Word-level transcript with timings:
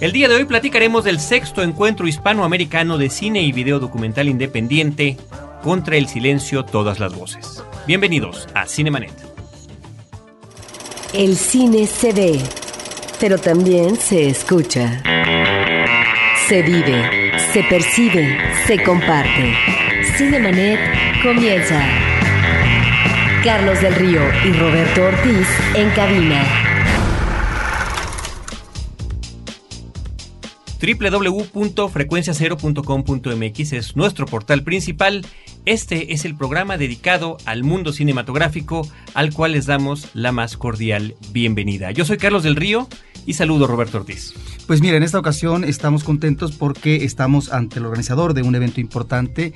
El 0.00 0.12
día 0.12 0.30
de 0.30 0.36
hoy 0.36 0.46
platicaremos 0.46 1.04
del 1.04 1.20
sexto 1.20 1.62
encuentro 1.62 2.08
hispanoamericano 2.08 2.96
de 2.96 3.10
cine 3.10 3.42
y 3.42 3.52
video 3.52 3.78
documental 3.78 4.30
independiente 4.30 5.18
contra 5.62 5.96
el 5.96 6.08
silencio 6.08 6.64
todas 6.64 6.98
las 6.98 7.14
voces. 7.14 7.62
Bienvenidos 7.86 8.48
a 8.54 8.66
Cinemanet. 8.66 9.12
El 11.12 11.36
cine 11.36 11.86
se 11.86 12.14
ve, 12.14 12.40
pero 13.20 13.36
también 13.36 13.96
se 13.96 14.28
escucha. 14.28 15.02
Se 16.48 16.62
vive, 16.62 17.38
se 17.52 17.62
percibe, 17.64 18.38
se 18.66 18.82
comparte. 18.82 19.54
Cinemanet 20.16 20.80
comienza. 21.22 21.78
Carlos 23.44 23.78
del 23.82 23.94
Río 23.96 24.22
y 24.46 24.52
Roberto 24.52 25.02
Ortiz 25.02 25.46
en 25.74 25.90
cabina. 25.90 26.69
www.frecuenciacero.com.mx 30.80 33.72
es 33.72 33.96
nuestro 33.96 34.26
portal 34.26 34.62
principal. 34.62 35.26
Este 35.66 36.14
es 36.14 36.24
el 36.24 36.36
programa 36.36 36.78
dedicado 36.78 37.36
al 37.44 37.64
mundo 37.64 37.92
cinematográfico 37.92 38.88
al 39.12 39.34
cual 39.34 39.52
les 39.52 39.66
damos 39.66 40.08
la 40.14 40.32
más 40.32 40.56
cordial 40.56 41.16
bienvenida. 41.32 41.90
Yo 41.90 42.06
soy 42.06 42.16
Carlos 42.16 42.42
del 42.42 42.56
Río 42.56 42.88
y 43.26 43.34
saludo 43.34 43.66
Roberto 43.66 43.98
Ortiz. 43.98 44.32
Pues 44.66 44.80
mira, 44.80 44.96
en 44.96 45.02
esta 45.02 45.18
ocasión 45.18 45.64
estamos 45.64 46.02
contentos 46.02 46.52
porque 46.52 47.04
estamos 47.04 47.52
ante 47.52 47.78
el 47.78 47.84
organizador 47.84 48.32
de 48.32 48.40
un 48.42 48.54
evento 48.54 48.80
importante 48.80 49.52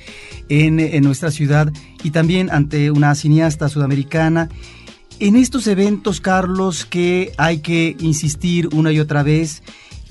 en, 0.51 0.79
en 0.79 1.05
nuestra 1.05 1.31
ciudad 1.31 1.73
y 2.03 2.11
también 2.11 2.51
ante 2.51 2.91
una 2.91 3.15
cineasta 3.15 3.71
sudamericana. 3.71 4.51
En 5.21 5.37
estos 5.37 5.69
eventos, 5.69 6.21
Carlos, 6.21 6.85
que 6.85 7.33
hay 7.39 7.59
que 7.59 7.95
insistir 8.01 8.69
una 8.75 8.91
y 8.91 8.99
otra 8.99 9.23
vez, 9.23 9.63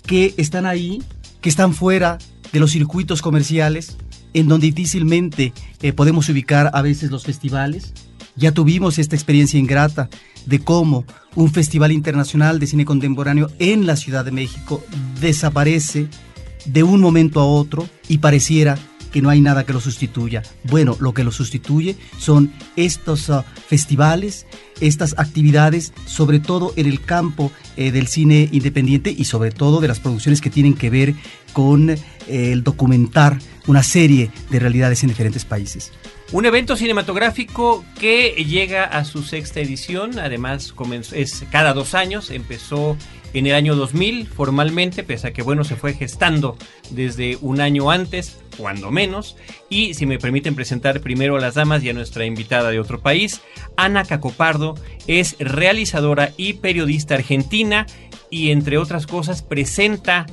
que 0.05 0.33
están 0.37 0.65
ahí, 0.65 1.01
que 1.41 1.49
están 1.49 1.73
fuera 1.73 2.17
de 2.51 2.59
los 2.59 2.71
circuitos 2.71 3.21
comerciales, 3.21 3.97
en 4.33 4.47
donde 4.47 4.67
difícilmente 4.67 5.53
eh, 5.81 5.93
podemos 5.93 6.29
ubicar 6.29 6.71
a 6.73 6.81
veces 6.81 7.11
los 7.11 7.23
festivales. 7.23 7.93
Ya 8.35 8.51
tuvimos 8.51 8.97
esta 8.97 9.15
experiencia 9.15 9.59
ingrata 9.59 10.09
de 10.45 10.59
cómo 10.59 11.05
un 11.35 11.51
festival 11.51 11.91
internacional 11.91 12.59
de 12.59 12.67
cine 12.67 12.85
contemporáneo 12.85 13.49
en 13.59 13.85
la 13.85 13.95
Ciudad 13.95 14.25
de 14.25 14.31
México 14.31 14.83
desaparece 15.21 16.07
de 16.65 16.83
un 16.83 17.01
momento 17.01 17.39
a 17.39 17.45
otro 17.45 17.87
y 18.07 18.19
pareciera 18.19 18.77
que 19.13 19.21
no 19.21 19.29
hay 19.29 19.39
nada 19.39 19.65
que 19.65 19.71
lo 19.71 19.79
sustituya. 19.79 20.41
Bueno, 20.63 20.97
lo 20.99 21.13
que 21.13 21.23
lo 21.23 21.31
sustituye 21.31 21.95
son 22.17 22.51
estos 22.75 23.29
uh, 23.29 23.43
festivales, 23.67 24.47
estas 24.81 25.15
actividades, 25.17 25.93
sobre 26.05 26.39
todo 26.39 26.73
en 26.75 26.87
el 26.87 26.99
campo 26.99 27.51
eh, 27.77 27.91
del 27.91 28.07
cine 28.07 28.49
independiente 28.51 29.13
y 29.15 29.25
sobre 29.25 29.51
todo 29.51 29.79
de 29.79 29.87
las 29.87 29.99
producciones 29.99 30.41
que 30.41 30.49
tienen 30.49 30.73
que 30.73 30.89
ver 30.89 31.13
con 31.53 31.91
eh, 31.91 31.97
el 32.27 32.63
documentar 32.63 33.37
una 33.67 33.83
serie 33.83 34.31
de 34.49 34.59
realidades 34.59 35.03
en 35.03 35.09
diferentes 35.09 35.45
países. 35.45 35.91
Un 36.33 36.47
evento 36.47 36.75
cinematográfico 36.75 37.85
que 37.99 38.31
llega 38.31 38.85
a 38.85 39.05
su 39.05 39.21
sexta 39.21 39.59
edición, 39.59 40.17
además 40.17 40.73
es 41.13 41.45
cada 41.51 41.75
dos 41.75 41.93
años, 41.93 42.31
empezó 42.31 42.97
en 43.35 43.45
el 43.45 43.53
año 43.53 43.75
2000 43.75 44.25
formalmente, 44.25 45.03
pese 45.03 45.27
a 45.27 45.31
que 45.31 45.43
bueno 45.43 45.63
se 45.63 45.75
fue 45.75 45.93
gestando 45.93 46.57
desde 46.89 47.37
un 47.41 47.61
año 47.61 47.91
antes, 47.91 48.39
cuando 48.57 48.89
menos. 48.89 49.37
Y 49.69 49.93
si 49.93 50.07
me 50.07 50.17
permiten 50.17 50.55
presentar 50.55 51.01
primero 51.01 51.35
a 51.35 51.39
las 51.39 51.53
damas 51.53 51.83
y 51.83 51.91
a 51.91 51.93
nuestra 51.93 52.25
invitada 52.25 52.71
de 52.71 52.79
otro 52.79 52.99
país, 52.99 53.41
Ana 53.77 54.03
Cacopardo 54.03 54.73
es 55.05 55.35
realizadora 55.37 56.31
y 56.35 56.53
periodista 56.53 57.13
argentina 57.13 57.85
y 58.31 58.49
entre 58.49 58.79
otras 58.79 59.05
cosas 59.05 59.43
presenta 59.43 60.25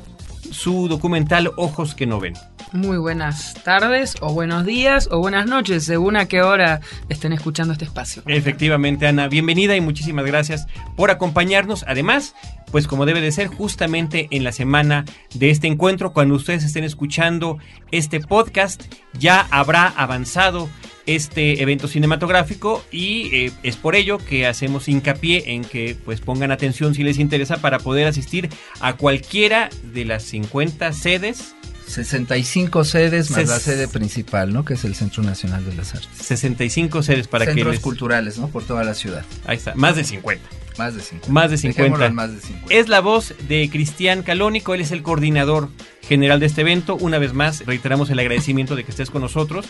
su 0.51 0.89
documental 0.89 1.53
Ojos 1.57 1.95
que 1.95 2.07
no 2.07 2.20
ven. 2.20 2.33
Muy 2.73 2.99
buenas 2.99 3.55
tardes 3.65 4.15
o 4.21 4.33
buenos 4.33 4.65
días 4.65 5.09
o 5.11 5.19
buenas 5.19 5.47
noches, 5.47 5.85
según 5.85 6.17
a 6.17 6.27
qué 6.27 6.42
hora 6.42 6.81
estén 7.08 7.33
escuchando 7.33 7.73
este 7.73 7.85
espacio. 7.85 8.23
Efectivamente, 8.27 9.08
Ana, 9.08 9.27
bienvenida 9.27 9.75
y 9.75 9.81
muchísimas 9.81 10.25
gracias 10.25 10.69
por 10.95 11.11
acompañarnos. 11.11 11.85
Además, 11.89 12.36
pues 12.70 12.86
como 12.86 13.07
debe 13.07 13.20
de 13.20 13.33
ser, 13.33 13.48
justamente 13.48 14.29
en 14.30 14.45
la 14.45 14.53
semana 14.53 15.05
de 15.35 15.51
este 15.51 15.67
encuentro, 15.67 16.13
cuando 16.13 16.36
ustedes 16.36 16.63
estén 16.63 16.85
escuchando 16.85 17.59
este 17.91 18.20
podcast, 18.20 18.85
ya 19.19 19.48
habrá 19.51 19.89
avanzado 19.89 20.69
este 21.07 21.63
evento 21.63 21.89
cinematográfico 21.89 22.85
y 22.92 23.35
eh, 23.35 23.53
es 23.64 23.77
por 23.77 23.97
ello 23.97 24.19
que 24.19 24.47
hacemos 24.47 24.86
hincapié 24.86 25.55
en 25.55 25.64
que 25.64 25.97
pues 26.05 26.20
pongan 26.20 26.53
atención 26.53 26.95
si 26.95 27.03
les 27.03 27.19
interesa 27.19 27.57
para 27.57 27.80
poder 27.80 28.07
asistir 28.07 28.48
a 28.80 28.92
cualquiera 28.92 29.70
de 29.92 30.05
las 30.05 30.23
50 30.23 30.92
sedes 30.92 31.57
65 31.90 32.84
sedes 32.84 33.30
más 33.30 33.48
la 33.48 33.58
sede 33.58 33.89
principal, 33.89 34.52
¿no? 34.52 34.64
Que 34.64 34.74
es 34.74 34.84
el 34.84 34.95
Centro 34.95 35.23
Nacional 35.23 35.64
de 35.64 35.74
las 35.74 35.95
Artes. 35.95 36.08
65 36.14 37.02
sedes 37.02 37.28
para 37.28 37.45
Centros 37.45 37.67
que 37.67 37.73
les... 37.73 37.80
culturales, 37.80 38.39
¿no? 38.39 38.48
Por 38.48 38.64
toda 38.64 38.84
la 38.84 38.95
ciudad. 38.95 39.24
Ahí 39.45 39.56
está, 39.56 39.74
más 39.74 39.96
de 39.96 40.05
50. 40.05 40.42
Más 40.79 40.95
de 40.95 41.00
50. 41.02 41.33
Más 41.33 41.50
de 41.50 41.58
50. 41.58 42.11
Más 42.11 42.34
de 42.34 42.40
50. 42.40 42.74
Es 42.74 42.89
la 42.89 43.00
voz 43.00 43.34
de 43.48 43.68
Cristian 43.70 44.23
Calónico, 44.23 44.74
él 44.74 44.80
es 44.80 44.92
el 44.92 45.02
coordinador 45.02 45.68
general 46.02 46.40
de 46.40 46.46
este 46.46 46.62
evento. 46.62 46.96
Una 46.96 47.18
vez 47.18 47.34
más, 47.34 47.67
reiteramos 47.67 48.08
el 48.11 48.18
agradecimiento 48.18 48.77
de 48.77 48.84
que 48.84 48.90
estés 48.90 49.11
con 49.11 49.23
nosotros. 49.23 49.67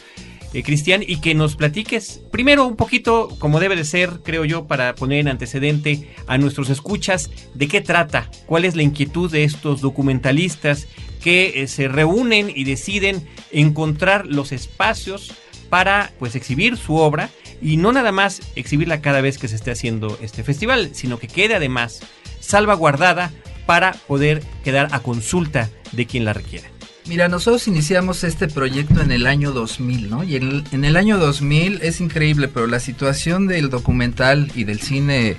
Eh, 0.52 0.64
Cristian, 0.64 1.04
y 1.06 1.20
que 1.20 1.34
nos 1.34 1.54
platiques 1.54 2.20
primero 2.32 2.66
un 2.66 2.74
poquito, 2.74 3.28
como 3.38 3.60
debe 3.60 3.76
de 3.76 3.84
ser, 3.84 4.20
creo 4.24 4.44
yo, 4.44 4.66
para 4.66 4.96
poner 4.96 5.20
en 5.20 5.28
antecedente 5.28 6.08
a 6.26 6.38
nuestros 6.38 6.70
escuchas, 6.70 7.30
de 7.54 7.68
qué 7.68 7.80
trata, 7.80 8.28
cuál 8.46 8.64
es 8.64 8.74
la 8.74 8.82
inquietud 8.82 9.30
de 9.30 9.44
estos 9.44 9.80
documentalistas 9.80 10.88
que 11.22 11.62
eh, 11.62 11.68
se 11.68 11.86
reúnen 11.86 12.50
y 12.54 12.64
deciden 12.64 13.28
encontrar 13.52 14.26
los 14.26 14.50
espacios 14.50 15.32
para 15.68 16.12
pues 16.18 16.34
exhibir 16.34 16.76
su 16.76 16.96
obra 16.96 17.30
y 17.62 17.76
no 17.76 17.92
nada 17.92 18.10
más 18.10 18.40
exhibirla 18.56 19.00
cada 19.00 19.20
vez 19.20 19.38
que 19.38 19.46
se 19.46 19.54
esté 19.54 19.70
haciendo 19.70 20.18
este 20.20 20.42
festival, 20.42 20.90
sino 20.94 21.18
que 21.18 21.28
quede 21.28 21.54
además 21.54 22.00
salvaguardada 22.40 23.30
para 23.66 23.92
poder 23.92 24.42
quedar 24.64 24.88
a 24.90 25.00
consulta 25.00 25.70
de 25.92 26.06
quien 26.06 26.24
la 26.24 26.32
requiera. 26.32 26.68
Mira, 27.10 27.26
nosotros 27.26 27.66
iniciamos 27.66 28.22
este 28.22 28.46
proyecto 28.46 29.00
en 29.00 29.10
el 29.10 29.26
año 29.26 29.50
2000, 29.50 30.10
¿no? 30.10 30.22
Y 30.22 30.36
en 30.36 30.44
el, 30.44 30.64
en 30.70 30.84
el, 30.84 30.96
año 30.96 31.18
2000 31.18 31.80
es 31.82 32.00
increíble, 32.00 32.46
pero 32.46 32.68
la 32.68 32.78
situación 32.78 33.48
del 33.48 33.68
documental 33.68 34.52
y 34.54 34.62
del 34.62 34.78
cine 34.78 35.36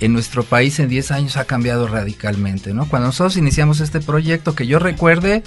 en 0.00 0.12
nuestro 0.12 0.42
país 0.42 0.80
en 0.80 0.88
10 0.88 1.10
años 1.10 1.36
ha 1.36 1.44
cambiado 1.44 1.86
radicalmente, 1.86 2.72
¿no? 2.72 2.88
Cuando 2.88 3.08
nosotros 3.08 3.36
iniciamos 3.36 3.80
este 3.80 4.00
proyecto, 4.00 4.54
que 4.54 4.66
yo 4.66 4.78
recuerde, 4.78 5.42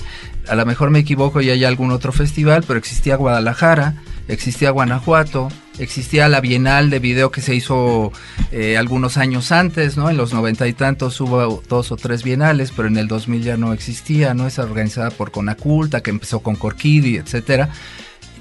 a 0.48 0.56
lo 0.56 0.66
mejor 0.66 0.92
me 0.92 1.00
equivoco 1.00 1.42
y 1.42 1.50
hay 1.50 1.64
algún 1.66 1.92
otro 1.92 2.12
festival, 2.12 2.64
pero 2.68 2.78
existía 2.78 3.16
Guadalajara, 3.16 3.96
existía 4.28 4.70
Guanajuato, 4.70 5.50
existía 5.80 6.30
la 6.30 6.40
Bienal 6.40 6.92
de 6.92 7.00
Video 7.00 7.32
que 7.32 7.42
se 7.42 7.56
hizo 7.56 8.12
eh, 8.52 8.78
algunos 8.78 9.18
años 9.18 9.52
antes, 9.52 9.98
¿no? 9.98 10.10
En 10.10 10.18
los 10.18 10.34
noventa 10.34 10.68
y 10.68 10.74
tantos 10.74 11.20
hubo 11.20 11.64
dos 11.68 11.92
o 11.92 11.98
tres 11.98 12.24
bienales, 12.24 12.72
pero 12.72 12.88
en 12.88 12.98
el 12.98 13.08
2000 13.08 13.44
ya 13.44 13.58
no 13.58 13.74
existía, 13.74 14.36
¿no? 14.36 14.46
Es 14.46 14.60
organizada 14.60 15.10
por 15.10 15.32
Conaculta, 15.32 16.02
que 16.02 16.12
empezó 16.12 16.42
con 16.42 16.56
Corquidi, 16.56 17.18
etcétera. 17.18 17.70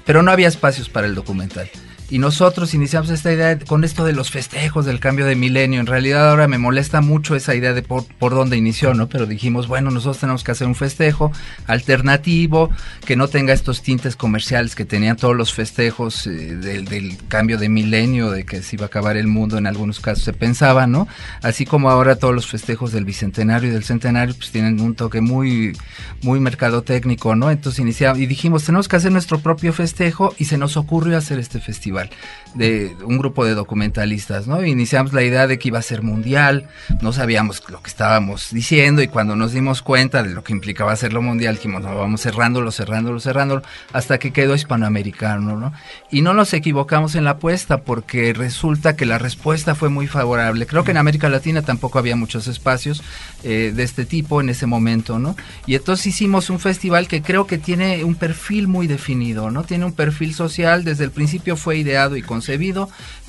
Pero 0.05 0.21
no 0.21 0.31
había 0.31 0.47
espacios 0.47 0.89
para 0.89 1.07
el 1.07 1.15
documental. 1.15 1.69
Y 2.09 2.19
nosotros 2.19 2.73
iniciamos 2.73 3.09
esta 3.09 3.31
idea 3.31 3.57
con 3.59 3.83
esto 3.83 4.05
de 4.05 4.13
los 4.13 4.29
festejos 4.29 4.85
del 4.85 4.99
cambio 4.99 5.25
de 5.25 5.35
milenio. 5.35 5.79
En 5.79 5.87
realidad 5.87 6.29
ahora 6.29 6.47
me 6.47 6.57
molesta 6.57 7.01
mucho 7.01 7.35
esa 7.35 7.55
idea 7.55 7.73
de 7.73 7.81
por, 7.81 8.05
por 8.05 8.33
dónde 8.33 8.57
inició, 8.57 8.93
¿no? 8.93 9.07
Pero 9.07 9.25
dijimos, 9.25 9.67
bueno, 9.67 9.89
nosotros 9.89 10.19
tenemos 10.19 10.43
que 10.43 10.51
hacer 10.51 10.67
un 10.67 10.75
festejo 10.75 11.31
alternativo, 11.65 12.69
que 13.05 13.15
no 13.15 13.27
tenga 13.29 13.53
estos 13.53 13.81
tintes 13.81 14.15
comerciales 14.15 14.75
que 14.75 14.85
tenían 14.85 15.15
todos 15.15 15.35
los 15.35 15.53
festejos 15.53 16.27
eh, 16.27 16.55
del, 16.55 17.17
cambio 17.29 17.57
de 17.57 17.69
milenio, 17.69 18.31
de 18.31 18.45
que 18.45 18.61
se 18.61 18.75
iba 18.75 18.85
a 18.85 18.87
acabar 18.87 19.17
el 19.17 19.27
mundo, 19.27 19.57
en 19.57 19.65
algunos 19.65 19.99
casos 19.99 20.23
se 20.23 20.33
pensaba, 20.33 20.87
¿no? 20.87 21.07
Así 21.41 21.65
como 21.65 21.89
ahora 21.89 22.17
todos 22.17 22.35
los 22.35 22.47
festejos 22.47 22.91
del 22.91 23.05
bicentenario 23.05 23.69
y 23.69 23.71
del 23.71 23.83
centenario, 23.83 24.35
pues 24.35 24.51
tienen 24.51 24.79
un 24.81 24.93
toque 24.93 25.21
muy, 25.21 25.75
muy 26.21 26.39
mercadotécnico, 26.39 27.35
¿no? 27.35 27.49
Entonces 27.49 27.79
iniciamos 27.79 28.19
y 28.19 28.25
dijimos, 28.25 28.65
tenemos 28.65 28.87
que 28.87 28.97
hacer 28.97 29.11
nuestro 29.11 29.39
propio 29.39 29.73
festejo 29.73 30.35
y 30.37 30.45
se 30.45 30.57
nos 30.57 30.77
ocurrió 30.77 31.17
hacer 31.17 31.39
este 31.39 31.59
festival 31.59 31.92
festival 31.93 32.09
de 32.55 32.95
un 33.03 33.17
grupo 33.17 33.45
de 33.45 33.55
documentalistas, 33.55 34.47
¿no? 34.47 34.63
Iniciamos 34.65 35.13
la 35.13 35.23
idea 35.23 35.47
de 35.47 35.57
que 35.59 35.69
iba 35.69 35.79
a 35.79 35.83
ser 35.83 36.01
mundial, 36.01 36.67
no 37.01 37.13
sabíamos 37.13 37.63
lo 37.69 37.81
que 37.81 37.89
estábamos 37.89 38.49
diciendo 38.51 39.01
y 39.01 39.07
cuando 39.07 39.35
nos 39.35 39.53
dimos 39.53 39.81
cuenta 39.81 40.23
de 40.23 40.29
lo 40.29 40.43
que 40.43 40.53
implicaba 40.53 40.91
hacerlo 40.91 41.21
mundial, 41.21 41.55
dijimos, 41.55 41.81
no, 41.81 41.95
vamos 41.95 42.21
cerrándolo, 42.21 42.71
cerrándolo, 42.71 43.19
cerrándolo, 43.19 43.63
hasta 43.91 44.17
que 44.17 44.31
quedó 44.31 44.55
hispanoamericano, 44.55 45.57
¿no? 45.57 45.73
Y 46.11 46.21
no 46.21 46.33
nos 46.33 46.53
equivocamos 46.53 47.15
en 47.15 47.23
la 47.23 47.31
apuesta 47.31 47.81
porque 47.81 48.33
resulta 48.33 48.95
que 48.95 49.05
la 49.05 49.17
respuesta 49.17 49.75
fue 49.75 49.89
muy 49.89 50.07
favorable. 50.07 50.67
Creo 50.67 50.83
que 50.83 50.91
en 50.91 50.97
América 50.97 51.29
Latina 51.29 51.61
tampoco 51.61 51.99
había 51.99 52.15
muchos 52.15 52.47
espacios 52.47 53.03
eh, 53.43 53.71
de 53.75 53.83
este 53.83 54.05
tipo 54.05 54.41
en 54.41 54.49
ese 54.49 54.65
momento, 54.65 55.19
¿no? 55.19 55.35
Y 55.65 55.75
entonces 55.75 56.07
hicimos 56.07 56.49
un 56.49 56.59
festival 56.59 57.07
que 57.07 57.21
creo 57.21 57.47
que 57.47 57.57
tiene 57.57 58.03
un 58.03 58.15
perfil 58.15 58.67
muy 58.67 58.87
definido, 58.87 59.51
¿no? 59.51 59.63
Tiene 59.63 59.85
un 59.85 59.93
perfil 59.93 60.33
social, 60.33 60.83
desde 60.83 61.03
el 61.03 61.11
principio 61.11 61.57
fue 61.57 61.77
ideado 61.77 62.15
y 62.15 62.21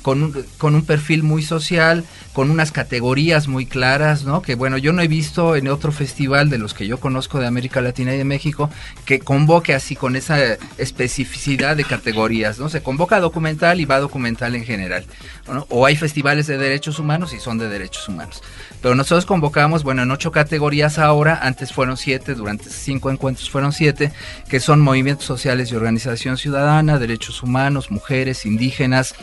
con 0.01 0.21
un, 0.21 0.45
con 0.57 0.75
un 0.75 0.85
perfil 0.85 1.23
muy 1.23 1.41
social, 1.41 2.03
con 2.33 2.51
unas 2.51 2.71
categorías 2.71 3.47
muy 3.47 3.65
claras, 3.65 4.23
¿no? 4.23 4.41
Que 4.41 4.55
bueno, 4.55 4.77
yo 4.77 4.93
no 4.93 5.01
he 5.01 5.07
visto 5.07 5.55
en 5.55 5.67
otro 5.67 5.91
festival 5.91 6.49
de 6.49 6.57
los 6.57 6.73
que 6.73 6.85
yo 6.85 6.99
conozco 6.99 7.39
de 7.39 7.47
América 7.47 7.81
Latina 7.81 8.13
y 8.13 8.17
de 8.17 8.23
México 8.23 8.69
que 9.05 9.19
convoque 9.19 9.73
así 9.73 9.95
con 9.95 10.15
esa 10.15 10.37
especificidad 10.77 11.75
de 11.75 11.85
categorías, 11.85 12.59
¿no? 12.59 12.69
Se 12.69 12.83
convoca 12.83 13.19
documental 13.19 13.79
y 13.79 13.85
va 13.85 13.99
documental 13.99 14.55
en 14.55 14.63
general, 14.63 15.05
¿no? 15.47 15.65
O 15.69 15.85
hay 15.85 15.95
festivales 15.95 16.45
de 16.47 16.57
derechos 16.57 16.99
humanos 16.99 17.33
y 17.33 17.39
son 17.39 17.57
de 17.57 17.67
derechos 17.67 18.07
humanos. 18.07 18.43
Pero 18.85 18.93
nosotros 18.93 19.25
convocamos, 19.25 19.81
bueno, 19.81 20.03
en 20.03 20.11
ocho 20.11 20.31
categorías 20.31 20.99
ahora, 20.99 21.39
antes 21.41 21.73
fueron 21.73 21.97
siete, 21.97 22.35
durante 22.35 22.69
cinco 22.69 23.09
encuentros 23.09 23.49
fueron 23.49 23.73
siete, 23.73 24.11
que 24.47 24.59
son 24.59 24.79
movimientos 24.79 25.25
sociales 25.25 25.71
y 25.71 25.75
organización 25.75 26.37
ciudadana, 26.37 26.99
derechos 26.99 27.41
humanos, 27.41 27.89
mujeres, 27.89 28.45
indígenas, 28.45 29.15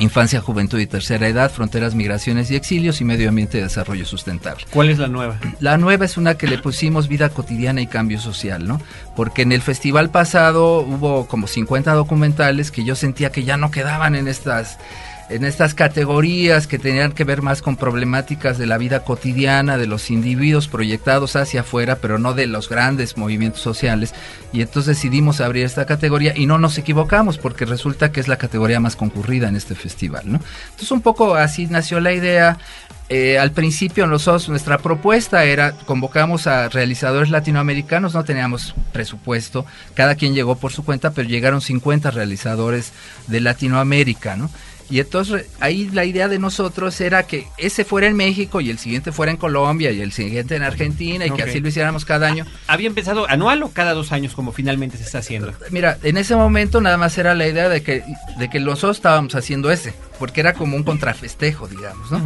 Infancia, 0.00 0.40
Juventud 0.40 0.80
y 0.80 0.88
Tercera 0.88 1.28
Edad, 1.28 1.52
Fronteras, 1.52 1.94
Migraciones 1.94 2.50
y 2.50 2.56
Exilios 2.56 3.00
y 3.00 3.04
Medio 3.04 3.28
Ambiente 3.28 3.58
y 3.58 3.60
Desarrollo 3.60 4.04
Sustentable. 4.04 4.64
¿Cuál 4.70 4.90
es 4.90 4.98
la 4.98 5.06
nueva? 5.06 5.38
La 5.60 5.78
nueva 5.78 6.04
es 6.04 6.16
una 6.16 6.36
que 6.36 6.48
le 6.48 6.58
pusimos 6.58 7.06
Vida 7.06 7.28
Cotidiana 7.28 7.80
y 7.80 7.86
Cambio 7.86 8.18
Social, 8.18 8.66
¿no? 8.66 8.80
Porque 9.14 9.42
en 9.42 9.52
el 9.52 9.62
festival 9.62 10.10
pasado 10.10 10.80
hubo 10.80 11.28
como 11.28 11.46
50 11.46 11.92
documentales 11.94 12.72
que 12.72 12.82
yo 12.82 12.96
sentía 12.96 13.30
que 13.30 13.44
ya 13.44 13.56
no 13.56 13.70
quedaban 13.70 14.16
en 14.16 14.26
estas 14.26 14.78
en 15.28 15.44
estas 15.44 15.74
categorías 15.74 16.66
que 16.66 16.78
tenían 16.78 17.12
que 17.12 17.24
ver 17.24 17.42
más 17.42 17.60
con 17.60 17.76
problemáticas 17.76 18.58
de 18.58 18.66
la 18.66 18.78
vida 18.78 19.02
cotidiana 19.04 19.76
de 19.76 19.86
los 19.86 20.10
individuos 20.10 20.68
proyectados 20.68 21.34
hacia 21.34 21.62
afuera, 21.62 21.96
pero 21.96 22.18
no 22.18 22.32
de 22.32 22.46
los 22.46 22.68
grandes 22.68 23.16
movimientos 23.16 23.60
sociales. 23.60 24.14
Y 24.52 24.60
entonces 24.60 24.96
decidimos 24.96 25.40
abrir 25.40 25.64
esta 25.64 25.84
categoría 25.84 26.32
y 26.36 26.46
no 26.46 26.58
nos 26.58 26.78
equivocamos 26.78 27.38
porque 27.38 27.64
resulta 27.64 28.12
que 28.12 28.20
es 28.20 28.28
la 28.28 28.38
categoría 28.38 28.78
más 28.78 28.94
concurrida 28.94 29.48
en 29.48 29.56
este 29.56 29.74
festival. 29.74 30.22
¿no? 30.26 30.40
Entonces 30.66 30.90
un 30.92 31.02
poco 31.02 31.34
así 31.34 31.66
nació 31.66 32.00
la 32.00 32.12
idea. 32.12 32.58
Eh, 33.08 33.38
al 33.38 33.52
principio 33.52 34.08
nosotros 34.08 34.48
nuestra 34.48 34.78
propuesta 34.78 35.44
era 35.44 35.72
convocamos 35.72 36.48
a 36.48 36.68
realizadores 36.68 37.30
latinoamericanos, 37.30 38.14
no 38.14 38.24
teníamos 38.24 38.74
presupuesto, 38.92 39.64
cada 39.94 40.16
quien 40.16 40.34
llegó 40.34 40.56
por 40.56 40.72
su 40.72 40.84
cuenta, 40.84 41.12
pero 41.12 41.28
llegaron 41.28 41.60
50 41.60 42.10
realizadores 42.10 42.92
de 43.28 43.40
Latinoamérica, 43.40 44.34
¿no? 44.34 44.50
Y 44.88 45.00
entonces 45.00 45.46
ahí 45.60 45.88
la 45.92 46.04
idea 46.04 46.28
de 46.28 46.38
nosotros 46.38 47.00
era 47.00 47.24
que 47.24 47.46
ese 47.58 47.84
fuera 47.84 48.06
en 48.06 48.16
México 48.16 48.60
y 48.60 48.70
el 48.70 48.78
siguiente 48.78 49.12
fuera 49.12 49.32
en 49.32 49.38
Colombia 49.38 49.90
y 49.90 50.00
el 50.00 50.12
siguiente 50.12 50.54
en 50.54 50.62
Argentina 50.62 51.26
y 51.26 51.30
que 51.30 51.42
así 51.42 51.60
lo 51.60 51.68
hiciéramos 51.68 52.04
cada 52.04 52.28
año. 52.28 52.46
¿Había 52.68 52.86
empezado 52.86 53.28
anual 53.28 53.62
o 53.62 53.70
cada 53.70 53.94
dos 53.94 54.12
años 54.12 54.34
como 54.34 54.52
finalmente 54.52 54.96
se 54.96 55.04
está 55.04 55.18
haciendo? 55.18 55.52
Mira, 55.70 55.98
en 56.02 56.16
ese 56.16 56.36
momento 56.36 56.80
nada 56.80 56.96
más 56.96 57.18
era 57.18 57.34
la 57.34 57.46
idea 57.46 57.68
de 57.68 57.82
que, 57.82 58.04
de 58.38 58.48
que 58.48 58.60
nosotros 58.60 58.96
estábamos 58.96 59.34
haciendo 59.34 59.70
ese, 59.70 59.92
porque 60.18 60.40
era 60.40 60.54
como 60.54 60.76
un 60.76 60.84
contrafestejo, 60.84 61.66
digamos, 61.66 62.10
¿no? 62.10 62.20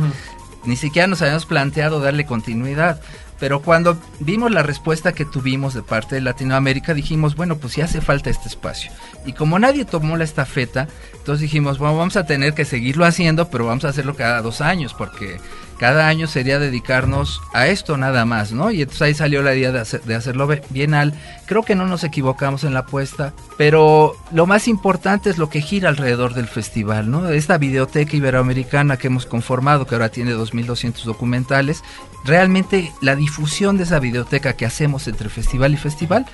Ni 0.64 0.76
siquiera 0.76 1.06
nos 1.08 1.22
habíamos 1.22 1.46
planteado 1.46 2.00
darle 2.00 2.26
continuidad. 2.26 3.00
Pero 3.40 3.62
cuando 3.62 3.96
vimos 4.20 4.50
la 4.50 4.62
respuesta 4.62 5.12
que 5.12 5.25
tuvimos 5.25 5.72
de 5.75 5.82
parte 5.82 6.14
de 6.14 6.20
Latinoamérica, 6.20 6.92
dijimos, 6.92 7.34
bueno, 7.34 7.56
pues 7.56 7.72
sí 7.72 7.81
hace 7.81 8.02
falta 8.02 8.28
este 8.28 8.48
espacio. 8.48 8.92
Y 9.25 9.32
como 9.32 9.58
nadie 9.58 9.87
tomó 9.87 10.19
la 10.19 10.25
estafeta, 10.25 10.87
entonces 11.14 11.40
dijimos, 11.40 11.78
bueno, 11.78 11.96
vamos 11.96 12.16
a 12.16 12.26
tener 12.26 12.52
que 12.52 12.66
seguirlo 12.66 13.06
haciendo, 13.06 13.48
pero 13.48 13.66
vamos 13.66 13.84
a 13.87 13.88
hacerlo 13.88 14.14
cada 14.14 14.42
dos 14.42 14.60
años, 14.60 14.94
porque 14.94 15.38
cada 15.81 16.08
año 16.08 16.26
sería 16.26 16.58
dedicarnos 16.58 17.40
a 17.54 17.69
esto 17.69 17.96
nada 17.96 18.26
más, 18.26 18.52
¿no? 18.52 18.70
Y 18.70 18.82
entonces 18.82 19.00
ahí 19.00 19.14
salió 19.14 19.40
la 19.42 19.54
idea 19.54 19.72
de, 19.72 19.98
de 20.04 20.14
hacerlo 20.14 20.46
bienal. 20.69 21.14
Creo 21.46 21.62
que 21.62 21.75
no 21.75 21.87
nos 21.87 22.04
equivocamos 22.04 22.64
en 22.64 22.75
la 22.75 22.81
apuesta, 22.81 23.32
pero 23.56 24.14
lo 24.31 24.44
más 24.44 24.69
importante 24.69 25.31
es 25.31 25.38
lo 25.38 25.48
que 25.48 25.62
gira 25.62 25.88
alrededor 25.88 26.34
del 26.34 26.48
festival, 26.48 27.10
¿no? 27.10 27.26
Esta 27.31 27.56
videoteca 27.56 28.14
iberoamericana 28.14 28.98
que 28.98 29.06
hemos 29.06 29.25
conformado, 29.25 29.87
que 29.87 29.94
ahora 29.94 30.10
tiene 30.10 30.34
2.200 30.34 31.04
documentales, 31.04 31.82
realmente 32.25 32.93
la 33.00 33.17
difusión 33.17 33.76
de 33.76 33.84
esa 33.84 33.99
videoteca 33.99 34.55
que 34.55 34.67
hacemos 34.67 35.08
entre 35.08 35.28
festival 35.28 35.72
y 35.72 35.76
festival 35.76 36.26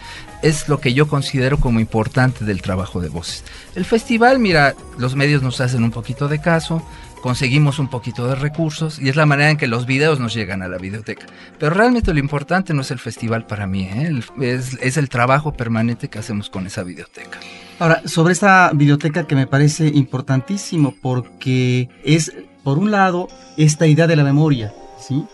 es 0.42 0.68
lo 0.68 0.80
que 0.80 0.94
yo 0.94 1.08
considero 1.08 1.58
como 1.58 1.80
importante 1.80 2.44
del 2.44 2.62
trabajo 2.62 3.00
de 3.00 3.08
voces. 3.08 3.44
El 3.74 3.84
festival, 3.84 4.38
mira, 4.38 4.74
los 4.98 5.14
medios 5.16 5.42
nos 5.42 5.60
hacen 5.60 5.84
un 5.84 5.90
poquito 5.90 6.28
de 6.28 6.40
caso, 6.40 6.82
conseguimos 7.22 7.78
un 7.78 7.88
poquito 7.88 8.28
de 8.28 8.34
recursos 8.34 8.98
y 9.00 9.08
es 9.08 9.16
la 9.16 9.26
manera 9.26 9.50
en 9.50 9.56
que 9.56 9.66
los 9.66 9.86
videos 9.86 10.20
nos 10.20 10.34
llegan 10.34 10.62
a 10.62 10.68
la 10.68 10.78
videoteca. 10.78 11.26
Pero 11.58 11.74
realmente 11.74 12.12
lo 12.12 12.20
importante 12.20 12.74
no 12.74 12.82
es 12.82 12.90
el 12.90 12.98
festival 12.98 13.46
para 13.46 13.66
mí, 13.66 13.84
¿eh? 13.84 14.20
es, 14.40 14.74
es 14.80 14.96
el 14.96 15.08
trabajo 15.08 15.52
permanente 15.52 16.08
que 16.08 16.18
hacemos 16.18 16.50
con 16.50 16.66
esa 16.66 16.82
videoteca. 16.82 17.38
Ahora, 17.78 18.02
sobre 18.06 18.32
esta 18.32 18.70
videoteca 18.72 19.26
que 19.26 19.34
me 19.34 19.46
parece 19.46 19.88
importantísimo 19.88 20.94
porque 21.02 21.88
es, 22.04 22.32
por 22.62 22.78
un 22.78 22.90
lado, 22.90 23.28
esta 23.56 23.86
idea 23.86 24.06
de 24.06 24.16
la 24.16 24.24
memoria, 24.24 24.72
¿sí? 24.98 25.26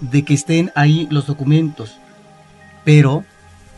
De 0.00 0.24
que 0.24 0.34
estén 0.34 0.70
ahí 0.74 1.06
los 1.10 1.26
documentos, 1.26 1.96
pero 2.84 3.24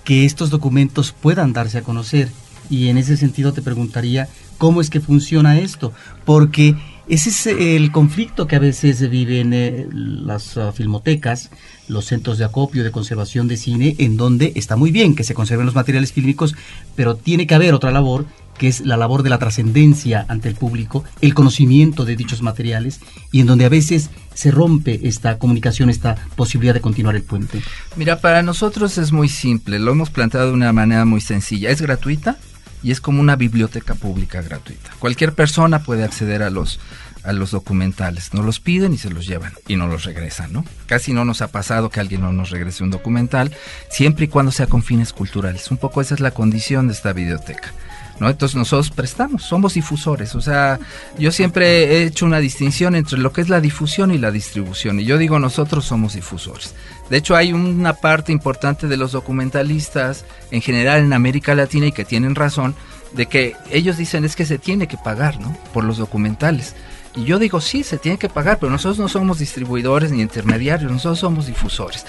que 0.05 0.25
estos 0.25 0.51
documentos 0.51 1.13
puedan 1.13 1.53
darse 1.53 1.79
a 1.79 1.83
conocer. 1.83 2.31
Y 2.71 2.89
en 2.89 2.99
ese 2.99 3.17
sentido 3.17 3.53
te 3.53 3.63
preguntaría 3.63 4.29
cómo 4.59 4.81
es 4.81 4.91
que 4.91 5.01
funciona 5.01 5.59
esto, 5.59 5.93
porque 6.25 6.77
ese 7.09 7.31
es 7.31 7.47
el 7.47 7.93
conflicto 7.93 8.49
que 8.49 8.57
a 8.57 8.61
veces 8.61 9.09
viven 9.09 9.53
eh, 9.53 9.87
las 9.93 10.57
uh, 10.57 10.73
filmotecas, 10.73 11.51
los 11.87 12.07
centros 12.07 12.39
de 12.39 12.45
acopio 12.45 12.83
de 12.83 12.91
conservación 12.91 13.47
de 13.47 13.57
cine, 13.57 13.95
en 13.99 14.17
donde 14.17 14.53
está 14.57 14.75
muy 14.75 14.91
bien 14.91 15.15
que 15.15 15.23
se 15.23 15.35
conserven 15.35 15.67
los 15.67 15.77
materiales 15.77 16.13
fílmicos, 16.13 16.57
pero 16.97 17.15
tiene 17.15 17.47
que 17.47 17.55
haber 17.55 17.75
otra 17.75 17.93
labor 17.93 18.27
que 18.59 18.69
es 18.69 18.81
la 18.81 18.97
labor 18.97 19.23
de 19.23 19.31
la 19.31 19.39
trascendencia 19.39 20.25
ante 20.29 20.49
el 20.49 20.55
público, 20.55 21.05
el 21.21 21.35
conocimiento 21.35 22.05
de 22.05 22.17
dichos 22.17 22.43
materiales 22.43 23.01
y 23.33 23.41
en 23.41 23.47
donde 23.47 23.65
a 23.65 23.71
veces 23.71 24.11
se 24.35 24.51
rompe 24.51 25.09
esta 25.09 25.39
comunicación, 25.39 25.89
esta 25.89 26.17
posibilidad 26.37 26.75
de 26.75 26.81
continuar 26.81 27.17
el 27.17 27.23
puente? 27.23 27.63
Mira, 27.97 28.21
para 28.21 28.43
nosotros 28.43 28.99
es 28.99 29.13
muy 29.13 29.29
simple, 29.29 29.79
lo 29.79 29.93
hemos 29.93 30.11
planteado 30.11 30.49
de 30.49 30.55
una 30.55 30.73
manera 30.73 31.05
muy 31.05 31.21
sencilla, 31.21 31.71
es 31.71 31.81
gratuita 31.81 32.37
y 32.83 32.91
es 32.91 33.01
como 33.01 33.21
una 33.21 33.37
biblioteca 33.37 33.95
pública 33.95 34.43
gratuita. 34.43 34.91
Cualquier 34.99 35.35
persona 35.35 35.83
puede 35.83 36.05
acceder 36.05 36.43
a 36.43 36.51
los 36.51 36.79
a 37.27 37.33
los 37.33 37.51
documentales. 37.51 38.33
Nos 38.33 38.45
los 38.45 38.61
piden 38.61 38.95
y 38.95 38.99
se 38.99 39.11
los 39.11 39.27
llevan 39.27 39.53
y 39.67 39.77
no 39.77 39.89
los 39.89 40.05
regresan, 40.05 40.53
¿no? 40.53 40.65
Casi 40.87 41.13
no 41.13 41.25
nos 41.25 41.43
ha 41.43 41.49
pasado 41.49 41.91
que 41.91 42.01
alguien 42.01 42.21
no 42.21 42.33
nos 42.33 42.51
regrese 42.51 42.85
un 42.85 42.91
documental, 42.91 43.53
siempre 43.91 44.27
y 44.27 44.29
cuando 44.29 44.53
sea 44.53 44.69
con 44.69 44.83
fines 44.83 45.13
culturales. 45.13 45.71
Un 45.71 45.77
poco 45.77 46.01
esa 46.01 46.15
es 46.15 46.21
la 46.21 46.31
condición 46.31 46.87
de 46.87 46.95
esta 46.95 47.13
biblioteca. 47.13 47.73
¿No? 48.21 48.29
Entonces 48.29 48.57
nosotros 48.57 48.91
prestamos, 48.91 49.43
somos 49.43 49.75
difusores, 49.75 50.35
o 50.35 50.41
sea, 50.41 50.79
yo 51.19 51.31
siempre 51.31 51.85
he 51.85 52.03
hecho 52.05 52.27
una 52.27 52.39
distinción 52.39 52.95
entre 52.95 53.19
lo 53.19 53.33
que 53.33 53.41
es 53.41 53.49
la 53.49 53.61
difusión 53.61 54.11
y 54.11 54.19
la 54.19 54.31
distribución, 54.31 55.01
y 55.01 55.05
yo 55.05 55.19
digo 55.19 55.39
nosotros 55.39 55.85
somos 55.85 56.15
difusores. 56.15 56.75
De 57.11 57.19
hecho 57.19 57.37
hay 57.37 57.53
una 57.53 57.95
parte 57.95 58.33
importante 58.33 58.89
de 58.89 58.97
los 58.97 59.13
documentalistas 59.13 60.25
en 60.51 60.61
general 60.61 61.01
en 61.01 61.13
América 61.13 61.55
Latina 61.55 61.87
y 61.87 61.93
que 61.93 62.05
tienen 62.05 62.35
razón 62.35 62.75
de 63.13 63.27
que 63.27 63.55
ellos 63.71 63.97
dicen 63.97 64.25
es 64.25 64.35
que 64.35 64.45
se 64.45 64.59
tiene 64.59 64.89
que 64.89 64.97
pagar, 64.97 65.41
¿no? 65.41 65.57
Por 65.73 65.85
los 65.85 65.99
documentales. 65.99 66.75
Y 67.15 67.25
yo 67.25 67.39
digo, 67.39 67.61
sí, 67.63 67.83
se 67.83 67.97
tiene 67.97 68.19
que 68.19 68.29
pagar, 68.29 68.59
pero 68.59 68.71
nosotros 68.71 68.99
no 68.99 69.09
somos 69.09 69.39
distribuidores 69.39 70.11
ni 70.11 70.21
intermediarios, 70.21 70.91
nosotros 70.91 71.21
somos 71.21 71.47
difusores 71.47 72.05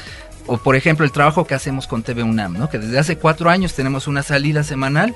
o 0.47 0.57
por 0.57 0.75
ejemplo 0.75 1.05
el 1.05 1.11
trabajo 1.11 1.45
que 1.45 1.53
hacemos 1.53 1.87
con 1.87 2.03
TV 2.03 2.23
UNAM, 2.23 2.53
¿no? 2.53 2.69
que 2.69 2.79
desde 2.79 2.97
hace 2.97 3.17
cuatro 3.17 3.49
años 3.49 3.73
tenemos 3.73 4.07
una 4.07 4.23
salida 4.23 4.63
semanal 4.63 5.13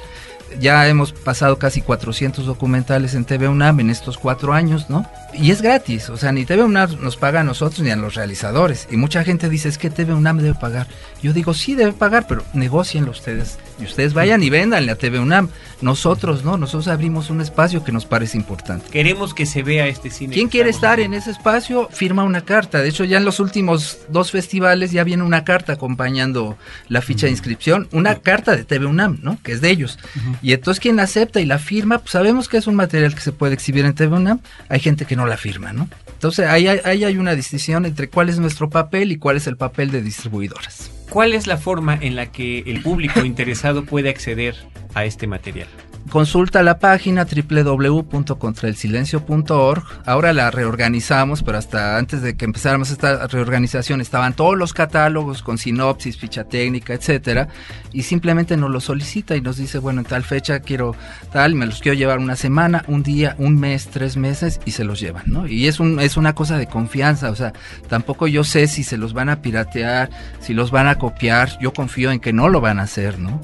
ya 0.60 0.88
hemos 0.88 1.12
pasado 1.12 1.58
casi 1.58 1.82
400 1.82 2.46
documentales 2.46 3.14
en 3.14 3.26
TV 3.26 3.48
UNAM 3.48 3.80
en 3.80 3.90
estos 3.90 4.18
cuatro 4.18 4.54
años, 4.54 4.90
¿no? 4.90 5.06
Y 5.34 5.52
es 5.52 5.62
gratis, 5.62 6.10
o 6.10 6.18
sea, 6.18 6.32
ni 6.32 6.46
TV 6.46 6.64
UNAM 6.64 6.98
nos 7.02 7.16
paga 7.16 7.40
a 7.40 7.44
nosotros 7.44 7.82
ni 7.82 7.90
a 7.90 7.96
los 7.96 8.16
realizadores. 8.16 8.88
Y 8.92 8.98
mucha 8.98 9.24
gente 9.24 9.50
dice, 9.50 9.70
es 9.70 9.78
que 9.78 9.90
TV 9.90 10.14
UNAM 10.14 10.40
debe 10.40 10.56
pagar. 10.56 10.88
Yo 11.24 11.32
digo, 11.32 11.54
sí 11.54 11.76
debe 11.76 11.94
pagar, 11.94 12.26
pero 12.28 12.44
negocienlo 12.54 13.12
ustedes. 13.12 13.58
Y 13.80 13.86
ustedes 13.86 14.14
vayan 14.14 14.44
y 14.44 14.50
véndanle 14.50 14.92
a 14.92 14.96
TV 14.96 15.20
UNAM. 15.20 15.50
Nosotros, 15.82 16.44
¿no? 16.44 16.58
Nosotros 16.58 16.88
abrimos 16.88 17.30
un 17.30 17.42
espacio 17.42 17.84
que 17.84 17.92
nos 17.92 18.06
parece 18.06 18.38
importante. 18.38 18.90
Queremos 18.92 19.34
que 19.34 19.46
se 19.46 19.64
vea 19.64 19.88
este 19.88 20.12
cine. 20.12 20.34
¿Quién 20.34 20.50
quiere 20.50 20.70
estar 20.70 21.00
en 21.00 21.14
ese 21.14 21.32
espacio? 21.32 21.88
Firma 21.92 22.24
una 22.24 22.42
carta. 22.42 22.82
De 22.82 22.90
hecho, 22.90 23.04
ya 23.04 23.18
en 23.18 23.26
los 23.26 23.40
últimos 23.40 24.00
dos 24.10 24.32
festivales 24.32 24.92
ya 24.92 25.04
viene 25.04 25.24
una 25.24 25.44
carta 25.44 25.74
acompañando 25.74 26.58
la 26.88 27.02
ficha 27.02 27.26
de 27.26 27.32
inscripción. 27.32 27.88
Una 27.92 28.20
carta 28.20 28.56
de 28.56 28.64
TV 28.64 28.86
UNAM, 28.86 29.20
¿no? 29.24 29.40
Que 29.42 29.54
es 29.54 29.62
de 29.62 29.70
ellos. 29.70 29.98
Y 30.42 30.54
entonces 30.54 30.82
quien 30.82 30.96
la 30.96 31.04
acepta 31.04 31.40
y 31.40 31.46
la 31.46 31.60
firma, 31.60 32.00
pues 32.00 32.12
sabemos 32.12 32.50
que 32.50 32.58
es 32.58 32.68
un 32.68 32.76
material 32.76 33.14
que 33.14 33.22
se 33.22 33.32
puede 33.32 33.54
exhibir 33.54 33.86
en 33.86 33.94
TV 33.94 34.16
UNAM. 34.16 34.40
Hay 34.70 34.80
gente 34.80 35.06
que 35.06 35.16
no 35.16 35.26
la 35.28 35.38
firma, 35.38 35.74
¿no? 35.74 35.88
Entonces 36.14 36.48
ahí 36.48 36.68
hay, 36.68 36.80
ahí 36.84 37.04
hay 37.04 37.18
una 37.18 37.36
distinción 37.36 37.86
entre 37.86 38.10
cuál 38.10 38.30
es 38.30 38.40
nuestro 38.40 38.70
papel 38.70 39.12
y 39.12 39.18
cuál 39.18 39.38
es 39.38 39.48
el 39.48 39.58
papel 39.58 39.92
de 39.92 40.02
distribuidoras. 40.02 40.92
¿Cuál 41.10 41.34
es 41.34 41.46
la 41.46 41.58
forma 41.58 41.98
en 42.00 42.16
la 42.16 42.32
que 42.32 42.60
el 42.60 42.82
público 42.82 43.20
interesado 43.26 43.86
puede 43.86 44.10
acceder 44.10 44.56
a 44.94 45.06
este 45.06 45.28
material? 45.28 45.68
Consulta 46.10 46.64
la 46.64 46.80
página 46.80 47.26
www.contraelsilencio.org. 47.26 49.84
Ahora 50.06 50.34
la 50.34 50.52
reorganizamos, 50.52 51.42
pero 51.44 51.58
hasta 51.58 51.98
antes 51.98 52.22
de 52.22 52.36
que 52.36 52.44
empezáramos 52.44 52.92
esta 52.92 53.28
reorganización 53.28 54.02
estaban 54.02 54.34
todos 54.34 54.58
los 54.58 54.74
catálogos 54.74 55.42
con 55.42 55.58
sinopsis, 55.58 56.18
ficha 56.18 56.44
técnica, 56.44 56.94
etcétera, 56.94 57.48
y 57.94 58.04
simplemente 58.04 58.58
nos 58.58 58.72
lo 58.72 58.82
solicita 58.82 59.38
y 59.38 59.42
nos 59.42 59.56
dice, 59.58 59.78
bueno, 59.78 60.02
en 60.02 60.06
tal 60.06 60.24
fecha 60.24 60.60
quiero 60.60 60.96
tal, 61.32 61.56
me 61.56 61.66
los 61.66 61.80
quiero 61.80 61.98
llevar 61.98 62.20
una 62.20 62.36
semana, 62.36 62.84
un 62.88 63.04
día, 63.04 63.36
un 63.38 63.58
mes, 63.58 63.88
tres 63.88 64.18
meses 64.18 64.60
y 64.66 64.72
se 64.72 64.84
los 64.84 65.00
llevan, 65.00 65.24
¿no? 65.28 65.48
Y 65.48 65.68
es 65.68 65.80
un 65.80 66.02
es 66.02 66.18
una 66.18 66.36
cosa 66.36 66.58
de 66.58 66.68
confianza, 66.68 67.30
o 67.30 67.36
sea, 67.36 67.54
tampoco 67.88 68.28
yo 68.28 68.44
sé 68.44 68.68
si 68.68 68.84
se 68.84 68.98
los 68.98 69.14
van 69.14 69.30
a 69.30 69.42
piratear, 69.42 70.10
si 70.42 70.54
los 70.54 70.72
van 70.72 70.88
a 70.88 70.98
copiar, 70.98 71.58
yo 71.60 71.72
confío 71.74 72.12
en 72.12 72.20
que 72.20 72.34
no 72.34 72.50
lo 72.50 72.60
van 72.60 72.80
a 72.80 72.84
hacer, 72.84 73.18
¿no? 73.20 73.40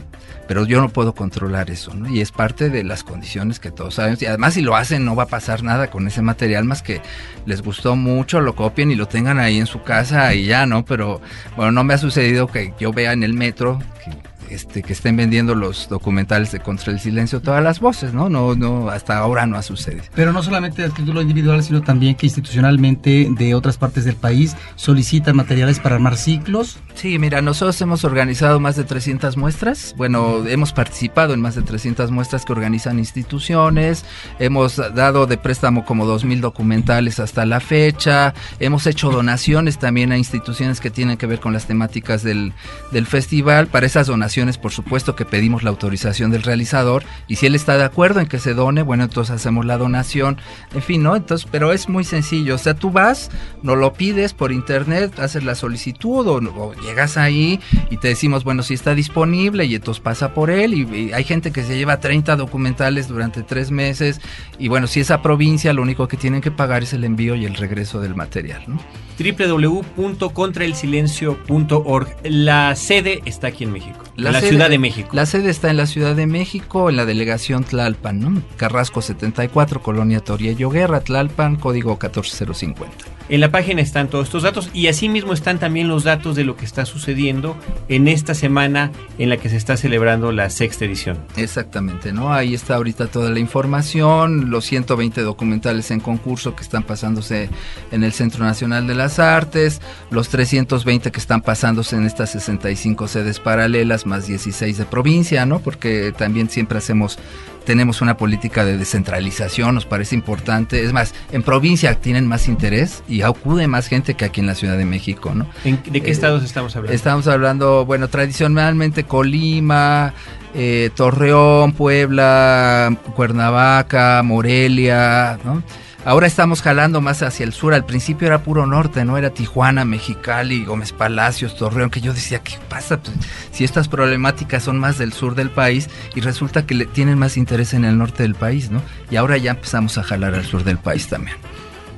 Pero 0.48 0.66
yo 0.66 0.82
no 0.82 0.90
puedo 0.90 1.14
controlar 1.14 1.70
eso, 1.70 1.94
¿no? 1.94 2.10
Y 2.10 2.22
es 2.22 2.32
parte 2.32 2.70
de 2.70 2.84
las 2.84 3.04
condiciones 3.04 3.60
que 3.60 3.72
todos 3.72 3.96
sabemos. 3.96 4.22
Y 4.22 4.26
además 4.26 4.54
si 4.54 4.62
lo 4.62 4.76
hacen 4.76 5.06
no 5.06 5.16
va 5.16 5.24
a 5.24 5.28
pasar 5.28 5.64
nada 5.64 5.90
con 5.90 6.08
ese 6.08 6.22
material 6.22 6.66
más 6.66 6.82
que 6.82 7.02
les 7.46 7.62
gustó 7.62 7.96
mucho, 7.96 8.42
lo 8.42 8.56
copien 8.56 8.92
y 8.92 8.96
lo 8.96 9.08
tengan 9.08 9.40
ahí 9.40 9.58
en 9.58 9.68
su 9.68 9.84
casa 9.84 10.34
y 10.34 10.46
ya, 10.46 10.66
¿no? 10.66 10.86
Pero 10.86 11.22
bueno, 11.56 11.72
no 11.72 11.84
me 11.84 11.94
ha 11.94 11.98
sucedido 11.98 12.48
que 12.48 12.74
yo 12.80 12.94
vea 12.94 13.14
en 13.14 13.24
el 13.24 13.34
metro 13.34 13.80
que 14.04 14.12
este, 14.50 14.84
que 14.84 14.94
estén 14.94 15.16
vendiendo 15.18 15.56
los 15.56 15.90
documentales 15.90 16.52
de 16.52 16.60
Contra 16.60 16.92
el 16.92 17.00
Silencio 17.00 17.42
todas 17.42 17.64
las 17.64 17.80
voces, 17.80 18.14
¿no? 18.14 18.30
No, 18.30 18.56
no, 18.56 18.90
hasta 18.90 19.18
ahora 19.18 19.46
no 19.46 19.58
ha 19.58 19.62
sucedido. 19.62 20.04
Pero 20.16 20.32
no 20.32 20.44
solamente 20.44 20.84
a 20.84 20.90
título 20.90 21.22
individual, 21.22 21.64
sino 21.64 21.82
también 21.82 22.16
que 22.16 22.26
institucionalmente 22.26 23.28
de 23.30 23.56
otras 23.56 23.78
partes 23.78 24.06
del 24.06 24.16
país 24.16 24.56
solicitan 24.76 25.36
materiales 25.36 25.80
para 25.80 25.96
armar 25.96 26.18
ciclos. 26.18 26.80
Sí, 26.96 27.20
mira, 27.20 27.42
nosotros 27.42 27.80
hemos 27.82 28.04
organizado 28.04 28.60
más 28.60 28.76
de 28.76 28.84
300 28.84 29.38
muestras. 29.38 29.94
Bueno, 29.98 30.46
hemos 30.48 30.74
participado 30.74 31.34
en 31.34 31.42
más 31.42 31.56
de 31.56 31.62
300 31.62 32.12
muestras 32.12 32.46
que 32.46 32.54
organizan 32.54 33.00
instituciones. 33.00 34.06
Hemos 34.40 34.78
dado 34.78 35.28
de 35.28 35.38
préstamo 35.38 35.86
como 35.86 36.06
2.000 36.06 36.40
documentales 36.40 37.20
hasta 37.20 37.46
la 37.46 37.60
fecha. 37.60 38.34
Hemos 38.60 38.88
hecho 38.88 39.10
donaciones 39.12 39.78
también 39.78 40.12
a 40.12 40.18
instituciones 40.18 40.80
que 40.80 40.90
tienen 40.90 41.18
que 41.18 41.28
ver 41.28 41.40
con 41.40 41.54
las 41.54 41.66
temáticas 41.66 42.24
del, 42.24 42.54
del 42.92 43.06
festival. 43.06 43.68
Para 43.68 43.86
esas 43.86 44.08
donaciones 44.08 44.37
por 44.38 44.72
supuesto 44.72 45.16
que 45.16 45.26
pedimos 45.26 45.64
la 45.64 45.72
autorización 45.72 46.30
del 46.30 46.44
realizador 46.44 47.04
y 47.28 47.38
si 47.38 47.48
él 47.48 47.56
está 47.56 47.76
de 47.76 47.84
acuerdo 47.84 48.20
en 48.20 48.28
que 48.28 48.38
se 48.38 48.54
done, 48.54 48.84
bueno, 48.84 49.06
entonces 49.06 49.34
hacemos 49.34 49.66
la 49.66 49.78
donación, 49.78 50.38
en 50.76 50.84
fin, 50.84 51.02
¿no? 51.02 51.16
Entonces, 51.16 51.48
pero 51.52 51.74
es 51.74 51.90
muy 51.90 52.04
sencillo, 52.04 52.54
o 52.54 52.58
sea, 52.60 52.76
tú 52.76 52.92
vas, 52.92 53.32
no 53.64 53.76
lo 53.76 53.94
pides 53.94 54.34
por 54.34 54.52
internet, 54.52 55.18
haces 55.18 55.44
la 55.44 55.56
solicitud 55.56 56.28
o, 56.28 56.74
llegas 56.76 57.18
ahí 57.18 57.60
y 57.90 57.98
te 57.98 58.10
decimos, 58.10 58.44
bueno, 58.44 58.62
si 58.62 58.76
está 58.76 58.94
disponible 58.94 59.66
y 59.66 59.74
entonces 59.74 60.04
pasa 60.04 60.36
por 60.36 60.52
él 60.52 60.76
y, 60.76 61.14
hay 61.14 61.24
gente 61.24 61.52
que 61.52 61.64
se 61.64 61.76
lleva 61.76 62.00
30 62.00 62.36
documentales 62.36 63.08
durante 63.08 63.42
tres 63.42 63.72
meses 63.72 64.22
y 64.60 64.68
bueno, 64.68 64.86
si 64.86 65.00
esa 65.00 65.24
provincia 65.24 65.74
lo 65.74 65.82
único 65.82 66.08
que 66.08 66.18
tienen 66.18 66.42
que 66.42 66.52
pagar 66.52 66.84
es 66.84 66.94
el 66.94 67.04
envío 67.04 67.36
y 67.36 67.46
el 67.46 67.56
regreso 67.56 68.00
del 68.00 68.14
material, 68.14 68.64
¿no? 68.68 68.80
www.contraelsilencio.org. 69.18 72.08
La 72.24 72.76
sede 72.76 73.22
está 73.26 73.48
aquí 73.48 73.64
en 73.64 73.72
México. 73.72 74.04
La 74.32 74.42
Ciudad 74.42 74.70
de 74.70 74.78
México. 74.78 75.10
La 75.14 75.26
sede 75.26 75.50
está 75.50 75.70
en 75.70 75.78
la 75.78 75.86
Ciudad 75.86 76.16
de 76.16 76.28
México, 76.28 76.90
en 76.90 76.96
la 76.96 77.06
delegación 77.06 77.64
Tlalpan, 77.64 78.20
¿no? 78.20 78.42
Carrasco 78.58 79.02
74, 79.02 79.82
Colonia 79.82 80.20
Toriello 80.20 80.70
Guerra, 80.70 81.02
Tlalpan, 81.02 81.56
código 81.56 81.98
14050. 81.98 83.17
En 83.30 83.42
la 83.42 83.52
página 83.52 83.82
están 83.82 84.08
todos 84.08 84.28
estos 84.28 84.44
datos 84.44 84.70
y 84.74 84.88
asimismo 84.88 85.34
están 85.34 85.60
también 85.60 85.90
los 85.90 86.06
datos 86.06 86.38
de 86.38 86.46
lo 86.46 86.56
que 86.56 86.64
está 86.64 86.86
sucediendo 86.86 87.58
en 87.90 88.08
esta 88.08 88.34
semana 88.34 88.92
en 89.18 89.30
la 89.30 89.36
que 89.36 89.50
se 89.50 89.58
está 89.58 89.76
celebrando 89.76 90.32
la 90.32 90.50
sexta 90.50 90.86
edición. 90.86 91.18
Exactamente, 91.36 92.14
¿no? 92.14 92.34
Ahí 92.34 92.54
está 92.54 92.76
ahorita 92.76 93.08
toda 93.08 93.30
la 93.30 93.40
información, 93.40 94.50
los 94.50 94.64
120 94.66 95.22
documentales 95.22 95.92
en 95.92 96.00
concurso 96.00 96.56
que 96.56 96.64
están 96.64 96.84
pasándose 96.84 97.50
en 97.92 98.06
el 98.06 98.14
Centro 98.14 98.46
Nacional 98.46 98.88
de 98.88 98.96
las 98.96 99.20
Artes, 99.20 99.82
los 100.10 100.30
320 100.30 101.12
que 101.12 101.20
están 101.20 101.42
pasándose 101.42 101.98
en 101.98 102.06
estas 102.06 102.32
65 102.32 103.10
sedes 103.10 103.42
paralelas, 103.42 104.06
más 104.06 104.28
16 104.28 104.78
de 104.78 104.86
provincia, 104.86 105.46
¿no? 105.46 105.60
Porque 105.60 106.14
también 106.18 106.50
siempre 106.50 106.78
hacemos 106.78 107.20
tenemos 107.68 108.02
una 108.02 108.16
política 108.16 108.64
de 108.64 108.78
descentralización, 108.78 109.76
nos 109.76 109.86
parece 109.86 110.16
importante. 110.16 110.86
Es 110.86 110.94
más, 110.94 111.14
en 111.34 111.44
provincia 111.44 111.96
tienen 111.96 112.26
más 112.26 112.48
interés 112.48 113.04
y 113.10 113.24
acude 113.24 113.68
más 113.68 113.88
gente 113.88 114.14
que 114.14 114.24
aquí 114.24 114.40
en 114.40 114.48
la 114.48 114.56
Ciudad 114.56 114.78
de 114.78 114.86
México, 114.86 115.36
¿no? 115.36 115.46
¿De 115.66 116.02
qué 116.02 116.10
estados 116.10 116.46
estamos 116.46 116.74
hablando? 116.78 116.96
Estamos 116.96 117.28
hablando, 117.28 117.86
bueno, 117.86 118.08
tradicionalmente 118.08 119.04
Colima, 119.04 120.14
eh, 120.56 120.92
Torreón, 120.96 121.74
Puebla, 121.74 122.98
Cuernavaca, 123.18 124.24
Morelia, 124.24 125.38
¿no? 125.44 125.62
Ahora 126.06 126.28
estamos 126.28 126.62
jalando 126.62 127.02
más 127.02 127.22
hacia 127.22 127.44
el 127.44 127.54
sur. 127.54 127.74
Al 127.74 127.86
principio 127.86 128.28
era 128.28 128.44
puro 128.44 128.66
norte, 128.66 129.04
¿no? 129.04 129.18
Era 129.18 129.32
Tijuana, 129.32 129.84
Mexicali, 129.84 130.64
Gómez 130.64 130.94
Palacios, 130.94 131.56
Torreón, 131.58 131.90
que 131.90 132.00
yo 132.00 132.14
decía, 132.14 132.40
¿qué 132.40 132.54
pasa? 132.70 133.02
Pues, 133.02 133.18
si 133.52 133.64
estas 133.64 133.88
problemáticas 133.88 134.64
son 134.64 134.80
más 134.80 134.98
del 134.98 135.12
sur 135.12 135.36
del 135.36 135.50
país 135.50 135.90
y 136.16 136.22
resulta 136.22 136.66
que 136.66 136.76
le 136.76 136.86
tienen 136.86 137.18
más 137.20 137.36
interés 137.36 137.74
en 137.74 137.84
el 137.84 137.98
norte 137.98 138.24
del 138.24 138.36
país, 138.36 138.72
¿no? 138.72 138.82
Y 139.12 139.18
ahora 139.18 139.38
ya 139.38 139.52
empezamos 139.52 139.98
a 139.98 140.04
jalar 140.04 140.34
al 140.34 140.46
sur 140.46 140.64
del 140.64 140.78
país 140.78 141.08
también. 141.08 141.36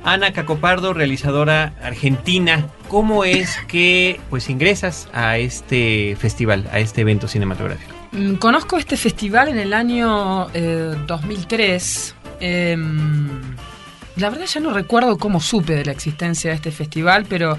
Ana 0.02 0.32
Cacopardo, 0.32 0.94
realizadora 0.94 1.74
argentina, 1.82 2.66
¿cómo 2.88 3.24
es 3.24 3.58
que 3.68 4.18
pues 4.30 4.48
ingresas 4.48 5.08
a 5.12 5.36
este 5.36 6.16
festival, 6.18 6.68
a 6.72 6.80
este 6.80 7.02
evento 7.02 7.28
cinematográfico? 7.28 7.92
Mm, 8.12 8.34
conozco 8.36 8.78
este 8.78 8.96
festival 8.96 9.48
en 9.48 9.58
el 9.58 9.74
año 9.74 10.46
2003. 11.06 12.14
Eh, 12.42 12.76
la 14.20 14.30
verdad 14.30 14.46
ya 14.46 14.60
no 14.60 14.72
recuerdo 14.72 15.18
cómo 15.18 15.40
supe 15.40 15.74
de 15.74 15.84
la 15.84 15.92
existencia 15.92 16.50
de 16.50 16.56
este 16.56 16.70
festival, 16.70 17.26
pero 17.28 17.56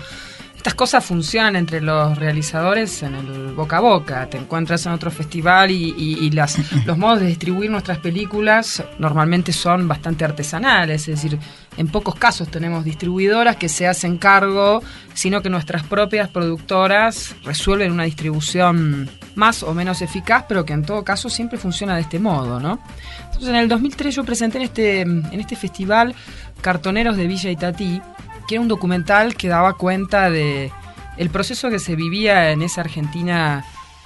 estas 0.56 0.76
cosas 0.76 1.04
funcionan 1.04 1.56
entre 1.56 1.82
los 1.82 2.20
realizadores 2.20 3.02
en 3.02 3.16
el 3.16 3.54
boca 3.54 3.78
a 3.78 3.80
boca. 3.80 4.30
Te 4.30 4.38
encuentras 4.38 4.86
en 4.86 4.92
otro 4.92 5.10
festival 5.10 5.72
y, 5.72 6.30
las, 6.30 6.60
los 6.86 7.00
modos 7.00 7.22
de 7.22 7.26
distribuir 7.26 7.72
nuestras 7.72 7.98
películas 7.98 8.84
normalmente 9.00 9.54
son 9.54 9.88
bastante 9.88 10.24
artesanales, 10.24 11.08
es 11.08 11.22
decir, 11.22 11.40
en 11.78 11.88
pocos 11.88 12.14
casos 12.14 12.48
tenemos 12.50 12.86
distribuidoras 12.86 13.56
que 13.56 13.70
se 13.70 13.88
hacen 13.88 14.20
cargo, 14.20 14.84
sino 15.16 15.42
que 15.42 15.50
nuestras 15.50 15.82
propias 15.82 16.30
productoras 16.30 17.36
resuelven 17.44 17.92
una 17.92 18.04
distribución 18.04 19.10
más 19.36 19.64
o 19.64 19.74
menos 19.74 20.02
eficaz, 20.02 20.46
pero 20.48 20.66
que 20.66 20.74
en 20.74 20.84
todo 20.84 21.04
caso 21.04 21.30
siempre 21.30 21.58
funciona 21.58 21.96
de 21.96 22.02
este 22.02 22.20
modo, 22.20 22.60
¿no? 22.60 22.80
Entonces 23.26 23.50
en 23.50 23.56
el 23.56 23.68
2003 23.68 24.16
yo 24.16 24.24
presenté 24.24 24.58
en 24.58 24.64
este, 24.64 25.02
en 25.02 25.40
este 25.40 25.56
festival 25.56 26.16
Cartoneros 26.62 27.18
de 27.18 27.28
Villa 27.28 27.50
Itatí, 27.50 28.02
que 28.48 28.56
era 28.56 28.62
un 28.62 28.68
documental 28.68 29.36
que 29.36 29.48
daba 29.48 29.74
cuenta 29.74 30.30
de 30.30 30.72
el 31.18 31.30
proceso 31.30 31.70
que 31.70 31.80
se 31.80 31.96
vivía 31.96 32.52
en 32.52 32.62
esa 32.62 32.82
Argentina 32.82 33.66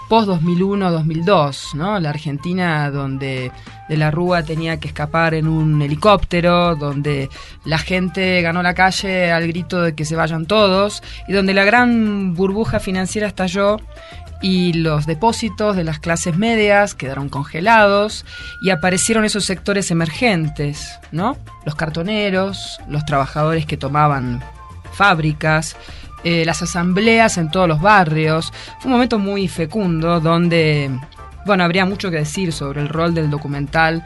post 0.10 0.30
2001-2002, 0.30 1.74
¿no? 1.74 2.00
La 2.00 2.10
Argentina 2.10 2.90
donde 2.92 3.52
de 3.90 3.98
la 3.98 4.12
Rúa 4.12 4.44
tenía 4.44 4.80
que 4.80 4.88
escapar 4.88 5.34
en 5.34 5.48
un 5.48 5.82
helicóptero, 5.82 6.76
donde 6.76 7.30
la 7.64 7.78
gente 7.78 8.42
ganó 8.42 8.62
la 8.64 8.74
calle 8.74 9.32
al 9.32 9.48
grito 9.48 9.82
de 9.82 9.96
que 9.96 10.06
se 10.06 10.16
vayan 10.16 10.46
todos 10.46 11.04
y 11.28 11.34
donde 11.34 11.54
la 11.54 11.64
gran 11.64 12.34
burbuja 12.34 12.80
financiera 12.80 13.28
estalló 13.28 13.78
y 14.46 14.74
los 14.74 15.08
depósitos 15.08 15.76
de 15.76 15.84
las 15.84 15.98
clases 15.98 16.38
medias 16.38 16.94
quedaron 16.94 17.30
congelados 17.30 18.28
y 18.62 18.70
aparecieron 18.70 19.26
esos 19.26 19.44
sectores 19.44 19.90
emergentes, 19.90 21.00
¿no? 21.12 21.36
Los 21.66 21.74
cartoneros, 21.74 22.80
los 22.88 23.04
trabajadores 23.06 23.66
que 23.66 23.76
tomaban 23.76 24.44
fábricas, 24.94 25.76
eh, 26.24 26.46
las 26.46 26.62
asambleas 26.62 27.40
en 27.40 27.50
todos 27.50 27.68
los 27.68 27.82
barrios. 27.82 28.54
Fue 28.80 28.90
un 28.90 28.92
momento 28.92 29.18
muy 29.18 29.48
fecundo 29.48 30.20
donde, 30.20 30.92
bueno, 31.48 31.64
habría 31.64 31.88
mucho 31.88 32.12
que 32.12 32.18
decir 32.18 32.54
sobre 32.54 32.82
el 32.82 32.90
rol 32.90 33.16
del 33.16 33.32
documental, 33.32 34.06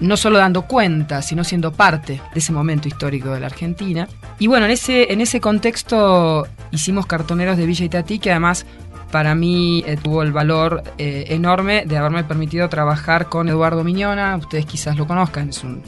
no 0.00 0.16
solo 0.16 0.38
dando 0.38 0.62
cuenta, 0.62 1.22
sino 1.22 1.44
siendo 1.44 1.72
parte 1.72 2.20
de 2.32 2.38
ese 2.38 2.52
momento 2.52 2.88
histórico 2.88 3.30
de 3.30 3.40
la 3.40 3.46
Argentina. 3.46 4.08
Y 4.38 4.46
bueno, 4.46 4.66
en 4.66 4.72
ese, 4.72 5.12
en 5.12 5.20
ese 5.20 5.40
contexto 5.40 6.46
hicimos 6.70 7.06
Cartoneros 7.06 7.56
de 7.56 7.66
Villa 7.66 7.84
Itatí, 7.84 8.18
que 8.18 8.30
además 8.30 8.66
para 9.10 9.34
mí 9.34 9.84
eh, 9.86 9.96
tuvo 10.02 10.22
el 10.22 10.32
valor 10.32 10.82
eh, 10.98 11.26
enorme 11.28 11.84
de 11.86 11.98
haberme 11.98 12.24
permitido 12.24 12.68
trabajar 12.68 13.28
con 13.28 13.48
Eduardo 13.48 13.84
Miñona, 13.84 14.36
ustedes 14.36 14.64
quizás 14.64 14.96
lo 14.96 15.06
conozcan, 15.06 15.50
es 15.50 15.62
un 15.62 15.82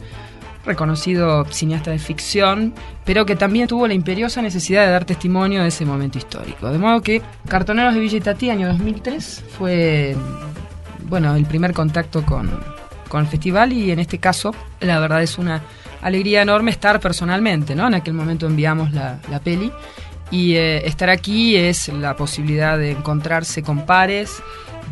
reconocido 0.64 1.44
cineasta 1.46 1.90
de 1.90 1.99
ficción, 1.99 2.75
pero 3.04 3.26
que 3.26 3.37
también 3.37 3.66
tuvo 3.66 3.87
la 3.87 3.94
imperiosa 3.94 4.42
necesidad 4.42 4.84
de 4.84 4.92
dar 4.92 5.04
testimonio 5.04 5.62
de 5.62 5.68
ese 5.68 5.84
momento 5.84 6.18
histórico. 6.18 6.70
De 6.70 6.78
modo 6.78 7.00
que 7.02 7.23
Cartoneros 7.49 7.94
de 7.94 8.00
Villa 8.00 8.18
Itatí, 8.18 8.50
año 8.50 8.68
2003, 8.68 9.44
fue 9.58 10.16
bueno, 11.08 11.34
el 11.34 11.44
primer 11.44 11.73
contacto 11.73 12.25
con, 12.25 12.50
el 13.23 13.28
festival 13.28 13.73
y 13.73 13.90
en 13.90 13.99
este 13.99 14.18
caso 14.18 14.54
la 14.80 14.99
verdad 14.99 15.23
es 15.23 15.38
una 15.38 15.62
alegría 16.02 16.42
enorme 16.42 16.71
estar 16.71 17.00
personalmente, 17.00 17.75
¿no? 17.75 17.87
En 17.87 17.94
aquel 17.94 18.14
momento 18.14 18.47
enviamos 18.47 18.92
la, 18.92 19.18
la 19.30 19.40
peli 19.40 19.73
y 20.30 20.54
eh, 20.56 20.87
estar 20.87 21.11
aquí 21.11 21.56
es 21.56 21.88
la 21.88 22.16
posibilidad 22.16 22.78
de 22.78 22.90
encontrarse 22.90 23.62
con 23.62 23.87
pares, 23.87 24.42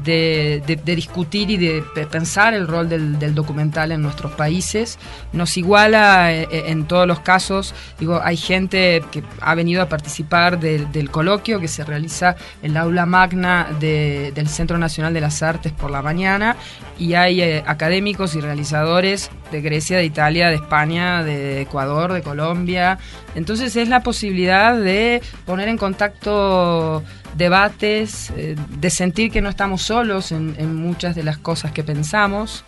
de, 0.04 0.62
de- 0.66 0.76
de 0.76 0.96
discutir 0.96 1.50
y 1.50 1.56
de 1.56 1.82
pe- 1.94 2.06
pensar 2.06 2.54
el 2.54 2.66
rol 2.68 2.88
del, 2.88 3.18
del 3.18 3.34
documental 3.34 3.92
en 3.92 4.02
nuestros 4.02 4.32
países. 4.32 4.98
Nos 5.32 5.56
iguala 5.56 6.32
eh, 6.32 6.48
eh, 6.50 6.64
en 6.68 6.84
todos 6.86 7.06
los 7.06 7.20
casos. 7.20 7.74
Digo, 7.98 8.20
hay 8.22 8.36
gente 8.36 9.02
que 9.10 9.22
ha 9.40 9.54
venido 9.54 9.82
a 9.82 9.88
participar 9.88 10.58
del- 10.60 10.90
del 10.92 11.10
coloquio 11.10 11.60
que 11.60 11.68
se 11.68 11.84
realiza 11.84 12.36
en 12.62 12.74
la 12.74 12.80
aula 12.82 13.06
magna 13.06 13.68
de- 13.80 14.32
del 14.34 14.48
Centro 14.48 14.78
Nacional 14.78 15.14
de 15.14 15.20
las 15.20 15.42
Artes 15.42 15.72
por 15.72 15.90
la 15.90 16.02
mañana 16.02 16.56
y 16.98 17.14
hay 17.14 17.40
eh, 17.40 17.62
académicos 17.66 18.34
y 18.34 18.40
realizadores 18.40 19.30
de 19.50 19.60
Grecia, 19.60 19.98
de 19.98 20.04
Italia, 20.04 20.48
de 20.48 20.56
España, 20.56 21.22
de 21.22 21.62
Ecuador, 21.62 22.12
de 22.12 22.22
Colombia. 22.22 22.98
Entonces 23.34 23.74
es 23.76 23.88
la 23.88 24.02
posibilidad 24.02 24.76
de 24.76 25.20
poner 25.46 25.68
en 25.68 25.78
contacto 25.78 27.02
debates, 27.36 28.30
eh, 28.36 28.56
de 28.78 28.90
sentir 28.90 29.30
que 29.30 29.40
no 29.40 29.48
estamos 29.48 29.82
solos 29.82 30.32
en, 30.32 30.54
en 30.58 30.74
muchas 30.76 31.14
de 31.14 31.22
las 31.22 31.38
cosas 31.38 31.72
que 31.72 31.82
pensamos. 31.82 32.64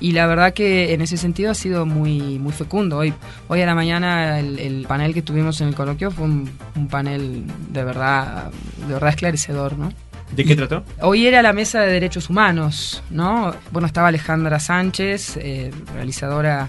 Y 0.00 0.12
la 0.12 0.26
verdad 0.26 0.52
que 0.52 0.92
en 0.94 1.00
ese 1.00 1.16
sentido 1.16 1.50
ha 1.50 1.54
sido 1.54 1.84
muy, 1.84 2.38
muy 2.38 2.52
fecundo. 2.52 2.98
Hoy, 2.98 3.12
hoy 3.48 3.62
a 3.62 3.66
la 3.66 3.74
mañana 3.74 4.38
el, 4.38 4.58
el 4.60 4.86
panel 4.86 5.12
que 5.12 5.22
tuvimos 5.22 5.60
en 5.60 5.68
el 5.68 5.74
coloquio 5.74 6.12
fue 6.12 6.24
un, 6.24 6.50
un 6.76 6.86
panel 6.86 7.44
de 7.70 7.82
verdad, 7.82 8.52
de 8.86 8.92
verdad 8.94 9.10
esclarecedor, 9.10 9.76
¿no? 9.76 9.92
¿De 10.30 10.44
qué 10.44 10.54
trató? 10.54 10.84
Hoy 11.00 11.26
era 11.26 11.42
la 11.42 11.52
mesa 11.52 11.80
de 11.80 11.90
derechos 11.90 12.30
humanos, 12.30 13.02
¿no? 13.10 13.54
Bueno, 13.72 13.86
estaba 13.86 14.08
Alejandra 14.08 14.60
Sánchez, 14.60 15.36
eh, 15.38 15.72
realizadora, 15.94 16.68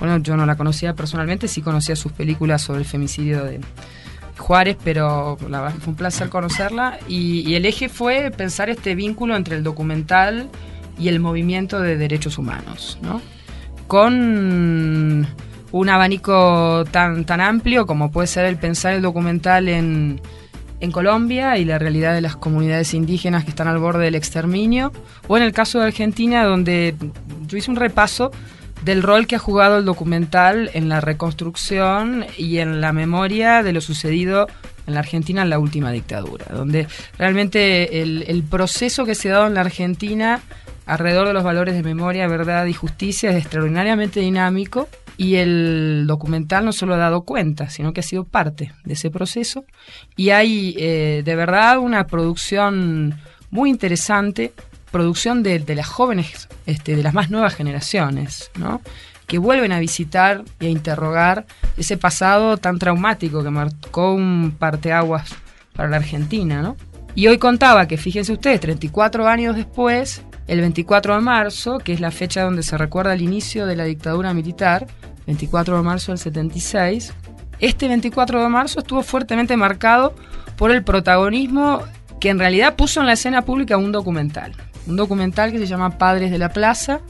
bueno, 0.00 0.18
yo 0.18 0.36
no 0.36 0.46
la 0.46 0.56
conocía 0.56 0.94
personalmente, 0.94 1.46
sí 1.46 1.60
conocía 1.60 1.96
sus 1.96 2.12
películas 2.12 2.62
sobre 2.62 2.80
el 2.80 2.86
femicidio 2.86 3.44
de 3.44 3.60
Juárez, 4.38 4.76
pero 4.82 5.36
la 5.48 5.60
verdad 5.60 5.76
fue 5.80 5.90
un 5.90 5.96
placer 5.96 6.28
conocerla. 6.28 6.98
Y, 7.08 7.40
y 7.48 7.54
el 7.54 7.66
eje 7.66 7.88
fue 7.88 8.32
pensar 8.36 8.70
este 8.70 8.94
vínculo 8.94 9.36
entre 9.36 9.56
el 9.56 9.62
documental 9.62 10.48
y 10.98 11.08
el 11.08 11.20
movimiento 11.20 11.80
de 11.80 11.96
derechos 11.96 12.38
humanos, 12.38 12.98
¿no? 13.02 13.20
Con 13.86 15.26
un 15.72 15.88
abanico 15.88 16.84
tan, 16.90 17.24
tan 17.24 17.40
amplio 17.40 17.86
como 17.86 18.10
puede 18.10 18.28
ser 18.28 18.44
el 18.46 18.56
pensar 18.56 18.94
el 18.94 19.02
documental 19.02 19.68
en, 19.68 20.20
en 20.80 20.92
Colombia 20.92 21.58
y 21.58 21.64
la 21.64 21.78
realidad 21.78 22.14
de 22.14 22.20
las 22.20 22.36
comunidades 22.36 22.94
indígenas 22.94 23.44
que 23.44 23.50
están 23.50 23.68
al 23.68 23.78
borde 23.78 24.04
del 24.04 24.14
exterminio, 24.14 24.92
o 25.26 25.36
en 25.36 25.42
el 25.42 25.52
caso 25.52 25.80
de 25.80 25.86
Argentina, 25.86 26.44
donde 26.44 26.94
yo 27.46 27.56
hice 27.56 27.70
un 27.70 27.76
repaso 27.76 28.30
del 28.84 29.02
rol 29.02 29.26
que 29.26 29.36
ha 29.36 29.38
jugado 29.38 29.78
el 29.78 29.84
documental 29.84 30.70
en 30.74 30.88
la 30.88 31.00
reconstrucción 31.00 32.26
y 32.36 32.58
en 32.58 32.80
la 32.80 32.92
memoria 32.92 33.62
de 33.62 33.72
lo 33.72 33.80
sucedido 33.80 34.46
en 34.86 34.94
la 34.94 35.00
Argentina 35.00 35.42
en 35.42 35.50
la 35.50 35.58
última 35.58 35.90
dictadura, 35.90 36.46
donde 36.52 36.86
realmente 37.18 38.02
el, 38.02 38.44
proceso 38.50 39.06
que 39.06 39.14
se 39.14 39.30
ha 39.30 39.34
dado 39.34 39.46
en 39.46 39.54
la 39.54 39.62
Argentina 39.62 40.42
alrededor 40.84 41.26
de 41.26 41.32
los 41.32 41.42
valores 41.42 41.74
de 41.74 41.82
memoria, 41.82 42.28
verdad 42.28 42.66
y 42.66 42.74
justicia 42.74 43.30
es 43.30 43.36
extraordinariamente 43.36 44.20
dinámico 44.20 44.88
y 45.16 45.36
el 45.36 46.04
documental 46.06 46.66
no 46.66 46.72
solo 46.72 46.94
ha 46.94 46.98
dado 46.98 47.22
cuenta, 47.22 47.70
sino 47.70 47.94
que 47.94 48.00
ha 48.00 48.02
sido 48.02 48.24
parte 48.24 48.72
de 48.84 48.92
ese 48.92 49.10
proceso. 49.10 49.64
Y 50.16 50.30
hay 50.30 50.74
eh, 50.78 51.22
de 51.24 51.36
verdad 51.36 51.78
una 51.78 52.06
producción 52.06 53.14
muy 53.50 53.70
interesante, 53.70 54.52
producción 54.94 55.42
de, 55.42 55.74
las 55.74 55.88
jóvenes, 55.88 56.48
este, 56.66 56.94
de 56.94 57.02
las 57.02 57.14
más 57.14 57.28
nuevas 57.28 57.56
generaciones, 57.56 58.52
¿no? 58.56 58.80
que 59.26 59.38
vuelven 59.38 59.72
a 59.72 59.80
visitar 59.80 60.44
y 60.60 60.66
a 60.66 60.68
interrogar 60.68 61.46
ese 61.76 61.96
pasado 61.96 62.58
tan 62.58 62.78
traumático 62.78 63.42
que 63.42 63.50
marcó 63.50 64.14
un 64.14 64.54
parteaguas 64.56 65.34
para 65.74 65.88
la 65.88 65.96
Argentina, 65.96 66.62
¿no? 66.62 66.76
Y 67.16 67.26
hoy 67.26 67.38
contaba 67.38 67.88
que, 67.88 67.96
fíjense 67.96 68.32
ustedes, 68.32 68.60
34 68.60 69.26
años 69.26 69.56
después, 69.56 70.22
el 70.46 70.60
24 70.60 71.16
de 71.16 71.20
marzo, 71.22 71.78
que 71.78 71.92
es 71.92 71.98
la 71.98 72.12
fecha 72.12 72.42
donde 72.42 72.62
se 72.62 72.78
recuerda 72.78 73.14
el 73.14 73.22
inicio 73.22 73.66
de 73.66 73.74
la 73.74 73.84
dictadura 73.84 74.32
militar, 74.32 74.86
24 75.26 75.76
de 75.76 75.82
marzo 75.82 76.12
del 76.12 76.18
76, 76.20 77.12
este 77.58 77.88
24 77.88 78.40
de 78.40 78.48
marzo 78.48 78.78
estuvo 78.78 79.02
fuertemente 79.02 79.56
marcado 79.56 80.14
por 80.56 80.70
el 80.70 80.84
protagonismo 80.84 81.82
que 82.20 82.28
en 82.28 82.38
realidad 82.38 82.76
puso 82.76 83.00
en 83.00 83.06
la 83.06 83.14
escena 83.14 83.42
pública 83.42 83.76
un 83.76 83.90
documental. 83.90 84.52
Un 84.86 84.96
documental 84.96 85.50
que 85.52 85.58
se 85.58 85.66
llama 85.66 85.98
Padres 85.98 86.30
de 86.30 86.38
la 86.38 86.50
Plaza, 86.50 87.00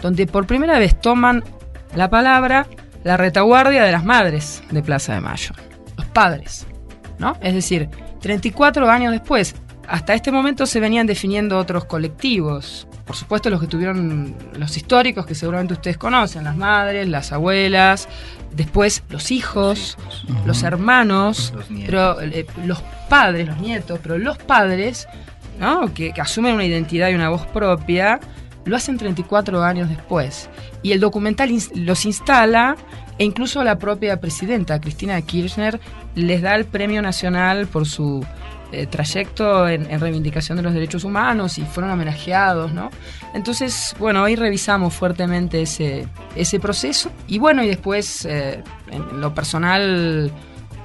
donde 0.00 0.26
por 0.26 0.46
primera 0.46 0.78
vez 0.78 1.00
toman 1.00 1.44
la 1.94 2.08
palabra 2.10 2.66
la 3.04 3.16
retaguardia 3.16 3.82
de 3.84 3.92
las 3.92 4.04
madres 4.04 4.62
de 4.70 4.82
Plaza 4.82 5.14
de 5.14 5.20
Mayo. 5.20 5.52
Los 5.96 6.06
padres, 6.06 6.66
¿no? 7.18 7.36
Es 7.40 7.54
decir, 7.54 7.88
34 8.20 8.90
años 8.90 9.12
después, 9.12 9.54
hasta 9.88 10.14
este 10.14 10.30
momento 10.30 10.66
se 10.66 10.80
venían 10.80 11.06
definiendo 11.06 11.56
otros 11.58 11.84
colectivos. 11.86 12.86
Por 13.06 13.16
supuesto, 13.16 13.50
los 13.50 13.60
que 13.60 13.66
tuvieron 13.66 14.34
los 14.56 14.76
históricos, 14.76 15.26
que 15.26 15.34
seguramente 15.34 15.74
ustedes 15.74 15.96
conocen, 15.98 16.44
las 16.44 16.56
madres, 16.56 17.08
las 17.08 17.32
abuelas, 17.32 18.08
después 18.52 19.02
los 19.08 19.30
hijos, 19.32 19.96
los 20.46 20.62
hermanos, 20.62 21.52
Los 21.56 21.70
nietos. 21.70 21.86
pero 21.86 22.20
eh, 22.20 22.46
los 22.64 22.82
padres, 23.08 23.48
los 23.48 23.58
nietos, 23.58 23.98
pero 24.02 24.16
los 24.18 24.38
padres, 24.38 25.08
que, 25.94 26.12
que 26.12 26.20
asumen 26.20 26.54
una 26.54 26.64
identidad 26.64 27.10
y 27.10 27.14
una 27.14 27.28
voz 27.28 27.46
propia, 27.46 28.20
lo 28.64 28.76
hacen 28.76 28.96
34 28.96 29.62
años 29.62 29.88
después. 29.88 30.48
Y 30.82 30.92
el 30.92 31.00
documental 31.00 31.50
los 31.74 32.06
instala 32.06 32.76
e 33.18 33.24
incluso 33.24 33.62
la 33.64 33.78
propia 33.78 34.20
presidenta, 34.20 34.80
Cristina 34.80 35.20
Kirchner, 35.20 35.80
les 36.14 36.42
da 36.42 36.54
el 36.54 36.64
premio 36.64 37.02
nacional 37.02 37.66
por 37.66 37.86
su 37.86 38.24
eh, 38.72 38.86
trayecto 38.86 39.68
en, 39.68 39.90
en 39.90 40.00
reivindicación 40.00 40.56
de 40.56 40.62
los 40.62 40.72
derechos 40.72 41.04
humanos 41.04 41.58
y 41.58 41.62
fueron 41.62 41.90
homenajeados, 41.92 42.72
¿no? 42.72 42.90
Entonces, 43.34 43.96
bueno, 43.98 44.22
hoy 44.22 44.36
revisamos 44.36 44.94
fuertemente 44.94 45.62
ese, 45.62 46.06
ese 46.36 46.60
proceso 46.60 47.10
y 47.26 47.38
bueno, 47.38 47.64
y 47.64 47.68
después, 47.68 48.24
eh, 48.26 48.62
en 48.90 49.20
lo 49.20 49.34
personal, 49.34 50.30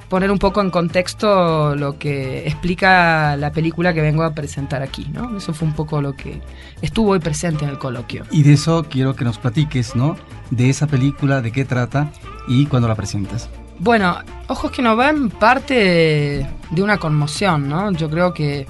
poner 0.10 0.32
un 0.32 0.40
poco 0.40 0.62
en 0.62 0.70
contexto 0.70 1.76
lo 1.76 1.98
que 1.98 2.48
explica 2.48 3.36
la 3.38 3.52
película 3.52 3.94
que 3.94 4.02
vengo 4.02 4.24
a 4.24 4.34
presentar 4.34 4.82
aquí, 4.82 5.08
¿no? 5.12 5.38
Eso 5.38 5.54
fue 5.54 5.68
un 5.68 5.74
poco 5.74 6.02
lo 6.02 6.14
que 6.14 6.42
estuvo 6.82 7.12
hoy 7.12 7.20
presente 7.20 7.66
en 7.66 7.72
el 7.72 7.78
coloquio. 7.78 8.24
Y 8.32 8.44
de 8.44 8.54
eso 8.54 8.86
quiero 8.90 9.16
que 9.16 9.26
nos 9.26 9.38
platiques, 9.38 9.96
¿no? 9.96 10.16
De 10.52 10.70
esa 10.70 10.88
película, 10.88 11.42
de 11.42 11.52
qué 11.52 11.66
trata 11.66 12.12
y 12.48 12.66
cuándo 12.68 12.88
la 12.88 12.96
presentas. 12.96 13.50
Bueno, 13.80 14.18
Ojos 14.48 14.72
que 14.72 14.84
no 14.84 14.96
ven 14.96 15.30
parte 15.32 15.74
de, 15.74 16.48
de 16.70 16.84
una 16.84 16.98
conmoción, 16.98 17.68
¿no? 17.68 17.92
Yo 17.92 18.10
creo 18.10 18.34
que 18.34 18.68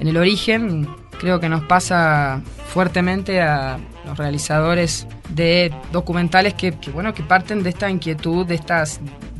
en 0.00 0.08
el 0.08 0.16
origen, 0.16 0.88
creo 1.18 1.38
que 1.38 1.50
nos 1.50 1.62
pasa 1.64 2.40
fuertemente 2.68 3.42
a 3.42 3.78
los 4.06 4.16
realizadores 4.16 5.06
de 5.28 5.70
documentales 5.92 6.54
que, 6.54 6.72
que, 6.72 6.90
bueno, 6.90 7.12
que 7.12 7.22
parten 7.22 7.62
de 7.62 7.70
esta 7.70 7.90
inquietud, 7.90 8.46
de 8.46 8.54
esta 8.54 8.84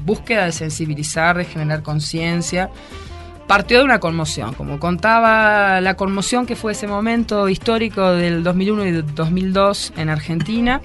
búsqueda 0.08 0.46
de 0.46 0.52
sensibilizar, 0.52 1.36
de 1.36 1.44
generar 1.44 1.82
conciencia. 1.82 2.70
Partió 3.46 3.78
de 3.78 3.84
una 3.84 4.00
conmoción, 4.00 4.54
como 4.54 4.80
contaba 4.80 5.80
la 5.80 5.94
conmoción 5.94 6.44
que 6.44 6.56
fue 6.56 6.72
ese 6.72 6.86
momento 6.86 7.48
histórico 7.48 8.10
del 8.12 8.42
2001 8.42 8.86
y 8.86 8.92
2002 9.02 9.92
en 9.96 10.08
Argentina. 10.10 10.80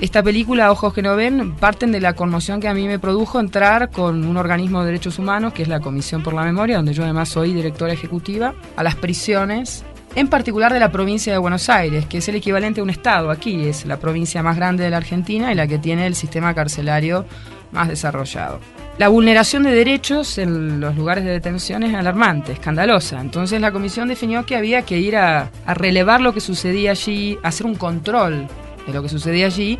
Esta 0.00 0.22
película, 0.22 0.70
Ojos 0.70 0.92
que 0.92 1.02
no 1.02 1.16
ven, 1.16 1.54
parten 1.54 1.92
de 1.92 2.00
la 2.00 2.14
conmoción 2.14 2.60
que 2.60 2.68
a 2.68 2.74
mí 2.74 2.86
me 2.86 2.98
produjo 2.98 3.40
entrar 3.40 3.90
con 3.90 4.24
un 4.24 4.36
organismo 4.36 4.80
de 4.80 4.86
derechos 4.86 5.18
humanos, 5.18 5.52
que 5.52 5.62
es 5.62 5.68
la 5.68 5.80
Comisión 5.80 6.22
por 6.22 6.34
la 6.34 6.42
Memoria, 6.42 6.76
donde 6.76 6.92
yo 6.92 7.02
además 7.04 7.28
soy 7.28 7.54
directora 7.54 7.92
ejecutiva, 7.92 8.54
a 8.76 8.82
las 8.82 8.96
prisiones, 8.96 9.84
en 10.14 10.28
particular 10.28 10.72
de 10.72 10.80
la 10.80 10.90
provincia 10.90 11.32
de 11.32 11.38
Buenos 11.38 11.68
Aires, 11.68 12.06
que 12.06 12.18
es 12.18 12.28
el 12.28 12.36
equivalente 12.36 12.80
a 12.80 12.82
un 12.82 12.90
estado 12.90 13.30
aquí, 13.30 13.68
es 13.68 13.86
la 13.86 13.98
provincia 13.98 14.42
más 14.42 14.56
grande 14.56 14.82
de 14.82 14.90
la 14.90 14.96
Argentina 14.96 15.52
y 15.52 15.54
la 15.54 15.66
que 15.66 15.78
tiene 15.78 16.06
el 16.06 16.14
sistema 16.14 16.52
carcelario 16.52 17.26
más 17.72 17.88
desarrollado. 17.88 18.60
La 18.98 19.08
vulneración 19.08 19.62
de 19.62 19.72
derechos 19.72 20.38
en 20.38 20.80
los 20.80 20.96
lugares 20.96 21.24
de 21.24 21.30
detención 21.30 21.82
es 21.82 21.94
alarmante, 21.94 22.52
escandalosa. 22.52 23.20
Entonces 23.20 23.60
la 23.60 23.72
comisión 23.72 24.08
definió 24.08 24.46
que 24.46 24.56
había 24.56 24.82
que 24.82 24.98
ir 24.98 25.16
a, 25.16 25.50
a 25.66 25.74
relevar 25.74 26.20
lo 26.20 26.32
que 26.32 26.40
sucedía 26.40 26.92
allí, 26.92 27.38
hacer 27.42 27.66
un 27.66 27.74
control 27.74 28.48
de 28.86 28.92
lo 28.92 29.02
que 29.02 29.08
sucedía 29.08 29.46
allí 29.46 29.78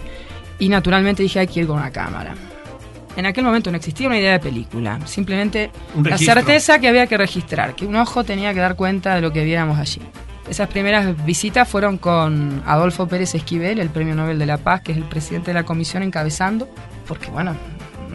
y 0.58 0.68
naturalmente 0.68 1.22
dije 1.22 1.40
hay 1.40 1.46
que 1.46 1.60
ir 1.60 1.66
con 1.66 1.76
una 1.76 1.90
cámara. 1.90 2.34
En 3.16 3.24
aquel 3.24 3.44
momento 3.44 3.70
no 3.70 3.78
existía 3.78 4.06
una 4.06 4.18
idea 4.18 4.32
de 4.32 4.40
película, 4.40 5.00
simplemente 5.06 5.70
la 6.04 6.18
certeza 6.18 6.78
que 6.78 6.88
había 6.88 7.06
que 7.06 7.16
registrar, 7.16 7.74
que 7.74 7.86
un 7.86 7.96
ojo 7.96 8.24
tenía 8.24 8.52
que 8.52 8.60
dar 8.60 8.76
cuenta 8.76 9.14
de 9.14 9.22
lo 9.22 9.32
que 9.32 9.42
viéramos 9.42 9.78
allí. 9.78 10.02
Esas 10.50 10.68
primeras 10.68 11.24
visitas 11.24 11.66
fueron 11.66 11.96
con 11.96 12.62
Adolfo 12.66 13.08
Pérez 13.08 13.34
Esquivel, 13.34 13.80
el 13.80 13.88
Premio 13.88 14.14
Nobel 14.14 14.38
de 14.38 14.46
la 14.46 14.58
Paz, 14.58 14.82
que 14.82 14.92
es 14.92 14.98
el 14.98 15.04
presidente 15.04 15.50
de 15.50 15.54
la 15.54 15.64
comisión 15.64 16.02
encabezando, 16.02 16.68
porque 17.08 17.30
bueno, 17.30 17.56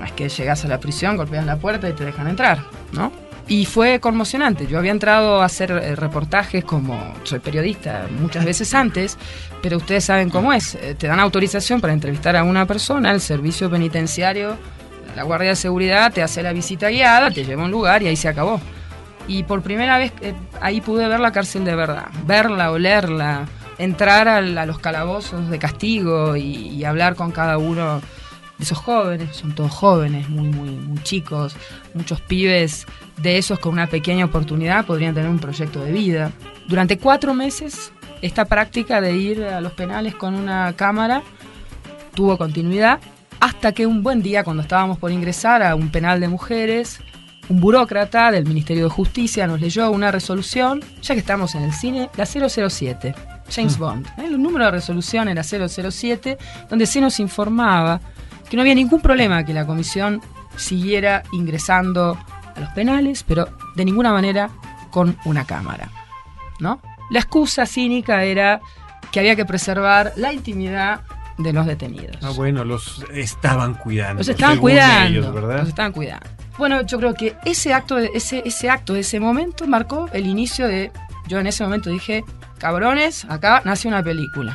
no 0.01 0.07
es 0.07 0.11
que 0.13 0.27
llegas 0.29 0.65
a 0.65 0.67
la 0.67 0.79
prisión, 0.79 1.15
golpeas 1.15 1.45
la 1.45 1.57
puerta 1.57 1.87
y 1.87 1.93
te 1.93 2.03
dejan 2.03 2.27
entrar, 2.27 2.59
¿no? 2.91 3.11
Y 3.47 3.65
fue 3.65 3.99
conmocionante. 3.99 4.65
Yo 4.67 4.77
había 4.79 4.91
entrado 4.91 5.41
a 5.41 5.45
hacer 5.45 5.71
eh, 5.71 5.95
reportajes 5.95 6.63
como 6.63 7.13
soy 7.23 7.39
periodista 7.39 8.07
muchas 8.19 8.45
veces 8.45 8.73
antes, 8.73 9.17
pero 9.61 9.77
ustedes 9.77 10.05
saben 10.05 10.29
cómo 10.29 10.53
es. 10.53 10.75
Eh, 10.75 10.95
Te 10.97 11.07
dan 11.07 11.19
autorización 11.19 11.81
para 11.81 11.93
entrevistar 11.93 12.35
a 12.35 12.43
una 12.43 12.65
persona, 12.65 13.11
el 13.11 13.21
servicio 13.21 13.69
penitenciario, 13.69 14.57
la 15.15 15.23
guardia 15.23 15.49
de 15.49 15.55
seguridad 15.55 16.11
te 16.13 16.23
hace 16.23 16.41
la 16.41 16.53
visita 16.53 16.89
guiada, 16.89 17.29
te 17.29 17.43
lleva 17.43 17.61
a 17.63 17.65
un 17.65 17.71
lugar 17.71 18.01
y 18.03 18.07
ahí 18.07 18.15
se 18.15 18.27
acabó. 18.29 18.59
Y 19.27 19.43
por 19.43 19.61
primera 19.61 19.97
vez 19.97 20.13
eh, 20.21 20.33
ahí 20.61 20.81
pude 20.81 21.07
ver 21.07 21.19
la 21.19 21.31
cárcel 21.31 21.63
de 21.65 21.75
verdad, 21.75 22.05
verla, 22.25 22.71
olerla, 22.71 23.45
entrar 23.77 24.27
al- 24.27 24.57
a, 24.57 24.65
los 24.65 24.79
calabozos 24.79 25.49
de 25.49 25.59
castigo 25.59 26.35
y, 26.37 26.69
y 26.69 26.85
hablar 26.85 27.15
con 27.15 27.31
cada 27.31 27.57
uno 27.57 28.01
de 28.61 28.65
esos 28.65 28.77
jóvenes, 28.77 29.35
son 29.35 29.55
todos 29.55 29.71
jóvenes, 29.71 30.29
muy, 30.29 30.47
muy, 30.47 30.69
muy 30.69 31.01
chicos, 31.01 31.55
muchos 31.95 32.21
pibes 32.21 32.85
de 33.17 33.39
esos 33.39 33.57
con 33.57 33.73
una 33.73 33.87
pequeña 33.87 34.25
oportunidad 34.25 34.85
podrían 34.85 35.15
tener 35.15 35.31
un 35.31 35.39
proyecto 35.39 35.83
de 35.83 35.91
vida. 35.91 36.31
Durante 36.67 36.99
cuatro 36.99 37.33
meses, 37.33 37.91
esta 38.21 38.45
práctica 38.45 39.01
de 39.01 39.17
ir 39.17 39.43
a 39.43 39.61
los 39.61 39.71
penales 39.71 40.13
con 40.13 40.35
una 40.35 40.73
cámara 40.73 41.23
tuvo 42.13 42.37
continuidad 42.37 42.99
hasta 43.39 43.71
que 43.71 43.87
un 43.87 44.03
buen 44.03 44.21
día, 44.21 44.43
cuando 44.43 44.61
estábamos 44.61 44.99
por 44.99 45.11
ingresar 45.11 45.63
a 45.63 45.73
un 45.73 45.89
penal 45.89 46.19
de 46.19 46.27
mujeres, 46.27 46.99
un 47.49 47.59
burócrata 47.59 48.29
del 48.29 48.45
Ministerio 48.45 48.83
de 48.83 48.89
Justicia 48.91 49.47
nos 49.47 49.59
leyó 49.59 49.89
una 49.89 50.11
resolución, 50.11 50.81
ya 51.01 51.15
que 51.15 51.21
estamos 51.21 51.55
en 51.55 51.63
el 51.63 51.73
cine, 51.73 52.11
la 52.15 52.27
007, 52.27 53.15
James 53.49 53.79
Bond. 53.79 54.05
¿eh? 54.19 54.25
El 54.25 54.39
número 54.39 54.65
de 54.65 54.71
resolución 54.71 55.29
era 55.29 55.41
007, 55.41 56.37
donde 56.69 56.85
se 56.85 57.01
nos 57.01 57.19
informaba 57.19 57.99
que 58.51 58.57
no 58.57 58.63
había 58.63 58.75
ningún 58.75 58.99
problema 58.99 59.45
que 59.45 59.53
la 59.53 59.65
comisión 59.65 60.21
siguiera 60.57 61.23
ingresando 61.31 62.17
a 62.53 62.59
los 62.59 62.69
penales, 62.71 63.23
pero 63.23 63.47
de 63.77 63.85
ninguna 63.85 64.11
manera 64.11 64.49
con 64.89 65.17
una 65.23 65.45
cámara. 65.45 65.89
¿no? 66.59 66.81
La 67.11 67.19
excusa 67.19 67.65
cínica 67.65 68.25
era 68.25 68.59
que 69.09 69.21
había 69.21 69.37
que 69.37 69.45
preservar 69.45 70.11
la 70.17 70.33
intimidad 70.33 70.99
de 71.37 71.53
los 71.53 71.65
detenidos. 71.65 72.17
Ah, 72.21 72.31
bueno, 72.35 72.65
los 72.65 73.05
estaban 73.13 73.73
cuidando. 73.73 74.19
Los 74.19 74.27
estaban 74.27 74.57
cuidando. 74.57 75.07
ellos, 75.07 75.33
¿verdad? 75.33 75.59
Los 75.59 75.69
estaban 75.69 75.93
cuidando. 75.93 76.27
Bueno, 76.57 76.81
yo 76.81 76.97
creo 76.97 77.13
que 77.13 77.37
ese 77.45 77.73
acto, 77.73 77.95
de, 77.95 78.11
ese, 78.13 78.43
ese 78.45 78.69
acto 78.69 78.91
de 78.91 78.99
ese 78.99 79.21
momento 79.21 79.65
marcó 79.65 80.09
el 80.11 80.27
inicio 80.27 80.67
de. 80.67 80.91
Yo 81.29 81.39
en 81.39 81.47
ese 81.47 81.63
momento 81.63 81.89
dije, 81.89 82.25
cabrones, 82.57 83.23
acá 83.29 83.61
nace 83.63 83.87
una 83.87 84.03
película. 84.03 84.53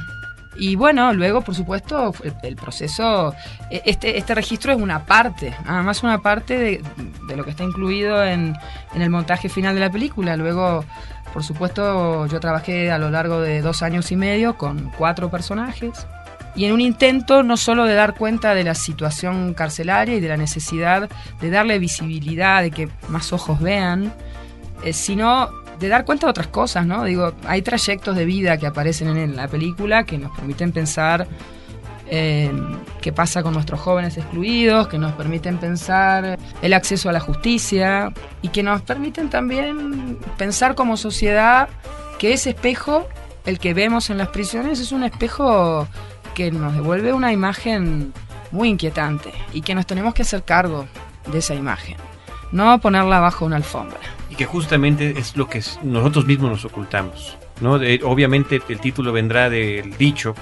Y 0.59 0.77
bueno, 0.77 1.13
luego, 1.13 1.43
por 1.43 1.55
supuesto, 1.55 2.13
el, 2.43 2.57
proceso. 2.57 3.35
e- 3.71 3.83
Este, 3.85 4.19
este 4.19 4.35
registro 4.35 4.73
es 4.73 4.81
una 4.81 5.05
parte, 5.05 5.55
nada 5.65 5.93
una 6.03 6.19
parte 6.23 6.59
de, 6.59 6.83
de 7.29 7.37
lo 7.37 7.45
que 7.45 7.51
está 7.51 7.65
incluido 7.65 8.25
en, 8.25 8.57
en 8.95 9.03
el 9.03 9.11
montaje 9.11 9.49
final 9.49 9.75
de 9.75 9.81
la 9.81 9.91
película. 9.91 10.37
Luego, 10.37 10.85
por 11.33 11.45
supuesto, 11.45 12.27
yo 12.27 12.41
trabajé 12.41 12.91
a 12.91 12.99
lo 12.99 13.11
largo 13.11 13.41
de 13.41 13.61
dos 13.61 13.83
años 13.83 14.11
y 14.13 14.17
medio 14.17 14.57
con 14.57 14.91
cuatro 14.97 15.31
personajes. 15.31 16.07
Y 16.55 16.65
en 16.65 16.73
un 16.73 16.81
intento 16.81 17.43
no 17.43 17.59
solo 17.59 17.85
de 17.85 17.95
dar 17.95 18.15
cuenta 18.15 18.55
de 18.55 18.65
la 18.65 18.75
situación 18.75 19.53
carcelaria 19.53 20.15
y 20.17 20.21
de 20.21 20.29
la 20.29 20.39
necesidad 20.39 21.11
de 21.41 21.51
darle 21.51 21.79
visibilidad, 21.79 22.63
de 22.63 22.71
que 22.71 22.89
más 23.09 23.35
ojos 23.35 23.61
vean, 23.61 24.15
eh, 24.83 24.95
sino 24.95 25.51
de 25.79 25.89
dar 25.89 26.05
cuenta 26.05 26.27
de 26.27 26.31
otras 26.31 26.49
cosas, 26.49 26.87
¿no? 26.87 27.05
Digo, 27.05 27.33
hay 27.47 27.63
trayectos 27.63 28.17
de 28.17 28.25
vida 28.25 28.57
que 28.57 28.67
aparecen 28.67 29.17
en 29.17 29.37
la 29.37 29.49
película 29.49 30.05
que 30.05 30.19
nos 30.19 30.35
permiten 30.37 30.73
pensar 30.73 31.27
eh, 32.09 32.53
qué 33.01 33.13
pasa 33.13 33.43
con 33.43 33.55
nuestros 33.55 33.81
jóvenes 33.81 34.17
excluidos, 34.17 34.89
que 34.89 34.99
nos 34.99 35.13
permiten 35.13 35.59
pensar 35.59 36.39
el 36.63 36.73
acceso 36.73 37.09
a 37.09 37.13
la 37.13 37.21
justicia 37.21 38.13
y 38.43 38.49
que 38.49 38.63
nos 38.63 38.83
permiten 38.83 39.29
también 39.29 40.19
pensar 40.37 40.75
como 40.75 40.97
sociedad 40.97 41.69
que 42.19 42.33
ese 42.33 42.51
espejo, 42.51 43.09
el 43.45 43.59
que 43.59 43.75
vemos 43.75 44.11
en 44.11 44.19
las 44.19 44.29
prisiones, 44.29 44.81
es 44.81 44.93
un 44.93 45.03
espejo 45.03 45.89
que 46.35 46.51
nos 46.51 46.75
devuelve 46.75 47.13
una 47.13 47.33
imagen 47.33 48.13
muy 48.53 48.69
inquietante 48.69 49.33
y 49.53 49.63
que 49.63 49.75
nos 49.75 49.87
tenemos 49.87 50.15
que 50.15 50.23
hacer 50.23 50.45
cargo 50.45 50.87
de 51.27 51.39
esa 51.39 51.55
imagen, 51.55 51.97
no 52.53 52.79
ponerla 52.81 53.19
bajo 53.19 53.45
una 53.45 53.57
alfombra. 53.57 54.16
Que 54.37 54.45
justamente 54.45 55.19
es 55.19 55.37
lo 55.37 55.49
que 55.49 55.63
nosotros 55.83 56.27
mismos 56.27 56.51
nos 56.51 56.65
ocultamos. 56.65 57.37
¿no? 57.61 57.79
De- 57.79 58.01
obviamente 58.05 58.61
el 58.69 58.81
título 58.81 59.13
vendrá 59.13 59.49
del 59.49 59.97
dicho, 59.97 60.35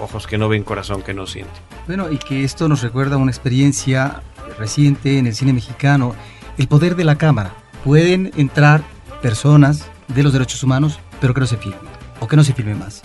ojos 0.00 0.26
que 0.26 0.38
no 0.38 0.48
ven, 0.48 0.62
corazón 0.62 1.02
que 1.02 1.12
no 1.12 1.26
siente. 1.26 1.52
Bueno, 1.86 2.10
y 2.10 2.16
que 2.16 2.44
esto 2.44 2.66
nos 2.68 2.82
recuerda 2.82 3.18
una 3.18 3.30
experiencia 3.30 4.22
reciente 4.58 5.18
en 5.18 5.26
el 5.26 5.34
cine 5.34 5.52
mexicano, 5.52 6.14
el 6.56 6.66
poder 6.66 6.96
de 6.96 7.04
la 7.04 7.16
cámara. 7.18 7.52
Pueden 7.84 8.30
entrar 8.38 8.82
personas 9.20 9.86
de 10.08 10.22
los 10.22 10.32
derechos 10.32 10.62
humanos, 10.62 10.98
pero 11.20 11.34
que 11.34 11.40
no 11.40 11.46
se 11.46 11.58
filmen, 11.58 11.80
o 12.20 12.26
que 12.26 12.36
no 12.36 12.44
se 12.44 12.54
filme 12.54 12.74
más, 12.74 13.02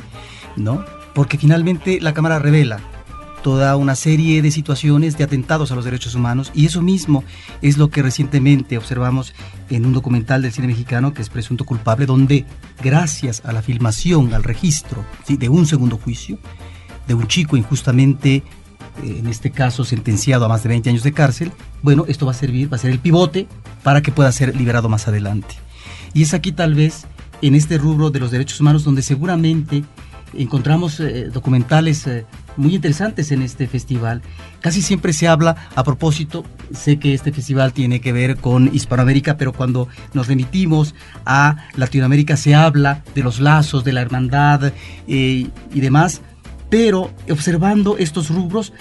¿no? 0.56 0.86
Porque 1.13 1.38
finalmente 1.38 2.00
la 2.00 2.13
cámara 2.13 2.39
revela 2.39 2.80
toda 3.41 3.75
una 3.75 3.95
serie 3.95 4.41
de 4.41 4.51
situaciones 4.51 5.17
de 5.17 5.23
atentados 5.23 5.71
a 5.71 5.75
los 5.75 5.86
derechos 5.86 6.15
humanos 6.15 6.51
y 6.54 6.65
eso 6.65 6.82
mismo 6.82 7.23
es 7.62 7.77
lo 7.77 7.89
que 7.89 8.01
recientemente 8.01 8.77
observamos 8.77 9.34
en 9.69 9.86
un 9.86 9.93
documental 9.93 10.41
del 10.41 10.51
cine 10.51 10.67
mexicano 10.67 11.13
que 11.13 11.21
es 11.21 11.30
Presunto 11.30 11.65
Culpable, 11.65 12.06
donde 12.06 12.45
gracias 12.84 13.41
a 13.45 13.51
la 13.51 13.62
filmación, 13.62 14.34
al 14.34 14.43
registro 14.43 15.06
de 15.27 15.49
un 15.49 15.65
segundo 15.65 15.97
juicio, 15.97 16.38
de 17.08 17.13
un 17.13 17.27
chico 17.27 17.58
injustamente, 17.58 18.36
eh, 18.36 18.43
en 19.04 19.27
este 19.27 19.51
caso 19.51 19.84
sentenciado 19.84 20.45
a 20.45 20.49
más 20.49 20.63
de 20.63 20.69
20 20.69 20.89
años 20.89 21.04
de 21.04 21.13
cárcel, 21.13 21.51
bueno, 21.82 22.06
esto 22.08 22.25
va 22.25 22.32
a 22.32 22.36
servir, 22.36 22.71
va 22.71 22.75
a 22.75 22.80
ser 22.80 22.91
el 22.91 22.99
pivote 22.99 23.47
para 23.84 24.01
que 24.01 24.12
pueda 24.12 24.32
ser 24.32 24.56
liberado 24.56 24.89
más 24.89 25.08
adelante. 25.08 25.56
Y 26.13 26.23
es 26.23 26.34
aquí 26.34 26.51
tal 26.51 26.75
vez, 26.75 27.06
en 27.41 27.56
este 27.56 27.77
rubro 27.77 28.12
de 28.12 28.19
los 28.19 28.32
derechos 28.32 28.60
humanos, 28.60 28.84
donde 28.84 29.01
seguramente 29.01 29.84
encontramos 30.34 30.99
eh, 30.99 31.30
documentales 31.30 32.06
eh, 32.08 32.25
muy 32.58 32.76
interesantes 32.76 33.32
en 33.32 33.42
este 33.42 33.68
festival. 33.68 34.22
Casi 34.60 34.82
siempre 34.82 35.14
se 35.14 35.28
habla, 35.28 35.70
a 35.76 35.84
propósito, 35.84 36.44
sé 36.74 37.00
que 37.00 37.14
este 37.14 37.32
festival 37.32 37.74
tiene 37.74 38.02
que 38.02 38.14
ver 38.14 38.38
con 38.38 38.74
Hispanoamérica, 38.74 39.38
pero 39.38 39.54
cuando 39.54 39.88
nos 40.14 40.28
remitimos 40.28 40.96
a 41.26 41.58
Latinoamérica 41.76 42.38
se 42.38 42.56
habla 42.56 43.04
de 43.16 43.24
los 43.24 43.40
lazos, 43.40 43.84
de 43.84 43.94
la 43.94 44.02
hermandad 44.02 44.74
eh, 45.08 45.48
y 45.74 45.80
demás, 45.80 46.22
pero 46.70 47.12
observando 47.30 47.98
estos 47.98 48.30
rubros, 48.30 48.72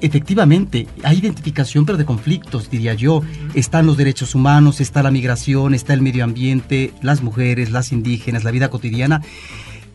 efectivamente, 0.00 0.86
hay 1.02 1.18
identificación, 1.18 1.86
pero 1.86 1.98
de 1.98 2.04
conflictos, 2.04 2.70
diría 2.70 2.94
yo. 2.94 3.22
Están 3.54 3.86
los 3.86 3.96
derechos 3.96 4.34
humanos, 4.34 4.80
está 4.80 5.02
la 5.02 5.10
migración, 5.10 5.74
está 5.74 5.94
el 5.94 6.02
medio 6.02 6.24
ambiente, 6.24 6.92
las 7.02 7.22
mujeres, 7.22 7.70
las 7.70 7.92
indígenas, 7.92 8.44
la 8.44 8.50
vida 8.50 8.70
cotidiana. 8.70 9.22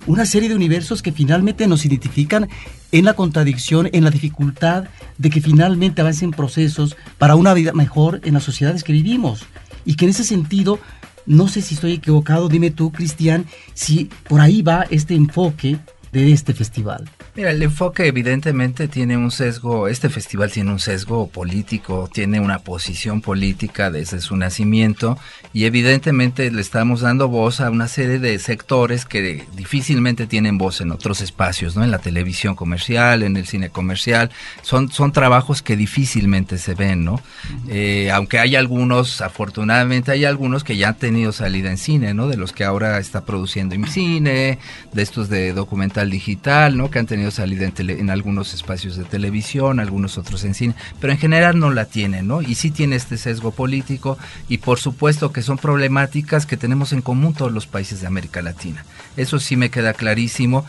Una 0.09 0.25
serie 0.25 0.49
de 0.49 0.55
universos 0.55 1.03
que 1.03 1.11
finalmente 1.11 1.67
nos 1.67 1.85
identifican 1.85 2.49
en 2.91 3.05
la 3.05 3.13
contradicción, 3.13 3.89
en 3.93 4.03
la 4.03 4.09
dificultad 4.09 4.85
de 5.19 5.29
que 5.29 5.39
finalmente 5.39 6.01
avancen 6.01 6.31
procesos 6.31 6.97
para 7.19 7.35
una 7.35 7.53
vida 7.53 7.73
mejor 7.73 8.19
en 8.23 8.33
las 8.33 8.41
sociedades 8.41 8.83
que 8.83 8.91
vivimos. 8.91 9.45
Y 9.85 9.97
que 9.97 10.05
en 10.05 10.09
ese 10.09 10.23
sentido, 10.23 10.79
no 11.27 11.47
sé 11.47 11.61
si 11.61 11.75
estoy 11.75 11.93
equivocado, 11.93 12.49
dime 12.49 12.71
tú, 12.71 12.91
Cristian, 12.91 13.45
si 13.75 14.09
por 14.27 14.41
ahí 14.41 14.63
va 14.63 14.87
este 14.89 15.13
enfoque 15.13 15.77
de 16.11 16.31
este 16.31 16.55
festival. 16.55 17.07
Mira, 17.35 17.51
el 17.51 17.61
enfoque 17.61 18.07
evidentemente 18.07 18.87
tiene 18.87 19.15
un 19.15 19.31
sesgo, 19.31 19.87
este 19.87 20.09
festival 20.09 20.51
tiene 20.51 20.71
un 20.71 20.79
sesgo 20.79 21.27
político, 21.27 22.09
tiene 22.11 22.39
una 22.39 22.59
posición 22.59 23.21
política 23.21 23.91
desde 23.91 24.19
su 24.19 24.35
nacimiento 24.35 25.17
y 25.53 25.65
evidentemente 25.65 26.49
le 26.51 26.59
estamos 26.59 27.01
dando 27.01 27.27
voz 27.27 27.61
a 27.61 27.69
una 27.69 27.87
serie 27.87 28.19
de 28.19 28.37
sectores 28.39 29.05
que 29.05 29.45
difícilmente 29.55 30.25
tienen 30.25 30.57
voz 30.57 30.81
en 30.81 30.91
otros 30.91 31.21
espacios, 31.21 31.75
¿no? 31.75 31.83
En 31.83 31.91
la 31.91 31.99
televisión 31.99 32.55
comercial, 32.55 33.23
en 33.23 33.37
el 33.37 33.45
cine 33.45 33.69
comercial, 33.69 34.31
son, 34.63 34.91
son 34.91 35.11
trabajos 35.11 35.61
que 35.61 35.75
difícilmente 35.75 36.57
se 36.57 36.73
ven, 36.73 37.05
¿no? 37.05 37.21
Eh, 37.67 38.09
aunque 38.11 38.39
hay 38.39 38.55
algunos, 38.55 39.21
afortunadamente 39.21 40.11
hay 40.11 40.25
algunos 40.25 40.63
que 40.63 40.77
ya 40.77 40.89
han 40.89 40.97
tenido 40.97 41.31
salida 41.31 41.69
en 41.69 41.77
cine, 41.77 42.13
¿no? 42.13 42.27
De 42.27 42.37
los 42.37 42.53
que 42.53 42.63
ahora 42.63 42.97
está 42.97 43.23
produciendo 43.23 43.75
IMCINE, 43.75 44.57
de 44.93 45.01
estos 45.01 45.29
de 45.29 45.53
documental 45.53 46.09
digital, 46.09 46.75
¿no? 46.75 46.89
Que 46.89 46.99
han 46.99 47.05
tenido 47.05 47.18
salida 47.31 47.65
en, 47.65 47.73
tele- 47.73 47.99
en 47.99 48.09
algunos 48.09 48.53
espacios 48.53 48.95
de 48.97 49.03
televisión, 49.03 49.79
algunos 49.79 50.17
otros 50.17 50.43
en 50.43 50.53
cine, 50.53 50.73
pero 50.99 51.13
en 51.13 51.19
general 51.19 51.59
no 51.59 51.69
la 51.71 51.85
tienen, 51.85 52.27
¿no? 52.27 52.41
Y 52.41 52.55
sí 52.55 52.71
tiene 52.71 52.95
este 52.95 53.17
sesgo 53.17 53.51
político 53.51 54.17
y 54.47 54.57
por 54.59 54.79
supuesto 54.79 55.31
que 55.31 55.41
son 55.41 55.57
problemáticas 55.57 56.45
que 56.45 56.57
tenemos 56.57 56.93
en 56.93 57.01
común 57.01 57.33
todos 57.33 57.51
los 57.51 57.67
países 57.67 58.01
de 58.01 58.07
América 58.07 58.41
Latina. 58.41 58.85
Eso 59.17 59.39
sí 59.39 59.55
me 59.55 59.69
queda 59.69 59.93
clarísimo. 59.93 60.65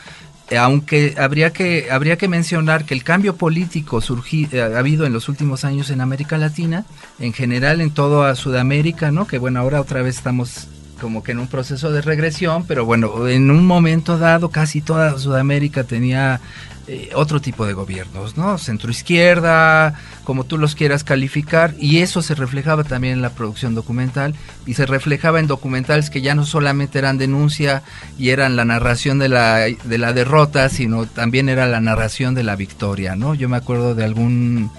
Eh, 0.50 0.58
Aunque 0.58 1.14
habría 1.16 1.52
que, 1.52 1.88
habría 1.92 2.16
que 2.16 2.26
mencionar 2.26 2.84
que 2.84 2.94
el 2.94 3.04
cambio 3.04 3.36
político 3.36 4.00
eh, 4.32 4.60
ha 4.60 4.78
habido 4.78 5.06
en 5.06 5.12
los 5.12 5.28
últimos 5.28 5.64
años 5.64 5.90
en 5.90 6.00
América 6.00 6.38
Latina, 6.38 6.84
en 7.20 7.32
general 7.32 7.80
en 7.80 7.92
toda 7.92 8.34
Sudamérica, 8.34 9.12
¿no? 9.12 9.26
Que 9.28 9.38
bueno, 9.38 9.60
ahora 9.60 9.80
otra 9.80 10.02
vez 10.02 10.16
estamos 10.16 10.66
como 11.00 11.22
que 11.22 11.32
en 11.32 11.38
un 11.38 11.48
proceso 11.48 11.90
de 11.90 12.02
regresión, 12.02 12.64
pero 12.66 12.84
bueno, 12.84 13.26
en 13.26 13.50
un 13.50 13.66
momento 13.66 14.18
dado 14.18 14.50
casi 14.50 14.80
toda 14.80 15.18
Sudamérica 15.18 15.84
tenía 15.84 16.40
eh, 16.86 17.10
otro 17.14 17.40
tipo 17.40 17.66
de 17.66 17.72
gobiernos, 17.72 18.36
¿no? 18.36 18.58
Centro 18.58 18.90
izquierda, 18.90 19.94
como 20.24 20.44
tú 20.44 20.58
los 20.58 20.74
quieras 20.74 21.04
calificar, 21.04 21.74
y 21.78 21.98
eso 21.98 22.20
se 22.20 22.34
reflejaba 22.34 22.84
también 22.84 23.14
en 23.14 23.22
la 23.22 23.30
producción 23.30 23.74
documental 23.74 24.34
y 24.66 24.74
se 24.74 24.86
reflejaba 24.86 25.40
en 25.40 25.46
documentales 25.46 26.10
que 26.10 26.20
ya 26.20 26.34
no 26.34 26.44
solamente 26.44 26.98
eran 26.98 27.16
denuncia 27.16 27.82
y 28.18 28.30
eran 28.30 28.56
la 28.56 28.64
narración 28.64 29.18
de 29.18 29.28
la, 29.28 29.58
de 29.58 29.98
la 29.98 30.12
derrota, 30.12 30.68
sino 30.68 31.06
también 31.06 31.48
era 31.48 31.66
la 31.66 31.80
narración 31.80 32.34
de 32.34 32.42
la 32.42 32.56
victoria, 32.56 33.14
¿no? 33.14 33.34
Yo 33.34 33.48
me 33.48 33.56
acuerdo 33.56 33.94
de 33.94 34.04
algún 34.04 34.70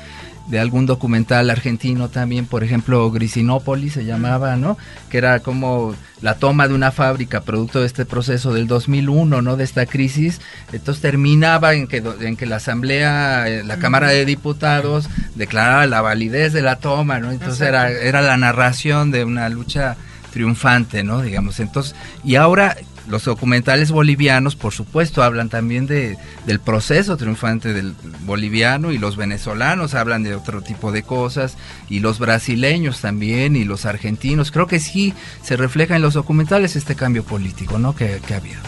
de 0.51 0.59
algún 0.59 0.85
documental 0.85 1.49
argentino 1.49 2.09
también, 2.09 2.45
por 2.45 2.65
ejemplo, 2.65 3.09
Grisinópolis 3.09 3.93
se 3.93 4.03
llamaba, 4.03 4.57
¿no? 4.57 4.77
Que 5.09 5.17
era 5.17 5.39
como 5.39 5.95
la 6.21 6.35
toma 6.35 6.67
de 6.67 6.73
una 6.73 6.91
fábrica 6.91 7.39
producto 7.39 7.79
de 7.79 7.87
este 7.87 8.05
proceso 8.05 8.53
del 8.53 8.67
2001, 8.67 9.41
¿no? 9.41 9.55
De 9.55 9.63
esta 9.63 9.85
crisis. 9.85 10.41
Entonces 10.73 11.01
terminaba 11.01 11.73
en 11.73 11.87
que, 11.87 12.03
en 12.19 12.35
que 12.35 12.45
la 12.45 12.57
Asamblea, 12.57 13.47
eh, 13.47 13.63
la 13.63 13.77
Cámara 13.77 14.09
de 14.09 14.25
Diputados 14.25 15.09
declaraba 15.35 15.87
la 15.87 16.01
validez 16.01 16.51
de 16.51 16.61
la 16.61 16.75
toma, 16.75 17.19
¿no? 17.19 17.31
Entonces 17.31 17.61
era, 17.61 17.89
era 17.89 18.21
la 18.21 18.35
narración 18.35 19.09
de 19.11 19.23
una 19.23 19.47
lucha 19.47 19.95
triunfante, 20.33 21.03
¿no? 21.03 21.21
Digamos, 21.21 21.61
entonces, 21.61 21.95
y 22.25 22.35
ahora 22.35 22.75
los 23.11 23.25
documentales 23.25 23.91
bolivianos, 23.91 24.55
por 24.55 24.73
supuesto, 24.73 25.21
hablan 25.21 25.49
también 25.49 25.85
de, 25.85 26.17
del 26.45 26.59
proceso 26.59 27.17
triunfante 27.17 27.73
del 27.73 27.93
boliviano 28.21 28.91
y 28.91 28.97
los 28.97 29.17
venezolanos 29.17 29.93
hablan 29.93 30.23
de 30.23 30.33
otro 30.33 30.61
tipo 30.61 30.91
de 30.91 31.03
cosas 31.03 31.57
y 31.89 31.99
los 31.99 32.19
brasileños 32.19 33.01
también 33.01 33.55
y 33.55 33.65
los 33.65 33.85
argentinos. 33.85 34.51
Creo 34.51 34.65
que 34.65 34.79
sí 34.79 35.13
se 35.43 35.57
refleja 35.57 35.97
en 35.97 36.01
los 36.01 36.13
documentales 36.13 36.75
este 36.75 36.95
cambio 36.95 37.23
político, 37.23 37.77
¿no? 37.77 37.93
Que, 37.93 38.21
que 38.25 38.33
ha 38.33 38.37
habido. 38.37 38.61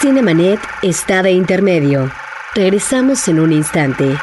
Cinemanet 0.00 0.60
está 0.82 1.22
de 1.22 1.32
intermedio. 1.32 2.10
Regresamos 2.54 3.26
en 3.28 3.40
un 3.40 3.52
instante. 3.52 4.16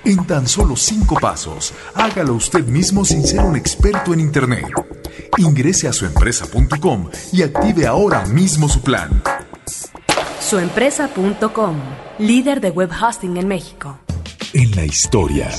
En 0.05 0.27
tan 0.27 0.49
solo 0.49 0.75
cinco 0.77 1.16
pasos, 1.21 1.75
hágalo 1.95 2.35
usted 2.35 2.66
mismo 2.66 3.05
sin 3.05 3.25
ser 3.25 3.40
un 3.40 3.57
experto 3.57 4.14
en 4.14 4.21
Internet. 4.21 4.66
Ingrese 5.37 5.88
a 5.88 5.92
suempresa.com 5.92 7.11
y 7.33 7.42
active 7.42 7.87
ahora 7.87 8.25
mismo 8.27 8.69
su 8.69 8.83
plan. 8.83 9.23
Suempresa.com, 10.49 11.77
líder 12.21 12.61
de 12.61 12.71
web 12.71 12.89
hosting 12.93 13.37
en 13.37 13.49
México. 13.49 13.99
En 14.53 14.71
la 14.77 14.85
historia. 14.85 15.51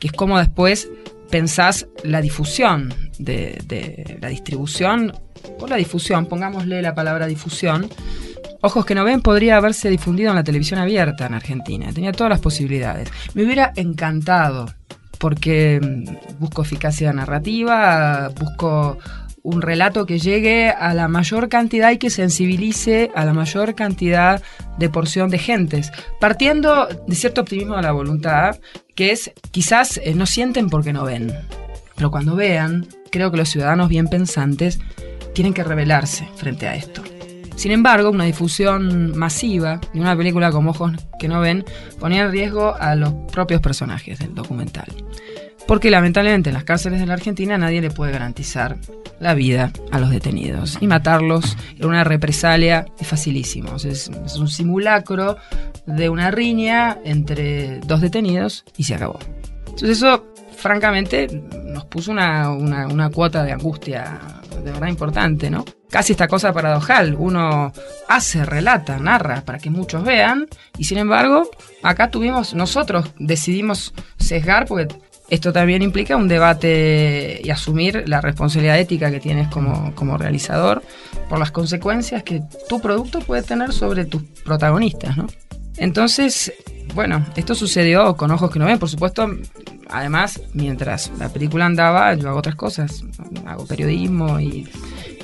que 0.00 0.08
es 0.08 0.12
como 0.12 0.38
después 0.38 0.88
pensás 1.30 1.86
la 2.02 2.20
difusión 2.20 2.92
de, 3.18 4.18
la 4.20 4.28
distribución 4.28 5.12
o 5.60 5.66
la 5.66 5.76
difusión, 5.76 6.26
pongámosle 6.26 6.82
la 6.82 6.94
palabra 6.94 7.26
difusión. 7.26 7.88
Ojos 8.62 8.84
que 8.84 8.94
no 8.94 9.04
ven 9.04 9.22
podría 9.22 9.56
haberse 9.56 9.88
difundido 9.88 10.30
en 10.30 10.36
la 10.36 10.44
televisión 10.44 10.80
abierta 10.80 11.26
en 11.26 11.34
Argentina, 11.34 11.92
tenía 11.92 12.12
todas 12.12 12.30
las 12.30 12.40
posibilidades. 12.40 13.10
Me 13.34 13.44
hubiera 13.44 13.72
encantado 13.76 14.66
porque 15.18 15.80
busco 16.38 16.62
eficacia 16.62 17.12
narrativa, 17.12 18.30
busco 18.38 18.98
un 19.42 19.62
relato 19.62 20.04
que 20.04 20.18
llegue 20.18 20.70
a 20.70 20.92
la 20.94 21.08
mayor 21.08 21.48
cantidad 21.48 21.90
y 21.90 21.98
que 21.98 22.10
sensibilice 22.10 23.10
a 23.14 23.24
la 23.24 23.32
mayor 23.32 23.74
cantidad 23.74 24.42
de 24.78 24.88
porción 24.90 25.30
de 25.30 25.38
gentes, 25.38 25.92
partiendo 26.20 26.86
de 27.06 27.14
cierto 27.14 27.40
optimismo 27.40 27.76
de 27.76 27.82
la 27.82 27.92
voluntad, 27.92 28.58
que 29.00 29.12
es 29.12 29.32
quizás 29.50 29.96
eh, 29.96 30.12
no 30.14 30.26
sienten 30.26 30.68
porque 30.68 30.92
no 30.92 31.04
ven, 31.04 31.32
pero 31.96 32.10
cuando 32.10 32.36
vean, 32.36 32.86
creo 33.10 33.30
que 33.30 33.38
los 33.38 33.48
ciudadanos 33.48 33.88
bien 33.88 34.08
pensantes 34.08 34.78
tienen 35.32 35.54
que 35.54 35.64
rebelarse 35.64 36.28
frente 36.36 36.68
a 36.68 36.74
esto. 36.74 37.02
Sin 37.56 37.72
embargo, 37.72 38.10
una 38.10 38.24
difusión 38.24 39.16
masiva 39.16 39.80
de 39.94 40.00
una 40.02 40.14
película 40.14 40.52
como 40.52 40.72
Ojos 40.72 40.92
que 41.18 41.28
no 41.28 41.40
ven 41.40 41.64
ponía 41.98 42.24
en 42.24 42.30
riesgo 42.30 42.74
a 42.78 42.94
los 42.94 43.14
propios 43.32 43.62
personajes 43.62 44.18
del 44.18 44.34
documental. 44.34 44.92
Porque 45.66 45.90
lamentablemente 45.90 46.50
en 46.50 46.54
las 46.54 46.64
cárceles 46.64 47.00
de 47.00 47.06
la 47.06 47.14
Argentina 47.14 47.56
nadie 47.56 47.80
le 47.80 47.90
puede 47.90 48.12
garantizar 48.12 48.76
la 49.20 49.34
vida 49.34 49.72
a 49.92 50.00
los 50.00 50.10
detenidos. 50.10 50.78
Y 50.80 50.86
matarlos 50.86 51.56
en 51.78 51.86
una 51.86 52.04
represalia 52.04 52.86
es 52.98 53.06
facilísimo. 53.06 53.76
Es, 53.76 54.08
un 54.08 54.48
simulacro 54.48 55.36
de 55.86 56.08
una 56.08 56.30
riña 56.30 56.98
entre 57.04 57.80
dos 57.80 58.00
detenidos 58.00 58.64
y 58.76 58.84
se 58.84 58.94
acabó. 58.94 59.18
Entonces 59.60 59.90
eso, 59.90 60.26
francamente, 60.56 61.28
nos 61.66 61.84
puso 61.84 62.10
una, 62.10 62.50
una, 62.50 62.86
una 62.88 63.10
cuota 63.10 63.44
de 63.44 63.52
angustia 63.52 64.40
de 64.64 64.72
verdad 64.72 64.88
importante, 64.88 65.50
¿no? 65.50 65.64
Casi 65.88 66.12
esta 66.12 66.28
cosa 66.28 66.52
paradojal, 66.52 67.16
uno 67.18 67.72
hace, 68.08 68.44
relata, 68.44 68.98
narra 68.98 69.42
para 69.42 69.58
que 69.58 69.70
muchos 69.70 70.04
vean 70.04 70.46
y 70.78 70.84
sin 70.84 70.98
embargo 70.98 71.48
acá 71.82 72.10
tuvimos, 72.10 72.54
nosotros 72.54 73.10
decidimos 73.18 73.94
sesgar 74.18 74.66
porque 74.66 74.88
esto 75.30 75.52
también 75.52 75.82
implica 75.82 76.16
un 76.16 76.28
debate 76.28 77.40
y 77.42 77.50
asumir 77.50 78.04
la 78.06 78.20
responsabilidad 78.20 78.78
ética 78.78 79.10
que 79.10 79.20
tienes 79.20 79.48
como, 79.48 79.94
como, 79.94 80.18
realizador 80.18 80.82
por 81.28 81.38
las 81.38 81.52
consecuencias 81.52 82.22
que 82.24 82.42
tu 82.68 82.80
producto 82.80 83.20
puede 83.20 83.42
tener 83.42 83.72
sobre 83.72 84.04
tus 84.04 84.22
protagonistas, 84.44 85.16
¿no? 85.16 85.26
Entonces, 85.76 86.52
bueno, 86.94 87.24
esto 87.36 87.54
sucedió 87.54 88.16
con 88.16 88.30
ojos 88.30 88.50
que 88.50 88.58
no 88.58 88.66
ven, 88.66 88.78
por 88.78 88.88
supuesto. 88.88 89.28
Además, 89.88 90.40
mientras 90.52 91.10
la 91.18 91.28
película 91.28 91.66
andaba, 91.66 92.14
yo 92.14 92.28
hago 92.28 92.38
otras 92.38 92.56
cosas. 92.56 93.04
Hago 93.46 93.66
periodismo 93.66 94.40
y, 94.40 94.68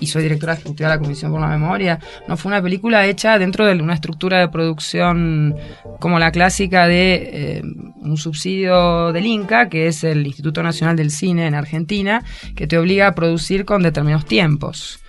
y 0.01 0.07
soy 0.07 0.23
directora 0.23 0.55
ejecutiva 0.55 0.91
de 0.91 0.97
la 0.97 1.01
Comisión 1.01 1.33
por 1.33 1.41
la 1.41 1.49
Memoria. 1.49 1.99
No 2.29 2.37
fue 2.37 2.51
una 2.51 2.63
película 2.63 3.07
hecha 3.07 3.39
dentro 3.39 3.67
de 3.67 3.75
una 3.81 3.95
estructura 3.95 4.39
de 4.39 4.49
producción 4.49 5.57
como 6.01 6.19
la 6.19 6.31
clásica 6.31 6.87
de 6.87 7.31
eh, 7.33 7.63
un 7.63 8.17
subsidio 8.17 9.13
del 9.13 9.27
INCA, 9.27 9.69
que 9.69 9.87
es 9.89 10.05
el 10.05 10.27
Instituto 10.27 10.63
Nacional 10.63 10.97
del 10.97 11.11
Cine 11.11 11.47
en 11.47 11.55
Argentina, 11.55 12.23
que 12.55 12.67
te 12.67 12.79
obliga 12.79 13.09
a 13.09 13.15
producir 13.15 13.65
con 13.65 13.83
determinados 13.83 14.27
tiempos. 14.27 15.01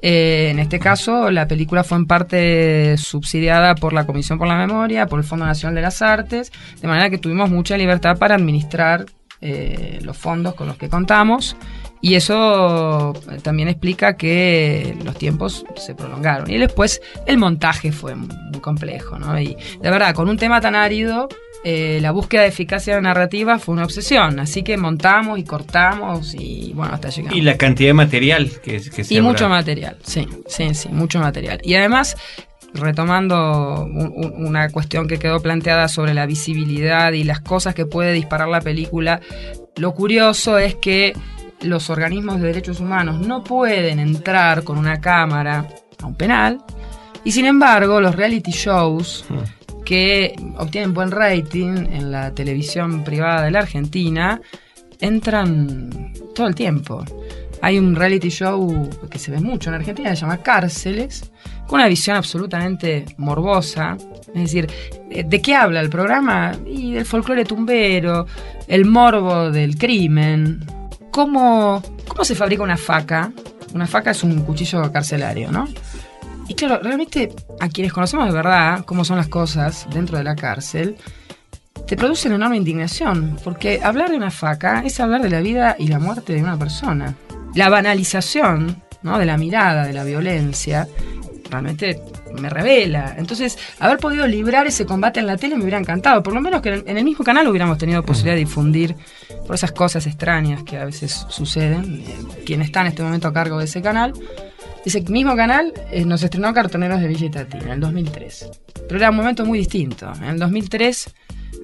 Eh, 0.00 0.50
en 0.50 0.60
este 0.60 0.78
caso, 0.78 1.30
la 1.30 1.48
película 1.48 1.82
fue 1.82 1.98
en 1.98 2.06
parte 2.06 2.96
subsidiada 2.98 3.74
por 3.74 3.92
la 3.92 4.06
Comisión 4.06 4.38
por 4.38 4.46
la 4.46 4.56
Memoria, 4.56 5.06
por 5.06 5.18
el 5.18 5.24
Fondo 5.24 5.44
Nacional 5.44 5.74
de 5.74 5.82
las 5.82 6.02
Artes, 6.02 6.52
de 6.80 6.86
manera 6.86 7.10
que 7.10 7.18
tuvimos 7.18 7.50
mucha 7.50 7.76
libertad 7.76 8.16
para 8.16 8.36
administrar 8.36 9.06
eh, 9.40 9.98
los 10.02 10.16
fondos 10.16 10.54
con 10.54 10.68
los 10.68 10.76
que 10.76 10.88
contamos 10.88 11.56
y 12.00 12.14
eso 12.14 13.12
también 13.42 13.68
explica 13.68 14.16
que 14.16 14.96
los 15.04 15.16
tiempos 15.16 15.64
se 15.76 15.94
prolongaron. 15.94 16.50
Y 16.50 16.58
después 16.58 17.00
el 17.26 17.38
montaje 17.38 17.92
fue 17.92 18.14
muy 18.14 18.60
complejo, 18.60 19.18
¿no? 19.18 19.38
Y 19.40 19.56
de 19.80 19.90
verdad, 19.90 20.14
con 20.14 20.28
un 20.28 20.36
tema 20.36 20.60
tan 20.60 20.74
árido, 20.74 21.28
eh, 21.64 21.98
la 22.00 22.12
búsqueda 22.12 22.42
de 22.42 22.48
eficacia 22.48 23.00
narrativa 23.00 23.58
fue 23.58 23.74
una 23.74 23.84
obsesión. 23.84 24.38
Así 24.38 24.62
que 24.62 24.76
montamos 24.76 25.38
y 25.38 25.44
cortamos 25.44 26.34
y 26.34 26.72
bueno, 26.74 26.94
hasta 26.94 27.08
llegamos. 27.08 27.36
Y 27.36 27.42
la 27.42 27.56
cantidad 27.56 27.90
de 27.90 27.94
material 27.94 28.50
que, 28.62 28.80
que 28.80 29.04
se 29.04 29.14
Y 29.14 29.20
mucho 29.20 29.48
material, 29.48 29.96
sí, 30.02 30.26
sí, 30.46 30.74
sí, 30.74 30.88
mucho 30.90 31.18
material. 31.18 31.60
Y 31.64 31.74
además, 31.74 32.16
retomando 32.74 33.84
una 33.86 34.68
cuestión 34.70 35.08
que 35.08 35.18
quedó 35.18 35.40
planteada 35.40 35.88
sobre 35.88 36.14
la 36.14 36.26
visibilidad 36.26 37.12
y 37.12 37.24
las 37.24 37.40
cosas 37.40 37.74
que 37.74 37.86
puede 37.86 38.12
disparar 38.12 38.48
la 38.48 38.60
película, 38.60 39.20
lo 39.76 39.94
curioso 39.94 40.58
es 40.58 40.76
que 40.76 41.14
los 41.62 41.90
organismos 41.90 42.40
de 42.40 42.48
derechos 42.48 42.80
humanos 42.80 43.26
no 43.26 43.42
pueden 43.42 43.98
entrar 43.98 44.64
con 44.64 44.78
una 44.78 45.00
cámara 45.00 45.66
a 46.00 46.06
un 46.06 46.14
penal 46.14 46.62
y 47.24 47.32
sin 47.32 47.46
embargo 47.46 48.00
los 48.00 48.14
reality 48.14 48.52
shows 48.52 49.24
hmm. 49.28 49.82
que 49.84 50.34
obtienen 50.56 50.94
buen 50.94 51.10
rating 51.10 51.86
en 51.90 52.12
la 52.12 52.32
televisión 52.32 53.04
privada 53.04 53.42
de 53.42 53.50
la 53.50 53.60
Argentina 53.60 54.40
entran 55.00 56.12
todo 56.34 56.46
el 56.46 56.54
tiempo. 56.54 57.04
Hay 57.60 57.78
un 57.78 57.96
reality 57.96 58.28
show 58.28 58.88
que 59.10 59.18
se 59.18 59.32
ve 59.32 59.40
mucho 59.40 59.70
en 59.70 59.76
Argentina, 59.76 60.14
se 60.14 60.22
llama 60.22 60.38
Cárceles, 60.38 61.30
con 61.66 61.80
una 61.80 61.88
visión 61.88 62.16
absolutamente 62.16 63.04
morbosa. 63.16 63.96
Es 64.28 64.42
decir, 64.42 64.70
¿de 65.08 65.42
qué 65.42 65.54
habla 65.56 65.80
el 65.80 65.90
programa? 65.90 66.52
Y 66.66 66.92
del 66.92 67.04
folclore 67.04 67.44
tumbero, 67.44 68.26
el 68.68 68.84
morbo 68.84 69.50
del 69.50 69.76
crimen, 69.76 70.64
cómo, 71.18 71.82
cómo 72.06 72.24
se 72.24 72.36
fabrica 72.36 72.62
una 72.62 72.76
faca. 72.76 73.32
Una 73.74 73.88
faca 73.88 74.12
es 74.12 74.22
un 74.22 74.40
cuchillo 74.42 74.92
carcelario, 74.92 75.50
¿no? 75.50 75.66
Y 76.46 76.54
claro, 76.54 76.80
realmente 76.80 77.34
a 77.58 77.68
quienes 77.68 77.92
conocemos 77.92 78.26
de 78.26 78.32
verdad 78.32 78.84
cómo 78.84 79.04
son 79.04 79.16
las 79.16 79.26
cosas 79.26 79.88
dentro 79.92 80.16
de 80.16 80.22
la 80.22 80.36
cárcel, 80.36 80.96
te 81.88 81.96
produce 81.96 82.28
una 82.28 82.36
enorme 82.36 82.56
indignación, 82.56 83.36
porque 83.42 83.80
hablar 83.82 84.10
de 84.10 84.16
una 84.16 84.30
faca 84.30 84.82
es 84.84 85.00
hablar 85.00 85.20
de 85.20 85.30
la 85.30 85.40
vida 85.40 85.74
y 85.76 85.88
la 85.88 85.98
muerte 85.98 86.34
de 86.34 86.40
una 86.40 86.56
persona. 86.56 87.16
La 87.56 87.68
banalización 87.68 88.80
¿no? 89.02 89.18
de 89.18 89.26
la 89.26 89.36
mirada, 89.36 89.86
de 89.86 89.94
la 89.94 90.04
violencia, 90.04 90.86
realmente 91.50 92.00
me 92.32 92.48
revela. 92.48 93.14
Entonces, 93.16 93.58
haber 93.78 93.98
podido 93.98 94.26
librar 94.26 94.66
ese 94.66 94.86
combate 94.86 95.20
en 95.20 95.26
la 95.26 95.36
tele 95.36 95.56
me 95.56 95.62
hubiera 95.62 95.78
encantado. 95.78 96.22
Por 96.22 96.34
lo 96.34 96.40
menos 96.40 96.60
que 96.60 96.82
en 96.86 96.96
el 96.96 97.04
mismo 97.04 97.24
canal 97.24 97.48
hubiéramos 97.48 97.78
tenido 97.78 98.02
posibilidad 98.02 98.34
de 98.34 98.40
difundir 98.40 98.96
por 99.46 99.54
esas 99.54 99.72
cosas 99.72 100.06
extrañas 100.06 100.62
que 100.62 100.78
a 100.78 100.84
veces 100.84 101.26
suceden. 101.28 102.04
Eh, 102.06 102.42
quien 102.44 102.62
está 102.62 102.80
en 102.82 102.88
este 102.88 103.02
momento 103.02 103.28
a 103.28 103.32
cargo 103.32 103.58
de 103.58 103.64
ese 103.64 103.82
canal. 103.82 104.12
Ese 104.84 105.02
mismo 105.02 105.36
canal 105.36 105.72
eh, 105.90 106.04
nos 106.04 106.22
estrenó 106.22 106.54
Cartoneros 106.54 107.00
de 107.00 107.08
Villa 107.08 107.46
en 107.52 107.68
el 107.68 107.80
2003. 107.80 108.50
Pero 108.88 108.96
era 108.96 109.10
un 109.10 109.16
momento 109.16 109.44
muy 109.44 109.58
distinto. 109.58 110.10
En 110.16 110.24
el 110.24 110.38
2003 110.38 111.14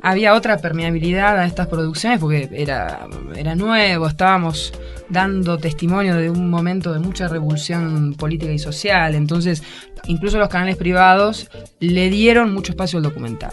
había 0.04 0.34
otra 0.34 0.58
permeabilidad 0.58 1.38
a 1.38 1.46
estas 1.46 1.66
producciones 1.66 2.20
porque 2.20 2.50
era, 2.52 3.08
era 3.34 3.54
nuevo, 3.54 4.06
estábamos 4.06 4.70
dando 5.08 5.56
testimonio 5.56 6.16
de 6.16 6.28
un 6.28 6.50
momento 6.50 6.92
de 6.92 6.98
mucha 6.98 7.26
revolución 7.26 8.12
política 8.12 8.52
y 8.52 8.58
social, 8.58 9.14
entonces 9.14 9.62
incluso 10.06 10.36
los 10.38 10.50
canales 10.50 10.76
privados 10.76 11.48
le 11.80 12.10
dieron 12.10 12.52
mucho 12.52 12.72
espacio 12.72 12.98
al 12.98 13.02
documental. 13.02 13.52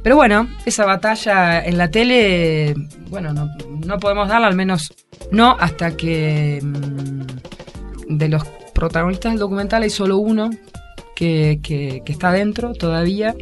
Pero 0.00 0.14
bueno, 0.14 0.48
esa 0.64 0.84
batalla 0.86 1.64
en 1.64 1.76
la 1.76 1.90
tele, 1.90 2.76
bueno, 3.10 3.32
no, 3.34 3.98
podemos 3.98 4.28
darla, 4.28 4.46
al 4.46 4.54
menos 4.54 4.94
no 5.32 5.56
hasta 5.58 5.96
que 5.96 6.60
mm, 6.62 8.16
de 8.16 8.28
los 8.28 8.44
protagonistas 8.72 9.32
del 9.32 9.40
documental 9.40 9.82
hay 9.82 9.90
solo 9.90 10.18
uno 10.18 10.50
que, 11.16 11.58
que, 11.60 12.02
que, 12.04 12.12
está 12.12 12.30
dentro 12.30 12.72
todavía 12.74 13.34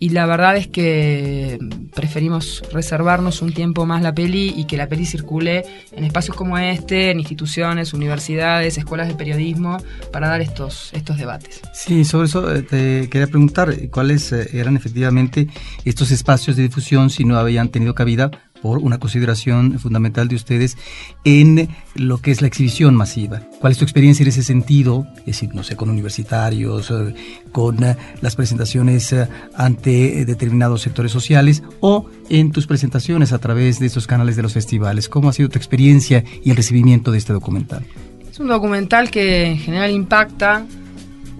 y 0.00 0.08
la 0.08 0.24
verdad 0.24 0.56
es 0.56 0.66
que 0.66 1.58
preferimos 1.94 2.62
reservarnos 2.72 3.42
un 3.42 3.52
tiempo 3.52 3.84
más 3.84 4.00
la 4.00 4.14
peli 4.14 4.54
y 4.56 4.64
que 4.64 4.78
la 4.78 4.88
peli 4.88 5.04
circule 5.04 5.62
en 5.92 6.04
espacios 6.04 6.34
como 6.34 6.56
este, 6.56 7.10
en 7.10 7.18
instituciones, 7.18 7.92
universidades, 7.92 8.78
escuelas 8.78 9.08
de 9.08 9.14
periodismo, 9.14 9.76
para 10.10 10.28
dar 10.28 10.40
estos, 10.40 10.90
estos 10.94 11.18
debates. 11.18 11.60
Sí, 11.74 12.06
sobre 12.06 12.28
eso 12.28 12.50
eh, 12.54 13.08
quería 13.10 13.26
preguntar 13.26 13.76
cuáles 13.90 14.32
eh, 14.32 14.48
eran 14.54 14.74
efectivamente 14.74 15.48
estos 15.84 16.10
espacios 16.10 16.56
de 16.56 16.62
difusión 16.62 17.10
si 17.10 17.24
no 17.24 17.36
habían 17.36 17.68
tenido 17.68 17.94
cabida 17.94 18.30
por 18.62 18.78
una 18.78 18.98
consideración 18.98 19.78
fundamental 19.78 20.28
de 20.28 20.36
ustedes 20.36 20.76
en 21.24 21.68
lo 21.94 22.18
que 22.18 22.30
es 22.30 22.40
la 22.40 22.48
exhibición 22.48 22.94
masiva. 22.94 23.40
¿Cuál 23.60 23.72
es 23.72 23.78
tu 23.78 23.84
experiencia 23.84 24.22
en 24.22 24.28
ese 24.28 24.42
sentido? 24.42 25.06
Es 25.20 25.26
decir, 25.26 25.54
no 25.54 25.62
sé, 25.62 25.76
con 25.76 25.90
universitarios, 25.90 26.90
eh, 26.90 27.14
con 27.52 27.82
eh, 27.82 27.96
las 28.20 28.36
presentaciones 28.36 29.12
eh, 29.12 29.28
ante 29.54 30.24
determinados 30.24 30.82
sectores 30.82 31.12
sociales 31.12 31.62
o 31.80 32.06
en 32.28 32.52
tus 32.52 32.66
presentaciones 32.66 33.32
a 33.32 33.38
través 33.38 33.78
de 33.78 33.86
estos 33.86 34.06
canales 34.06 34.36
de 34.36 34.42
los 34.42 34.52
festivales. 34.52 35.08
¿Cómo 35.08 35.28
ha 35.28 35.32
sido 35.32 35.48
tu 35.48 35.58
experiencia 35.58 36.24
y 36.42 36.50
el 36.50 36.56
recibimiento 36.56 37.10
de 37.10 37.18
este 37.18 37.32
documental? 37.32 37.84
Es 38.30 38.38
un 38.38 38.48
documental 38.48 39.10
que 39.10 39.46
en 39.46 39.58
general 39.58 39.90
impacta, 39.90 40.66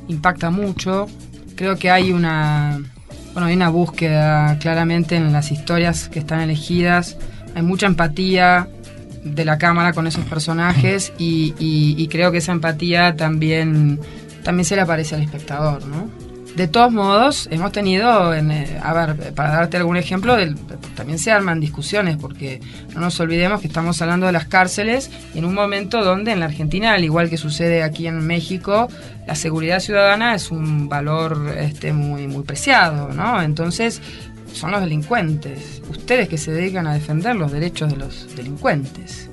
impacta 0.09 0.50
mucho. 0.50 1.06
Creo 1.54 1.76
que 1.76 1.90
hay 1.90 2.12
una 2.12 2.80
bueno, 3.33 3.47
hay 3.47 3.55
una 3.55 3.69
búsqueda 3.69 4.59
claramente 4.59 5.16
en 5.16 5.33
las 5.33 5.53
historias 5.53 6.09
que 6.09 6.19
están 6.19 6.40
elegidas. 6.40 7.16
Hay 7.55 7.62
mucha 7.62 7.87
empatía 7.87 8.69
de 9.25 9.45
la 9.45 9.59
cámara 9.59 9.93
con 9.93 10.07
esos 10.07 10.25
personajes 10.25 11.12
y, 11.19 12.09
creo 12.09 12.33
que 12.33 12.38
esa 12.38 12.53
empatía 12.53 13.16
también, 13.16 14.01
también 14.43 14.64
se 14.64 14.77
le 14.77 14.83
aparece 14.83 15.14
al 15.14 15.23
espectador, 15.23 15.87
¿no? 15.87 16.30
De 16.56 16.66
todos 16.66 16.92
modos, 16.92 17.48
hemos 17.52 17.70
tenido, 17.70 18.34
eh, 18.34 18.80
a 18.82 18.92
ver, 18.92 19.32
para 19.34 19.50
darte 19.50 19.76
algún 19.76 19.96
ejemplo, 19.96 20.36
también 20.96 21.18
se 21.18 21.30
arman 21.30 21.60
discusiones, 21.60 22.16
porque 22.16 22.60
no 22.92 23.00
nos 23.00 23.18
olvidemos 23.20 23.60
que 23.60 23.68
estamos 23.68 24.02
hablando 24.02 24.26
de 24.26 24.32
las 24.32 24.46
cárceles 24.46 25.10
en 25.34 25.44
un 25.44 25.54
momento 25.54 26.04
donde 26.04 26.32
en 26.32 26.40
la 26.40 26.46
Argentina, 26.46 26.92
al 26.92 27.04
igual 27.04 27.30
que 27.30 27.36
sucede 27.36 27.82
aquí 27.82 28.08
en 28.08 28.26
México, 28.26 28.88
la 29.26 29.36
seguridad 29.36 29.78
ciudadana 29.78 30.34
es 30.34 30.50
un 30.50 30.88
valor 30.88 31.54
este, 31.56 31.92
muy, 31.92 32.26
muy 32.26 32.42
preciado, 32.42 33.12
¿no? 33.12 33.40
Entonces, 33.40 34.02
son 34.52 34.72
los 34.72 34.80
delincuentes, 34.80 35.80
ustedes 35.88 36.28
que 36.28 36.36
se 36.36 36.50
dedican 36.50 36.86
a 36.88 36.94
defender 36.94 37.36
los 37.36 37.52
derechos 37.52 37.90
de 37.90 37.96
los 37.96 38.34
delincuentes. 38.34 39.30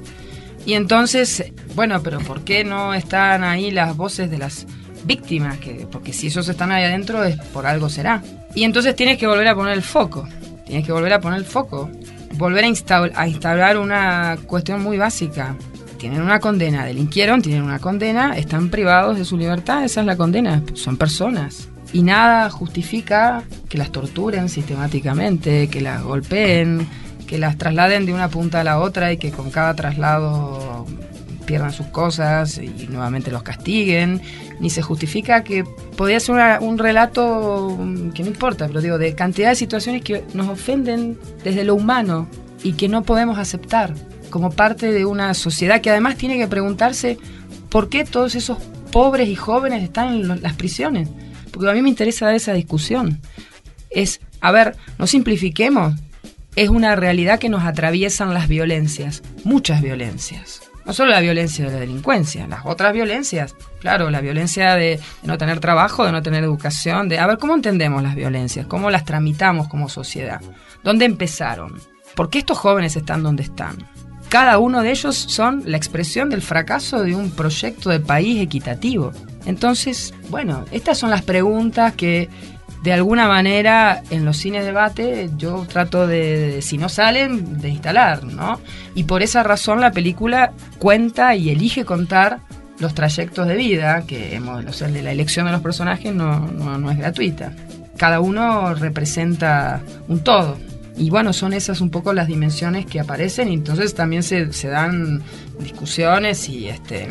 Y 0.67 0.73
entonces, 0.73 1.51
bueno, 1.75 2.03
pero 2.03 2.19
¿por 2.19 2.41
qué 2.41 2.63
no 2.63 2.93
están 2.93 3.43
ahí 3.43 3.71
las 3.71 3.95
voces 3.95 4.29
de 4.29 4.37
las 4.37 4.67
víctimas, 5.03 5.57
que, 5.57 5.87
porque 5.91 6.13
si 6.13 6.27
ellos 6.27 6.47
están 6.47 6.71
ahí 6.71 6.83
adentro 6.83 7.23
es 7.23 7.37
por 7.37 7.65
algo 7.65 7.89
será. 7.89 8.21
Y 8.55 8.63
entonces 8.63 8.95
tienes 8.95 9.17
que 9.17 9.27
volver 9.27 9.47
a 9.47 9.55
poner 9.55 9.73
el 9.73 9.83
foco, 9.83 10.27
tienes 10.65 10.85
que 10.85 10.91
volver 10.91 11.13
a 11.13 11.21
poner 11.21 11.39
el 11.39 11.45
foco, 11.45 11.89
volver 12.35 12.65
a, 12.65 13.03
a 13.15 13.27
instaurar 13.27 13.77
una 13.77 14.37
cuestión 14.45 14.81
muy 14.81 14.97
básica. 14.97 15.55
Tienen 15.97 16.21
una 16.21 16.39
condena, 16.39 16.85
delinquieron, 16.85 17.41
tienen 17.41 17.63
una 17.63 17.79
condena, 17.79 18.37
están 18.37 18.69
privados 18.69 19.17
de 19.17 19.25
su 19.25 19.35
libertad, 19.35 19.83
esa 19.83 20.01
es 20.01 20.05
la 20.05 20.15
condena, 20.15 20.61
son 20.73 20.95
personas. 20.95 21.69
Y 21.91 22.03
nada 22.03 22.49
justifica 22.49 23.43
que 23.67 23.77
las 23.77 23.91
torturen 23.91 24.49
sistemáticamente, 24.49 25.69
que 25.69 25.81
las 25.81 26.03
golpeen, 26.03 26.87
que 27.27 27.37
las 27.37 27.57
trasladen 27.57 28.05
de 28.05 28.13
una 28.13 28.29
punta 28.29 28.61
a 28.61 28.63
la 28.63 28.79
otra 28.79 29.11
y 29.11 29.17
que 29.17 29.31
con 29.31 29.51
cada 29.51 29.75
traslado 29.75 30.85
pierdan 31.47 31.73
sus 31.73 31.87
cosas 31.87 32.59
y 32.59 32.87
nuevamente 32.89 33.31
los 33.31 33.41
castiguen, 33.41 34.21
ni 34.59 34.69
se 34.69 34.83
justifica 34.83 35.43
que 35.43 35.63
podría 35.95 36.19
ser 36.19 36.59
un 36.61 36.77
relato 36.77 37.75
mm, 37.79 38.11
que 38.11 38.21
no 38.21 38.29
importa, 38.29 38.67
pero 38.67 38.81
digo, 38.81 38.99
de 38.99 39.15
cantidad 39.15 39.49
de 39.49 39.55
situaciones 39.55 40.03
que 40.03 40.23
nos 40.35 40.47
ofenden 40.47 41.17
desde 41.43 41.63
lo 41.63 41.73
humano 41.73 42.27
y 42.63 42.73
que 42.73 42.89
no 42.89 43.01
podemos 43.01 43.39
aceptar 43.39 43.95
como 44.29 44.51
parte 44.51 44.91
de 44.91 45.05
una 45.05 45.33
sociedad 45.33 45.81
que 45.81 45.89
además 45.89 46.17
tiene 46.17 46.37
que 46.37 46.47
preguntarse 46.47 47.17
por 47.69 47.89
qué 47.89 48.03
todos 48.03 48.35
esos 48.35 48.59
pobres 48.91 49.29
y 49.29 49.35
jóvenes 49.35 49.83
están 49.83 50.13
en 50.13 50.41
las 50.41 50.53
prisiones. 50.53 51.09
Porque 51.51 51.69
a 51.69 51.73
mí 51.73 51.81
me 51.81 51.89
interesa 51.89 52.25
dar 52.25 52.35
esa 52.35 52.53
discusión. 52.53 53.21
Es, 53.89 54.19
a 54.41 54.51
ver, 54.51 54.75
no 54.99 55.07
simplifiquemos, 55.07 55.95
es 56.55 56.69
una 56.69 56.95
realidad 56.95 57.39
que 57.39 57.49
nos 57.49 57.63
atraviesan 57.63 58.33
las 58.33 58.47
violencias, 58.47 59.23
muchas 59.43 59.81
violencias. 59.81 60.66
No 60.87 60.93
solo 60.93 61.11
la 61.11 61.19
violencia 61.19 61.65
de 61.65 61.71
la 61.71 61.79
delincuencia, 61.81 62.47
las 62.47 62.61
otras 62.65 62.93
violencias, 62.93 63.55
claro, 63.81 64.09
la 64.09 64.21
violencia 64.21 64.75
de, 64.75 65.01
no 65.21 65.37
tener 65.37 65.59
trabajo, 65.59 66.05
de 66.05 66.13
no 66.13 66.21
tener 66.21 66.45
educación, 66.45 67.09
de 67.09 67.19
a 67.19 67.27
ver 67.27 67.37
cómo 67.37 67.55
entendemos 67.55 68.01
las 68.01 68.15
violencias, 68.15 68.65
cómo 68.67 68.89
las 68.89 69.03
tramitamos 69.03 69.67
como 69.67 69.89
sociedad, 69.89 70.39
dónde 70.85 71.03
empezaron, 71.03 71.77
por 72.15 72.29
qué 72.29 72.39
estos 72.39 72.57
jóvenes 72.57 72.95
están 72.95 73.21
donde 73.21 73.43
están. 73.43 73.85
Cada 74.29 74.59
uno 74.59 74.81
de 74.81 74.91
ellos 74.91 75.17
son 75.17 75.63
la 75.65 75.75
expresión 75.75 76.29
del 76.29 76.41
fracaso 76.41 77.03
de 77.03 77.15
un 77.15 77.31
proyecto 77.31 77.89
de 77.89 77.99
país 77.99 78.41
equitativo. 78.41 79.11
Entonces, 79.45 80.13
bueno, 80.29 80.63
estas 80.71 80.97
son 80.97 81.09
las 81.09 81.21
preguntas 81.21 81.95
que 81.95 82.29
de 82.83 82.93
alguna 82.93 83.27
manera 83.27 84.03
en 84.09 84.23
los 84.23 84.37
cines 84.37 84.61
de 84.61 84.67
debate 84.67 85.29
yo 85.37 85.65
trato 85.67 86.07
de, 86.07 86.61
si 86.61 86.77
no 86.77 86.89
salen, 86.89 87.59
de 87.59 87.69
instalar, 87.69 88.23
¿no? 88.23 88.61
Y 88.95 89.03
por 89.03 89.23
esa 89.23 89.43
razón 89.43 89.81
la 89.81 89.91
película 89.91 90.53
cuenta 90.79 91.35
y 91.35 91.49
elige 91.49 91.85
contar 91.85 92.39
los 92.79 92.93
trayectos 92.93 93.47
de 93.47 93.55
vida, 93.55 94.03
que 94.05 94.35
hemos, 94.35 94.63
o 94.65 94.73
sea, 94.73 94.87
de 94.87 95.01
la 95.01 95.11
elección 95.11 95.47
de 95.47 95.51
los 95.51 95.61
personajes 95.61 96.13
no, 96.13 96.39
no, 96.39 96.91
es 96.91 96.97
gratuita. 96.97 97.53
Cada 97.97 98.19
uno 98.19 98.75
representa 98.75 99.81
un 100.07 100.23
todo. 100.23 100.57
Y 100.95 101.09
bueno, 101.09 101.33
son 101.33 101.53
esas 101.53 101.81
un 101.81 101.89
poco 101.89 102.13
las 102.13 102.27
dimensiones 102.27 102.85
que 102.85 102.99
aparecen 102.99 103.49
y 103.49 103.55
entonces 103.55 103.93
también 103.93 104.23
se, 104.23 104.51
se 104.53 104.67
dan 104.67 105.21
discusiones 105.59 106.47
y 106.49 106.69
este, 106.69 107.07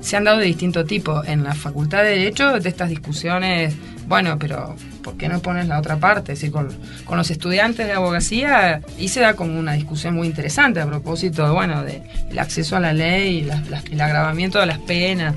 se 0.00 0.16
han 0.16 0.24
dado 0.24 0.38
de 0.38 0.46
distinto 0.46 0.84
tipo. 0.84 1.24
En 1.24 1.42
la 1.42 1.54
Facultad 1.54 2.02
de 2.02 2.10
Derecho, 2.10 2.58
de 2.60 2.68
estas 2.68 2.90
discusiones, 2.90 3.74
bueno, 4.06 4.38
pero 4.38 4.76
¿por 5.04 5.16
qué 5.16 5.28
no 5.28 5.40
pones 5.40 5.68
la 5.68 5.78
otra 5.78 5.98
parte? 5.98 6.32
Es 6.32 6.40
decir, 6.40 6.50
con, 6.50 6.68
los 7.10 7.30
estudiantes 7.30 7.86
de 7.86 7.92
abogacía, 7.92 8.80
y 8.98 9.08
se 9.08 9.20
da 9.20 9.34
como 9.34 9.56
una 9.58 9.74
discusión 9.74 10.14
muy 10.14 10.26
interesante 10.26 10.80
a 10.80 10.86
propósito, 10.86 11.52
bueno, 11.52 11.84
del 11.84 12.38
acceso 12.38 12.76
a 12.76 12.80
la 12.80 12.92
ley, 12.92 13.46
y 13.46 13.92
el 13.92 14.00
agravamiento 14.00 14.58
de 14.58 14.66
las 14.66 14.78
penas. 14.78 15.36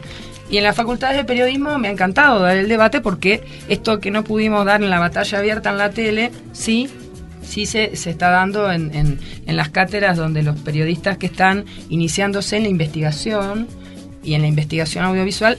Y 0.49 0.57
en 0.57 0.63
las 0.63 0.76
facultades 0.76 1.18
de 1.18 1.26
periodismo 1.26 1.78
me 1.78 1.89
ha 1.89 1.91
encantado 1.91 2.39
dar 2.39 2.55
el 2.55 2.70
debate 2.70 3.01
porque 3.01 3.43
esto 3.68 3.99
que 3.99 4.11
no 4.11 4.24
pudimos 4.24 4.65
dar 4.65 4.82
en 4.82 4.89
la 4.89 4.97
batalla 4.97 5.39
abierta 5.39 5.72
en 5.72 5.78
la 5.78 5.89
tele, 5.89 6.32
sí, 6.53 6.89
sí 7.43 7.65
se, 7.65 7.97
se 7.97 8.09
está 8.11 8.30
dando 8.30 8.72
en, 8.72 8.95
en, 8.95 9.20
en 9.45 9.57
las 9.57 9.70
cátedras 9.70 10.15
donde 10.15 10.43
los 10.43 10.57
periodistas 10.61 11.18
que 11.18 11.26
están 11.26 11.65
iniciándose 11.89 12.55
en 12.55 12.63
la 12.63 12.70
investigación 12.70 13.68
y 14.24 14.36
en 14.36 14.41
la 14.41 14.47
investigación 14.47 15.03
audiovisual 15.03 15.57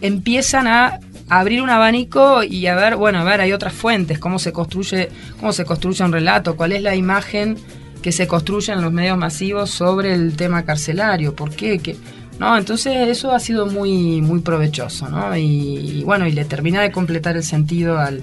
empiezan 0.00 0.68
a 0.68 1.00
abrir 1.28 1.62
un 1.62 1.70
abanico 1.70 2.42
y 2.42 2.66
a 2.66 2.74
ver, 2.74 2.96
bueno, 2.96 3.18
a 3.18 3.24
ver, 3.24 3.40
hay 3.40 3.52
otras 3.52 3.72
fuentes, 3.72 4.18
cómo 4.18 4.38
se 4.38 4.52
construye, 4.52 5.08
cómo 5.38 5.52
se 5.52 5.64
construye 5.64 6.04
un 6.04 6.12
relato, 6.12 6.56
cuál 6.56 6.72
es 6.72 6.82
la 6.82 6.94
imagen 6.94 7.56
que 8.02 8.12
se 8.12 8.26
construye 8.26 8.72
en 8.72 8.82
los 8.82 8.92
medios 8.92 9.18
masivos 9.18 9.70
sobre 9.70 10.14
el 10.14 10.36
tema 10.36 10.64
carcelario, 10.64 11.34
por 11.34 11.50
qué, 11.50 11.96
no, 12.38 12.56
entonces 12.56 13.08
eso 13.08 13.32
ha 13.32 13.40
sido 13.40 13.66
muy 13.66 14.20
muy 14.22 14.40
provechoso, 14.40 15.08
¿no? 15.08 15.36
Y, 15.36 16.02
bueno, 16.04 16.26
y 16.26 16.32
le 16.32 16.44
termina 16.44 16.80
de 16.80 16.92
completar 16.92 17.36
el 17.36 17.42
sentido 17.42 17.98
al, 17.98 18.22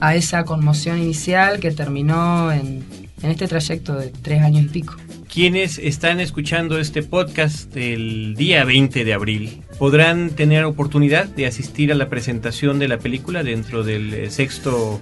a 0.00 0.14
esa 0.14 0.44
conmoción 0.44 0.98
inicial 0.98 1.58
que 1.58 1.72
terminó 1.72 2.52
en, 2.52 2.84
en 3.20 3.30
este 3.30 3.48
trayecto 3.48 3.94
de 3.94 4.12
tres 4.22 4.42
años 4.42 4.66
y 4.66 4.68
pico. 4.68 4.94
Quienes 5.32 5.78
están 5.78 6.20
escuchando 6.20 6.78
este 6.78 7.02
podcast 7.02 7.74
el 7.74 8.34
día 8.34 8.66
20 8.66 9.02
de 9.02 9.14
abril 9.14 9.62
podrán 9.78 10.28
tener 10.28 10.62
oportunidad 10.64 11.24
de 11.24 11.46
asistir 11.46 11.90
a 11.90 11.94
la 11.94 12.10
presentación 12.10 12.78
de 12.78 12.86
la 12.86 12.98
película 12.98 13.42
dentro 13.42 13.82
del 13.82 14.12
eh, 14.12 14.30
sexto 14.30 15.00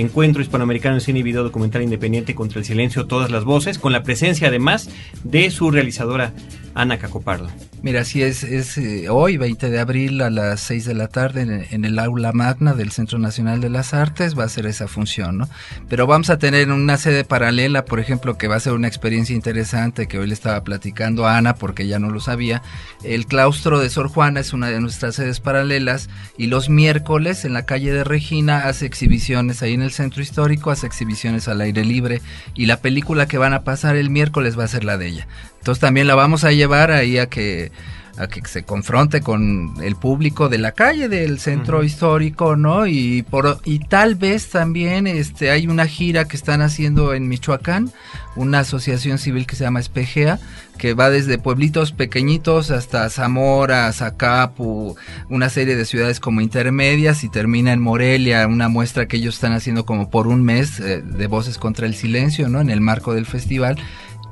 encuentro 0.00 0.42
hispanoamericano 0.42 0.96
en 0.96 1.00
cine 1.00 1.20
y 1.20 1.22
video 1.22 1.42
documental 1.42 1.82
independiente 1.82 2.34
contra 2.34 2.58
el 2.58 2.64
silencio, 2.64 3.06
todas 3.06 3.30
las 3.30 3.44
voces, 3.44 3.78
con 3.78 3.92
la 3.92 4.02
presencia 4.02 4.48
además 4.48 4.88
de 5.24 5.50
su 5.50 5.70
realizadora 5.70 6.32
Ana 6.74 6.98
Cacopardo. 6.98 7.48
Mira, 7.82 8.04
sí, 8.04 8.22
es, 8.22 8.44
eh, 8.78 9.08
hoy, 9.08 9.36
20 9.36 9.68
de 9.68 9.80
abril, 9.80 10.22
a 10.22 10.30
las 10.30 10.60
6 10.60 10.84
de 10.84 10.94
la 10.94 11.08
tarde, 11.08 11.66
en, 11.70 11.84
el 11.84 11.98
aula 11.98 12.32
magna 12.32 12.74
del 12.74 12.92
Centro 12.92 13.18
Nacional 13.18 13.60
de 13.60 13.70
las 13.70 13.92
Artes, 13.92 14.38
va 14.38 14.44
a 14.44 14.48
ser 14.48 14.66
esa 14.66 14.86
función, 14.86 15.38
¿no? 15.38 15.48
Pero 15.88 16.06
vamos 16.06 16.30
a 16.30 16.38
tener 16.38 16.70
una 16.70 16.96
sede 16.96 17.24
paralela, 17.24 17.84
por 17.84 17.98
ejemplo, 17.98 18.38
que 18.38 18.46
va 18.46 18.56
a 18.56 18.60
ser 18.60 18.74
una 18.74 18.86
experiencia 18.86 19.34
interesante, 19.34 20.06
que 20.06 20.18
hoy 20.18 20.28
le 20.28 20.34
estaba 20.34 20.62
platicando 20.62 21.26
a 21.26 21.36
Ana, 21.36 21.56
porque 21.56 21.88
ya 21.88 21.98
no 21.98 22.10
lo 22.10 22.20
sabía. 22.20 22.62
El 23.02 23.26
claustro 23.26 23.80
de 23.80 23.90
Sor 23.90 24.08
Juana 24.08 24.40
es 24.40 24.52
una 24.52 24.68
de 24.68 24.80
nuestras 24.80 25.16
sedes 25.16 25.40
paralelas, 25.40 26.08
y 26.38 26.46
los 26.46 26.68
miércoles, 26.68 27.44
en 27.44 27.52
la 27.52 27.66
calle 27.66 27.92
de 27.92 28.04
Regina, 28.04 28.68
hace 28.68 28.86
exhibiciones 28.86 29.60
ahí 29.62 29.74
en 29.74 29.81
el 29.82 29.92
centro 29.92 30.22
histórico, 30.22 30.70
hace 30.70 30.86
exhibiciones 30.86 31.48
al 31.48 31.60
aire 31.60 31.84
libre, 31.84 32.20
y 32.54 32.66
la 32.66 32.78
película 32.78 33.26
que 33.26 33.38
van 33.38 33.54
a 33.54 33.62
pasar 33.62 33.96
el 33.96 34.10
miércoles 34.10 34.58
va 34.58 34.64
a 34.64 34.68
ser 34.68 34.84
la 34.84 34.98
de 34.98 35.08
ella. 35.08 35.28
Entonces 35.58 35.80
también 35.80 36.06
la 36.06 36.14
vamos 36.14 36.44
a 36.44 36.52
llevar 36.52 36.90
ahí 36.90 37.18
a 37.18 37.28
que 37.28 37.72
a 38.18 38.26
que 38.26 38.42
se 38.46 38.62
confronte 38.62 39.22
con 39.22 39.74
el 39.82 39.96
público 39.96 40.48
de 40.48 40.58
la 40.58 40.72
calle 40.72 41.08
del 41.08 41.38
centro 41.38 41.82
histórico, 41.82 42.56
¿no? 42.56 42.86
Y 42.86 43.22
por 43.22 43.60
y 43.64 43.78
tal 43.80 44.14
vez 44.14 44.50
también 44.50 45.06
este 45.06 45.50
hay 45.50 45.66
una 45.66 45.86
gira 45.86 46.26
que 46.26 46.36
están 46.36 46.60
haciendo 46.60 47.14
en 47.14 47.28
Michoacán, 47.28 47.90
una 48.36 48.60
asociación 48.60 49.18
civil 49.18 49.46
que 49.46 49.56
se 49.56 49.64
llama 49.64 49.80
Espejea, 49.80 50.38
que 50.76 50.94
va 50.94 51.10
desde 51.10 51.38
pueblitos 51.38 51.92
pequeñitos 51.92 52.70
hasta 52.70 53.08
Zamora, 53.08 53.90
Zacapu, 53.92 54.96
una 55.30 55.48
serie 55.48 55.76
de 55.76 55.84
ciudades 55.84 56.20
como 56.20 56.40
intermedias 56.40 57.24
y 57.24 57.28
termina 57.28 57.72
en 57.72 57.80
Morelia, 57.80 58.46
una 58.46 58.68
muestra 58.68 59.06
que 59.06 59.16
ellos 59.16 59.36
están 59.36 59.52
haciendo 59.52 59.86
como 59.86 60.10
por 60.10 60.26
un 60.26 60.42
mes 60.42 60.80
eh, 60.80 61.02
de 61.02 61.26
voces 61.28 61.56
contra 61.56 61.86
el 61.86 61.94
silencio, 61.94 62.48
¿no? 62.48 62.60
En 62.60 62.68
el 62.68 62.80
marco 62.80 63.14
del 63.14 63.26
festival 63.26 63.78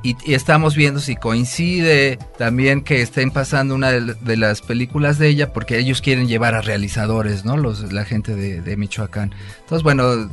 y, 0.03 0.17
estamos 0.33 0.77
viendo 0.77 1.01
si 1.01 1.17
coincide 1.17 2.19
también 2.39 2.83
que 2.83 3.03
estén 3.03 3.31
pasando 3.31 3.75
una 3.75 3.91
de, 3.91 4.37
las 4.37 4.63
películas 4.63 5.19
de 5.19 5.29
ella 5.29 5.53
porque 5.53 5.79
ellos 5.79 6.01
quieren 6.01 6.27
llevar 6.29 6.55
a 6.55 6.63
realizadores, 6.63 7.45
¿no? 7.45 7.57
Los, 7.57 7.93
la 7.93 8.05
gente 8.05 8.35
de, 8.35 8.77
Michoacán. 8.77 9.35
Entonces, 9.61 9.83
bueno, 9.83 10.31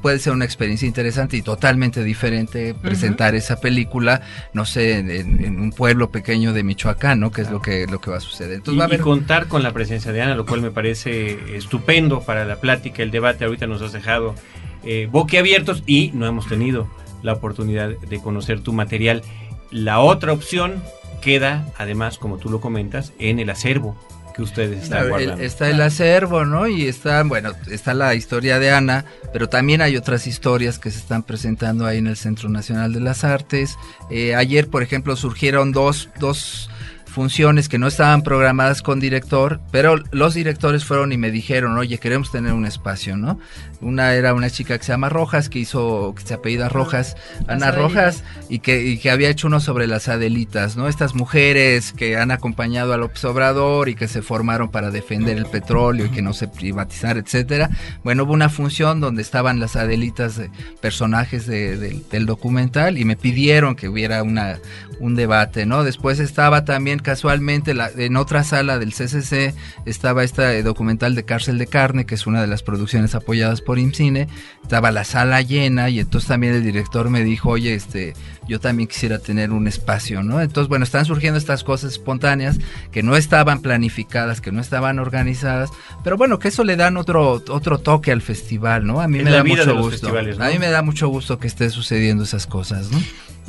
puede 0.00 0.18
ser 0.18 0.32
una 0.32 0.46
experiencia 0.46 0.88
interesante 0.88 1.36
y 1.36 1.42
totalmente 1.42 2.02
diferente 2.02 2.74
presentar 2.74 3.34
esa 3.34 3.60
película, 3.60 4.22
no 4.54 4.64
sé, 4.64 4.98
en, 4.98 5.60
un 5.60 5.72
pueblo 5.72 6.10
pequeño 6.10 6.54
de 6.54 6.62
Michoacán, 6.62 7.20
¿no? 7.20 7.30
Que 7.30 7.42
es 7.42 7.50
lo 7.50 7.60
que, 7.60 7.86
lo 7.86 8.00
que 8.00 8.10
va 8.10 8.16
a 8.16 8.20
suceder. 8.20 8.54
Entonces, 8.54 8.74
y, 8.74 8.78
va 8.78 8.84
a 8.84 8.86
haber... 8.86 9.00
contar 9.00 9.48
con 9.48 9.62
la 9.62 9.72
presencia 9.72 10.12
de 10.12 10.22
Ana, 10.22 10.34
lo 10.34 10.46
cual 10.46 10.62
me 10.62 10.70
parece 10.70 11.56
estupendo 11.56 12.22
para 12.22 12.46
la 12.46 12.56
plática, 12.56 13.02
el 13.02 13.10
debate. 13.10 13.44
Ahorita 13.44 13.66
nos 13.66 13.82
has 13.82 13.92
dejado 13.92 14.34
eh, 14.82 15.08
boquiabiertos 15.10 15.82
y 15.86 16.10
no 16.14 16.26
hemos 16.26 16.48
tenido 16.48 16.88
la 17.22 17.32
oportunidad 17.32 17.90
de 17.90 18.20
conocer 18.20 18.60
tu 18.60 18.72
material. 18.72 19.22
La 19.70 20.00
otra 20.00 20.32
opción 20.32 20.82
queda, 21.20 21.66
además, 21.78 22.18
como 22.18 22.38
tú 22.38 22.50
lo 22.50 22.60
comentas, 22.60 23.12
en 23.18 23.38
el 23.38 23.50
acervo 23.50 23.96
que 24.34 24.42
ustedes 24.42 24.84
están 24.84 25.08
guardando. 25.08 25.42
está 25.42 25.68
el 25.68 25.80
acervo, 25.80 26.44
¿no? 26.44 26.68
Y 26.68 26.86
está, 26.86 27.22
bueno, 27.24 27.52
está 27.68 27.94
la 27.94 28.14
historia 28.14 28.58
de 28.58 28.70
Ana, 28.70 29.04
pero 29.32 29.48
también 29.48 29.82
hay 29.82 29.96
otras 29.96 30.26
historias 30.26 30.78
que 30.78 30.90
se 30.90 30.98
están 30.98 31.22
presentando 31.22 31.86
ahí 31.86 31.98
en 31.98 32.06
el 32.06 32.16
Centro 32.16 32.48
Nacional 32.48 32.92
de 32.92 33.00
las 33.00 33.24
Artes. 33.24 33.76
Eh, 34.10 34.34
ayer, 34.34 34.68
por 34.68 34.82
ejemplo, 34.82 35.16
surgieron 35.16 35.72
dos, 35.72 36.08
dos 36.18 36.70
funciones 37.10 37.68
que 37.68 37.78
no 37.78 37.88
estaban 37.88 38.22
programadas 38.22 38.82
con 38.82 39.00
director, 39.00 39.60
pero 39.70 39.96
los 40.12 40.34
directores 40.34 40.84
fueron 40.84 41.12
y 41.12 41.18
me 41.18 41.30
dijeron, 41.30 41.76
oye, 41.76 41.98
queremos 41.98 42.30
tener 42.30 42.52
un 42.52 42.64
espacio, 42.64 43.16
¿no? 43.16 43.38
Una 43.80 44.14
era 44.14 44.34
una 44.34 44.50
chica 44.50 44.76
que 44.78 44.84
se 44.84 44.92
llama 44.92 45.08
Rojas, 45.08 45.48
que 45.48 45.58
hizo, 45.58 46.14
que 46.16 46.22
se 46.22 46.34
apellida 46.34 46.68
Rojas, 46.68 47.16
Ana 47.48 47.70
Rojas, 47.70 48.24
y 48.48 48.58
que, 48.58 48.98
que 49.00 49.10
había 49.10 49.30
hecho 49.30 49.46
uno 49.46 49.60
sobre 49.60 49.86
las 49.86 50.08
Adelitas, 50.08 50.76
¿no? 50.76 50.88
Estas 50.88 51.14
mujeres 51.14 51.92
que 51.92 52.16
han 52.16 52.30
acompañado 52.30 52.92
al 52.92 53.02
Obrador 53.02 53.88
y 53.88 53.94
que 53.94 54.08
se 54.08 54.22
formaron 54.22 54.70
para 54.70 54.90
defender 54.90 55.38
el 55.38 55.46
petróleo 55.46 56.06
y 56.06 56.10
que 56.10 56.22
no 56.22 56.32
se 56.32 56.48
privatizara, 56.48 57.20
etcétera. 57.20 57.70
Bueno, 58.04 58.24
hubo 58.24 58.32
una 58.32 58.48
función 58.48 59.00
donde 59.00 59.22
estaban 59.22 59.60
las 59.60 59.76
Adelitas, 59.76 60.36
de 60.36 60.50
personajes 60.80 61.46
del 61.46 62.26
documental, 62.26 62.98
y 62.98 63.04
me 63.04 63.16
pidieron 63.16 63.76
que 63.76 63.88
hubiera 63.88 64.22
una, 64.22 64.58
un 65.00 65.14
debate, 65.14 65.66
¿no? 65.66 65.84
Después 65.84 66.20
estaba 66.20 66.64
también 66.64 66.98
casualmente 66.98 67.74
en 67.96 68.16
otra 68.16 68.44
sala 68.44 68.78
del 68.78 68.92
CCC 68.92 69.54
estaba 69.86 70.24
este 70.24 70.62
documental 70.62 71.14
de 71.14 71.24
Cárcel 71.24 71.58
de 71.58 71.66
Carne, 71.66 72.06
que 72.06 72.14
es 72.14 72.26
una 72.26 72.40
de 72.40 72.46
las 72.46 72.62
producciones 72.62 73.14
apoyadas 73.14 73.60
por 73.60 73.69
IMCINE, 73.78 74.28
estaba 74.62 74.90
la 74.90 75.04
sala 75.04 75.42
llena 75.42 75.90
y 75.90 76.00
entonces 76.00 76.28
también 76.28 76.54
el 76.54 76.62
director 76.62 77.10
me 77.10 77.24
dijo, 77.24 77.50
oye, 77.50 77.74
este, 77.74 78.14
yo 78.48 78.60
también 78.60 78.88
quisiera 78.88 79.18
tener 79.18 79.50
un 79.50 79.66
espacio, 79.66 80.22
¿no? 80.22 80.40
Entonces, 80.40 80.68
bueno, 80.68 80.84
están 80.84 81.04
surgiendo 81.04 81.38
estas 81.38 81.64
cosas 81.64 81.92
espontáneas 81.92 82.58
que 82.90 83.02
no 83.02 83.16
estaban 83.16 83.60
planificadas, 83.62 84.40
que 84.40 84.52
no 84.52 84.60
estaban 84.60 84.98
organizadas, 84.98 85.70
pero 86.02 86.16
bueno, 86.16 86.38
que 86.38 86.48
eso 86.48 86.64
le 86.64 86.76
dan 86.76 86.96
otro, 86.96 87.42
otro 87.48 87.78
toque 87.78 88.12
al 88.12 88.22
festival, 88.22 88.86
¿no? 88.86 89.00
A 89.00 89.08
mí 89.08 89.18
me 89.18 89.30
da 89.30 89.44
mucho 89.44 89.76
gusto. 89.76 90.08
A 90.08 90.48
mí 90.48 90.58
me 90.58 90.70
da 90.70 90.82
mucho 90.82 91.08
gusto 91.08 91.38
que 91.38 91.46
esté 91.46 91.70
sucediendo 91.70 92.24
esas 92.24 92.46
cosas, 92.46 92.90
¿no? 92.90 92.98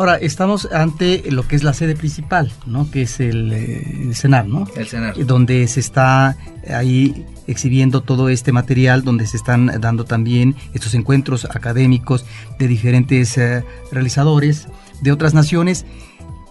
Ahora, 0.01 0.15
estamos 0.15 0.67
ante 0.71 1.21
lo 1.29 1.47
que 1.47 1.55
es 1.55 1.61
la 1.61 1.75
sede 1.75 1.95
principal, 1.95 2.51
¿no? 2.65 2.89
Que 2.89 3.03
es 3.03 3.19
el, 3.19 3.53
eh, 3.53 4.09
CENAR, 4.15 4.47
¿no? 4.47 4.67
El 4.75 4.87
CENAR. 4.87 5.27
Donde 5.27 5.67
se 5.67 5.79
está 5.79 6.35
ahí 6.67 7.23
exhibiendo 7.45 8.01
todo 8.01 8.27
este 8.29 8.51
material, 8.51 9.03
donde 9.03 9.27
se 9.27 9.37
están 9.37 9.67
dando 9.79 10.03
también 10.03 10.55
estos 10.73 10.95
encuentros 10.95 11.45
académicos 11.45 12.25
de 12.57 12.67
diferentes 12.67 13.37
eh, 13.37 13.63
realizadores 13.91 14.67
de 15.01 15.11
otras 15.11 15.35
naciones. 15.35 15.85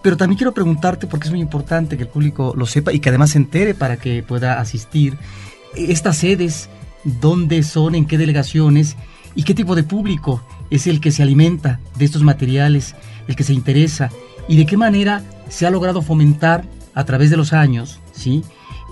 Pero 0.01 0.15
también 0.15 0.37
quiero 0.37 0.53
preguntarte, 0.53 1.05
porque 1.05 1.25
es 1.25 1.31
muy 1.31 1.41
importante 1.41 1.97
que 1.97 2.03
el 2.03 2.09
público 2.09 2.53
lo 2.55 2.65
sepa 2.65 2.93
y 2.93 3.01
que 3.01 3.09
además 3.09 3.31
se 3.31 3.39
entere 3.39 3.73
para 3.73 3.97
que 3.97 4.23
pueda 4.23 4.61
asistir, 4.61 5.17
estas 5.75 6.15
sedes, 6.15 6.69
dónde 7.03 7.63
son, 7.63 7.95
en 7.95 8.05
qué 8.05 8.17
delegaciones 8.17 8.95
y 9.35 9.43
qué 9.43 9.53
tipo 9.53 9.75
de 9.75 9.83
público 9.83 10.41
es 10.71 10.87
el 10.87 10.99
que 10.99 11.11
se 11.11 11.21
alimenta 11.21 11.79
de 11.97 12.05
estos 12.05 12.23
materiales, 12.23 12.95
el 13.27 13.35
que 13.35 13.43
se 13.43 13.53
interesa 13.53 14.09
y 14.47 14.57
de 14.57 14.65
qué 14.65 14.77
manera 14.77 15.21
se 15.49 15.67
ha 15.67 15.69
logrado 15.69 16.01
fomentar 16.01 16.63
a 16.95 17.05
través 17.05 17.29
de 17.29 17.37
los 17.37 17.53
años, 17.53 17.99
¿sí? 18.13 18.43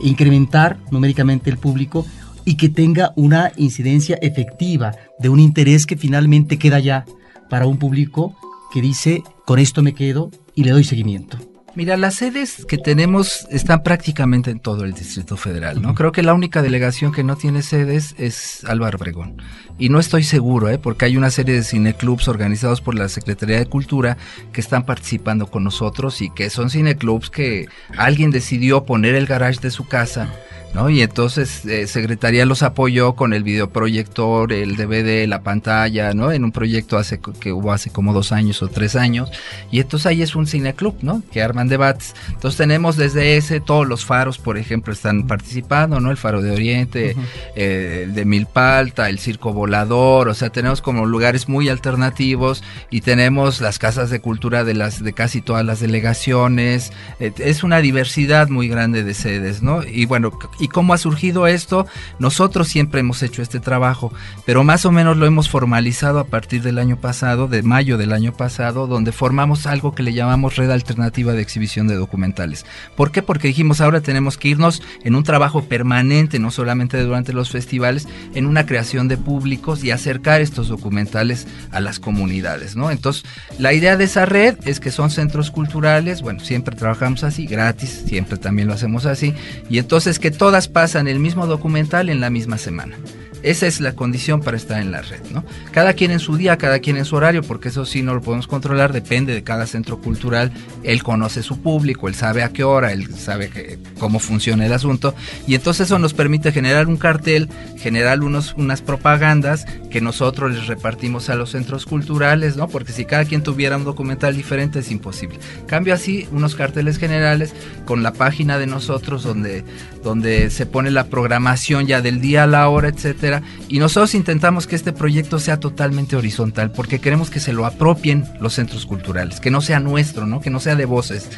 E 0.04 0.08
incrementar 0.08 0.78
numéricamente 0.92 1.50
el 1.50 1.58
público 1.58 2.06
y 2.46 2.56
que 2.56 2.70
tenga 2.70 3.14
una 3.16 3.52
incidencia 3.58 4.18
efectiva 4.22 4.96
de 5.20 5.30
un 5.30 5.40
interés 5.40 5.86
que 5.86 5.98
finalmente 5.98 6.58
queda 6.58 6.80
ya 6.80 7.06
para 7.50 7.66
un 7.66 7.78
público 7.78 8.36
que 8.72 8.82
dice, 8.82 9.24
con 9.46 9.60
esto 9.60 9.82
me 9.82 9.94
quedo 9.94 10.30
y 10.56 10.64
le 10.64 10.72
doy 10.72 10.84
seguimiento. 10.84 11.38
Mira, 11.80 11.96
las 11.96 12.16
sedes 12.16 12.66
que 12.66 12.78
tenemos 12.78 13.48
están 13.52 13.84
prácticamente 13.84 14.52
en 14.52 14.60
todo 14.60 14.84
el 14.84 14.92
Distrito 14.92 15.38
Federal, 15.38 15.82
¿no? 15.82 15.96
Creo 15.96 16.12
que 16.12 16.24
la 16.24 16.34
única 16.34 16.62
delegación 16.62 17.14
que 17.14 17.24
no 17.24 17.38
tiene 17.38 17.62
sedes 17.62 18.16
es 18.18 18.66
Álvaro 18.66 18.98
Obregón. 18.98 19.42
Y 19.78 19.88
no 19.88 19.98
estoy 19.98 20.24
seguro, 20.24 20.68
¿eh? 20.68 20.78
Porque 20.78 21.06
hay 21.06 21.16
una 21.16 21.32
serie 21.32 21.56
de 21.56 21.64
cineclubs 21.64 22.28
organizados 22.28 22.82
por 22.82 22.96
la 22.96 23.08
Secretaría 23.08 23.60
de 23.60 23.66
Cultura 23.66 24.18
que 24.52 24.60
están 24.60 24.86
participando 24.86 25.48
con 25.48 25.64
nosotros 25.64 26.22
y 26.22 26.30
que 26.30 26.50
son 26.50 26.70
cineclubs 26.70 27.30
que 27.30 27.68
alguien 27.96 28.30
decidió 28.30 28.84
poner 28.84 29.16
el 29.16 29.26
garage 29.26 29.62
de 29.62 29.72
su 29.72 29.88
casa 29.88 30.30
¿no? 30.74 30.90
Y 30.90 31.02
entonces 31.02 31.66
eh, 31.66 31.88
Secretaría 31.88 32.46
los 32.46 32.64
apoyó 32.64 33.14
con 33.14 33.34
el 33.34 33.44
videoproyector, 33.44 34.54
el 34.54 34.76
DVD, 34.76 35.28
la 35.28 35.42
pantalla, 35.42 36.14
¿no? 36.14 36.32
En 36.32 36.44
un 36.44 36.52
proyecto 36.52 36.98
hace 36.98 37.20
que 37.40 37.52
hubo 37.52 37.72
hace 37.72 37.90
como 37.90 38.14
dos 38.14 38.32
años 38.32 38.62
o 38.62 38.68
tres 38.68 38.96
años. 38.96 39.32
Y 39.72 39.80
entonces 39.80 40.06
ahí 40.06 40.22
es 40.22 40.36
un 40.36 40.48
cineclub, 40.48 40.96
¿no? 41.02 41.24
Que 41.32 41.42
arman 41.42 41.68
debates. 41.68 42.16
Entonces 42.30 42.58
tenemos 42.58 42.98
desde 42.98 43.38
ese, 43.38 43.60
todos 43.60 43.88
los 43.88 44.06
faros, 44.06 44.38
por 44.38 44.58
ejemplo, 44.58 44.94
están 44.94 45.28
participando, 45.28 46.00
¿no? 46.00 46.12
El 46.12 46.18
Faro 46.18 46.42
de 46.42 46.52
Oriente, 46.52 47.16
eh, 47.56 48.04
el 48.04 48.14
de 48.14 48.26
Milpalta, 48.26 49.10
el 49.10 49.20
Circo 49.20 49.54
Volador, 49.54 50.28
o 50.28 50.34
sea, 50.34 50.50
tenemos 50.50 50.82
como 50.82 51.06
lugares 51.06 51.50
muy 51.50 51.70
alternativos 51.70 52.64
y 52.90 53.02
tenemos 53.02 53.62
las 53.62 53.80
casas 53.80 54.10
de 54.10 54.20
cultura 54.20 54.64
de 54.64 54.74
las 54.74 55.04
de 55.04 55.14
casi 55.14 55.42
todas 55.42 55.66
las 55.66 55.80
delegaciones. 55.80 56.92
Eh, 57.20 57.32
es 57.40 57.64
una 57.64 57.80
diversidad 57.80 58.50
muy 58.50 58.68
grande 58.68 59.04
de 59.04 59.14
sedes, 59.14 59.62
¿no? 59.62 59.84
Y 59.84 60.06
bueno, 60.06 60.32
¿Y 60.60 60.68
cómo 60.68 60.94
ha 60.94 60.98
surgido 60.98 61.48
esto? 61.48 61.88
Nosotros 62.20 62.68
siempre 62.68 63.00
hemos 63.00 63.24
hecho 63.24 63.42
este 63.42 63.60
trabajo, 63.60 64.12
pero 64.46 64.64
más 64.64 64.86
o 64.86 64.92
menos 64.92 65.18
lo 65.18 65.26
hemos 65.26 65.50
formalizado 65.50 66.20
a 66.20 66.26
partir 66.26 66.62
del 66.62 66.80
año 66.80 66.98
pasado, 66.98 67.48
de 67.48 67.64
mayo 67.64 67.98
del 67.98 68.14
año 68.14 68.34
pasado, 68.34 68.88
donde 68.88 69.12
formamos 69.12 69.66
algo 69.66 69.96
que 69.96 70.04
le 70.04 70.14
llamamos 70.14 70.56
Red 70.56 70.72
Alternativa 70.72 71.34
de 71.34 71.42
Exhibición 71.42 71.88
de 71.88 71.96
Documentales. 71.96 72.66
¿Por 72.96 73.12
qué? 73.12 73.22
Porque 73.22 73.48
dijimos 73.48 73.82
ahora 73.82 74.02
tenemos 74.02 74.38
que 74.38 74.50
irnos 74.50 74.82
en 75.04 75.16
un 75.16 75.24
trabajo 75.24 75.64
permanente, 75.64 76.40
no 76.40 76.52
solamente 76.52 77.02
durante 77.02 77.34
los 77.34 77.50
festivales, 77.50 78.08
en 78.34 78.46
una 78.46 78.66
creación 78.66 79.08
de 79.08 79.18
públicos 79.18 79.84
y 79.84 79.92
acercar 79.92 80.42
estos 80.42 80.68
documentales 80.68 81.48
a 81.72 81.80
las 81.80 82.00
comunidades, 82.00 82.76
¿no? 82.76 82.92
Entonces, 82.92 83.24
la 83.58 83.74
idea 83.74 83.98
de 83.98 84.06
esa 84.06 84.26
red 84.26 84.58
es 84.66 84.80
que 84.80 84.92
son 84.92 85.10
centros 85.10 85.52
culturales, 85.52 86.22
bueno, 86.22 86.40
siempre 86.40 86.76
trabajamos 86.76 87.24
así, 87.24 87.46
gratis, 87.46 88.04
siempre 88.06 88.38
también 88.38 88.68
lo 88.68 88.74
hacemos 88.74 89.06
así, 89.06 89.34
y 89.70 89.78
entonces 89.78 90.20
que 90.20 90.32
todo 90.32 90.49
todas 90.50 90.68
pasan 90.68 91.08
el 91.08 91.20
mismo 91.20 91.46
documental 91.46 92.10
en 92.10 92.22
la 92.22 92.32
misma 92.32 92.58
semana. 92.58 92.98
Esa 93.42 93.68
es 93.68 93.80
la 93.80 93.94
condición 93.94 94.42
para 94.42 94.58
estar 94.58 94.82
en 94.82 94.92
la 94.92 95.02
red, 95.02 95.22
¿no? 95.32 95.46
Cada 95.72 95.94
quien 95.94 96.12
en 96.12 96.20
su 96.20 96.36
día, 96.36 96.58
cada 96.58 96.80
quien 96.80 96.98
en 96.98 97.06
su 97.06 97.16
horario, 97.16 97.42
porque 97.42 97.70
eso 97.70 97.86
sí 97.86 98.02
no 98.02 98.14
lo 98.14 98.22
podemos 98.22 98.48
controlar, 98.48 98.92
depende 98.92 99.34
de 99.34 99.44
cada 99.44 99.66
centro 99.66 100.02
cultural. 100.02 100.52
Él 100.84 101.04
conoce 101.04 101.42
su 101.42 101.62
público, 101.62 102.10
él 102.10 102.16
sabe 102.16 102.44
a 102.44 102.50
qué 102.50 102.66
hora, 102.66 102.92
él 102.92 103.16
sabe 103.16 103.80
cómo 103.98 104.20
funciona 104.20 104.66
el 104.66 104.74
asunto. 104.74 105.16
Y 105.48 105.56
entonces 105.56 105.88
eso 105.88 106.00
nos 106.00 106.14
permite 106.14 106.52
generar 106.52 106.88
un 106.88 106.98
cartel, 106.98 107.50
generar 107.78 108.20
unos, 108.22 108.54
unas 108.58 108.82
propagandas 108.82 109.66
que 109.90 110.02
nosotros 110.02 110.54
les 110.54 110.68
repartimos 110.68 111.30
a 111.30 111.36
los 111.36 111.52
centros 111.52 111.86
culturales, 111.86 112.58
¿no? 112.58 112.68
Porque 112.68 112.92
si 112.92 113.06
cada 113.06 113.24
quien 113.24 113.42
tuviera 113.42 113.78
un 113.78 113.86
documental 113.86 114.36
diferente 114.36 114.80
es 114.80 114.92
imposible. 114.92 115.40
Cambio 115.66 115.94
así 115.94 116.28
unos 116.32 116.56
carteles 116.56 116.98
generales 116.98 117.54
con 117.86 118.04
la 118.04 118.12
página 118.12 118.60
de 118.60 118.68
nosotros 118.68 119.24
donde, 119.24 119.64
donde 120.04 120.50
se 120.50 120.66
pone 120.66 120.92
la 120.92 121.06
programación 121.06 121.88
ya 121.88 122.02
del 122.02 122.20
día 122.20 122.44
a 122.44 122.48
la 122.48 122.68
hora, 122.68 122.90
etcétera 122.90 123.29
y 123.68 123.80
nosotros 123.80 124.16
intentamos 124.16 124.68
que 124.68 124.76
este 124.76 124.94
proyecto 124.94 125.40
sea 125.40 125.60
totalmente 125.60 126.16
horizontal, 126.16 126.72
porque 126.72 127.00
queremos 127.00 127.30
que 127.30 127.40
se 127.40 127.54
lo 127.54 127.66
apropien 127.66 128.26
los 128.40 128.54
centros 128.54 128.86
culturales, 128.86 129.40
que 129.40 129.52
no 129.52 129.62
sea 129.62 129.80
nuestro, 129.80 130.26
¿no? 130.26 130.42
Que 130.42 130.50
no 130.50 130.60
sea 130.60 130.76
de 130.76 130.86
voces. 130.86 131.30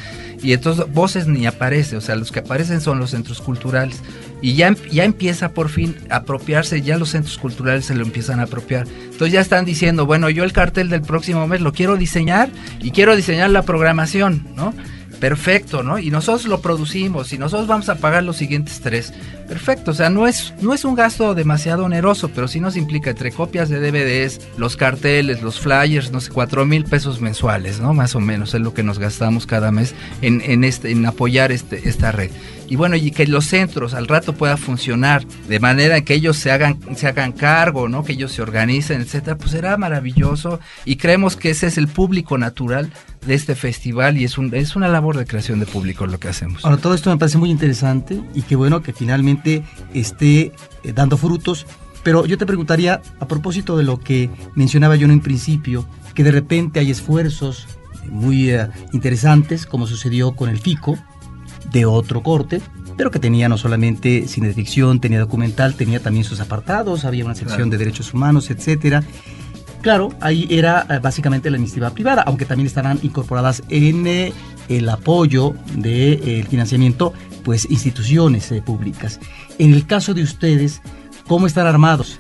Y 0.44 0.54
entonces 0.54 0.92
voces 0.92 1.28
ni 1.28 1.46
aparece, 1.46 1.98
o 1.98 2.02
sea, 2.02 2.16
los 2.16 2.32
que 2.32 2.40
aparecen 2.40 2.82
son 2.82 3.00
los 3.00 3.12
centros 3.12 3.42
culturales. 3.42 4.02
Y 4.42 4.56
ya, 4.56 4.76
ya 4.92 5.04
empieza 5.04 5.50
por 5.50 5.70
fin 5.70 5.96
a 6.10 6.18
apropiarse, 6.18 6.82
ya 6.82 6.98
los 6.98 7.10
centros 7.10 7.38
culturales 7.38 7.86
se 7.86 7.96
lo 7.96 8.04
empiezan 8.04 8.40
a 8.40 8.44
apropiar. 8.44 8.88
Entonces 8.88 9.34
ya 9.34 9.42
están 9.42 9.66
diciendo, 9.66 10.06
bueno, 10.08 10.30
yo 10.30 10.44
el 10.44 10.52
cartel 10.52 10.90
del 10.90 11.04
próximo 11.04 11.46
mes 11.48 11.62
lo 11.62 11.74
quiero 11.74 11.96
diseñar 11.96 12.50
y 12.82 12.92
quiero 12.92 13.16
diseñar 13.16 13.52
la 13.52 13.62
programación, 13.62 14.48
¿no? 14.56 14.74
Perfecto, 15.22 15.84
¿no? 15.84 16.00
Y 16.00 16.10
nosotros 16.10 16.48
lo 16.48 16.62
producimos 16.62 17.32
y 17.32 17.38
nosotros 17.38 17.68
vamos 17.68 17.88
a 17.90 17.96
pagar 17.96 18.24
los 18.24 18.38
siguientes 18.38 18.82
tres. 18.82 19.14
Perfecto, 19.48 19.92
o 19.92 19.94
sea, 19.94 20.10
no 20.10 20.28
es, 20.28 20.54
no 20.62 20.74
es 20.74 20.84
un 20.84 20.96
gasto 20.96 21.36
demasiado 21.36 21.86
oneroso, 21.86 22.30
pero 22.30 22.48
sí 22.48 22.60
nos 22.60 22.76
implica 22.76 23.12
entre 23.12 23.32
copias 23.32 23.70
de 23.70 23.80
DVDs, 23.80 24.42
los 24.58 24.76
carteles, 24.76 25.44
los 25.44 25.60
flyers, 25.60 26.12
no 26.12 26.20
sé, 26.22 26.32
cuatro 26.32 26.66
mil 26.66 26.86
pesos 26.86 27.22
mensuales, 27.22 27.80
¿no? 27.80 27.94
Más 27.94 28.16
o 28.16 28.20
menos 28.20 28.56
es 28.56 28.62
lo 28.62 28.74
que 28.74 28.82
nos 28.82 28.98
gastamos 28.98 29.46
cada 29.46 29.72
mes 29.72 29.94
en, 30.24 30.42
en, 30.42 30.64
este, 30.64 30.90
en 30.90 31.06
apoyar 31.06 31.52
este, 31.52 31.88
esta 31.88 32.12
red 32.12 32.32
y 32.72 32.78
bueno, 32.78 32.96
y 32.96 33.12
que 33.12 33.28
los 33.28 33.48
centros 33.48 33.94
al 33.94 34.08
rato 34.08 34.32
puedan 34.32 34.58
funcionar 34.58 35.28
de 35.50 35.60
manera 35.60 36.00
que 36.06 36.14
ellos 36.14 36.38
se 36.38 36.52
hagan, 36.52 36.80
se 36.96 37.06
hagan 37.06 37.34
cargo, 37.34 37.90
¿no? 37.90 38.06
Que 38.06 38.14
ellos 38.14 38.32
se 38.32 38.42
organicen, 38.42 39.02
etcétera, 39.02 39.38
pues 39.38 39.52
será 39.52 39.76
maravilloso 39.76 40.62
y 40.86 40.96
creemos 40.96 41.36
que 41.36 41.50
ese 41.50 41.68
es 41.68 41.78
el 41.78 41.90
público 41.90 42.38
natural 42.38 42.90
de 43.28 43.34
este 43.34 43.56
festival 43.56 44.18
y 44.18 44.24
es, 44.24 44.38
un, 44.38 44.56
es 44.56 44.78
una 44.78 44.88
labor 44.88 45.18
de 45.18 45.26
creación 45.26 45.60
de 45.60 45.66
público 45.66 46.08
lo 46.08 46.18
que 46.18 46.30
hacemos. 46.30 46.64
Ahora, 46.64 46.78
todo 46.78 46.94
esto 46.94 47.10
me 47.10 47.18
parece 47.18 47.38
muy 47.38 47.50
interesante 47.50 48.22
y 48.34 48.44
qué 48.44 48.56
bueno 48.56 48.82
que 48.82 48.94
finalmente 48.94 49.64
esté 49.94 50.54
eh, 50.86 50.94
dando 50.96 51.18
frutos, 51.18 51.68
pero 52.04 52.26
yo 52.26 52.38
te 52.38 52.46
preguntaría, 52.46 53.02
a 53.20 53.28
propósito 53.28 53.76
de 53.76 53.84
lo 53.84 54.00
que 54.00 54.30
mencionaba 54.56 54.96
yo 54.96 55.04
en 55.04 55.12
un 55.12 55.20
principio, 55.20 55.86
que 56.16 56.24
de 56.24 56.32
repente 56.32 56.80
hay 56.80 56.90
esfuerzos 56.90 57.68
muy 58.06 58.52
eh, 58.52 58.70
interesantes, 58.94 59.66
como 59.66 59.88
sucedió 59.88 60.32
con 60.38 60.50
el 60.50 60.60
FICO, 60.60 60.98
de 61.72 61.86
otro 61.86 62.22
corte, 62.22 62.62
pero 62.98 63.12
que 63.12 63.20
tenía 63.20 63.50
no 63.50 63.58
solamente 63.58 64.28
cine 64.28 64.48
de 64.48 64.54
ficción, 64.54 65.00
tenía 65.00 65.20
documental, 65.20 65.76
tenía 65.76 66.02
también 66.02 66.26
sus 66.26 66.40
apartados, 66.40 67.06
había 67.06 67.26
una 67.26 67.36
sección 67.36 67.70
de 67.70 67.78
derechos 67.78 68.14
humanos, 68.14 68.50
etcétera. 68.50 69.04
Claro, 69.82 70.14
ahí 70.22 70.48
era 70.50 70.86
eh, 70.90 71.00
básicamente 71.02 71.50
la 71.50 71.58
iniciativa 71.58 71.90
privada, 71.90 72.22
aunque 72.22 72.46
también 72.46 72.68
estarán 72.68 73.00
incorporadas 73.02 73.64
en 73.70 74.06
eh, 74.06 74.34
el 74.70 74.88
apoyo 74.90 75.56
del 75.74 75.82
de, 75.82 76.40
eh, 76.40 76.46
financiamiento, 76.48 77.14
pues 77.44 77.68
instituciones 77.70 78.54
públicas. 78.64 79.20
En 79.58 79.74
el 79.74 79.88
caso 79.88 80.14
de 80.14 80.22
ustedes, 80.22 80.82
¿cómo 81.28 81.48
están 81.48 81.66
armados? 81.66 82.20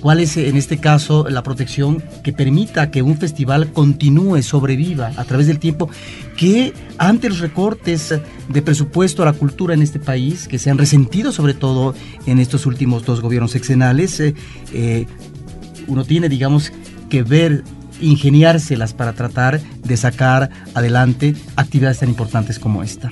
Cuál 0.00 0.20
es 0.20 0.36
en 0.36 0.56
este 0.56 0.78
caso 0.78 1.28
la 1.30 1.42
protección 1.42 2.02
que 2.22 2.32
permita 2.32 2.90
que 2.90 3.00
un 3.00 3.16
festival 3.16 3.72
continúe, 3.72 4.42
sobreviva 4.42 5.12
a 5.16 5.24
través 5.24 5.46
del 5.46 5.60
tiempo, 5.60 5.88
que 6.38 6.72
ante 6.98 7.28
los 7.28 7.40
recortes 7.40 8.14
de 8.48 8.62
presupuesto 8.62 9.22
a 9.22 9.26
la 9.26 9.32
cultura 9.32 9.74
en 9.74 9.82
este 9.82 9.98
país, 9.98 10.46
que 10.46 10.60
se 10.60 10.70
han 10.70 10.78
resentido 10.78 11.32
sobre 11.32 11.52
todo 11.52 11.96
en 12.26 12.38
estos 12.38 12.64
últimos 12.64 13.04
dos 13.04 13.20
gobiernos 13.20 13.50
sexenales, 13.50 14.20
eh, 14.20 14.34
eh, 14.72 15.06
uno 15.88 16.04
tiene, 16.04 16.28
digamos, 16.28 16.72
que 17.10 17.24
ver 17.24 17.64
ingeniárselas 18.00 18.94
para 18.94 19.14
tratar 19.14 19.60
de 19.60 19.96
sacar 19.96 20.50
adelante 20.74 21.34
actividades 21.56 21.98
tan 21.98 22.08
importantes 22.08 22.60
como 22.60 22.84
esta. 22.84 23.10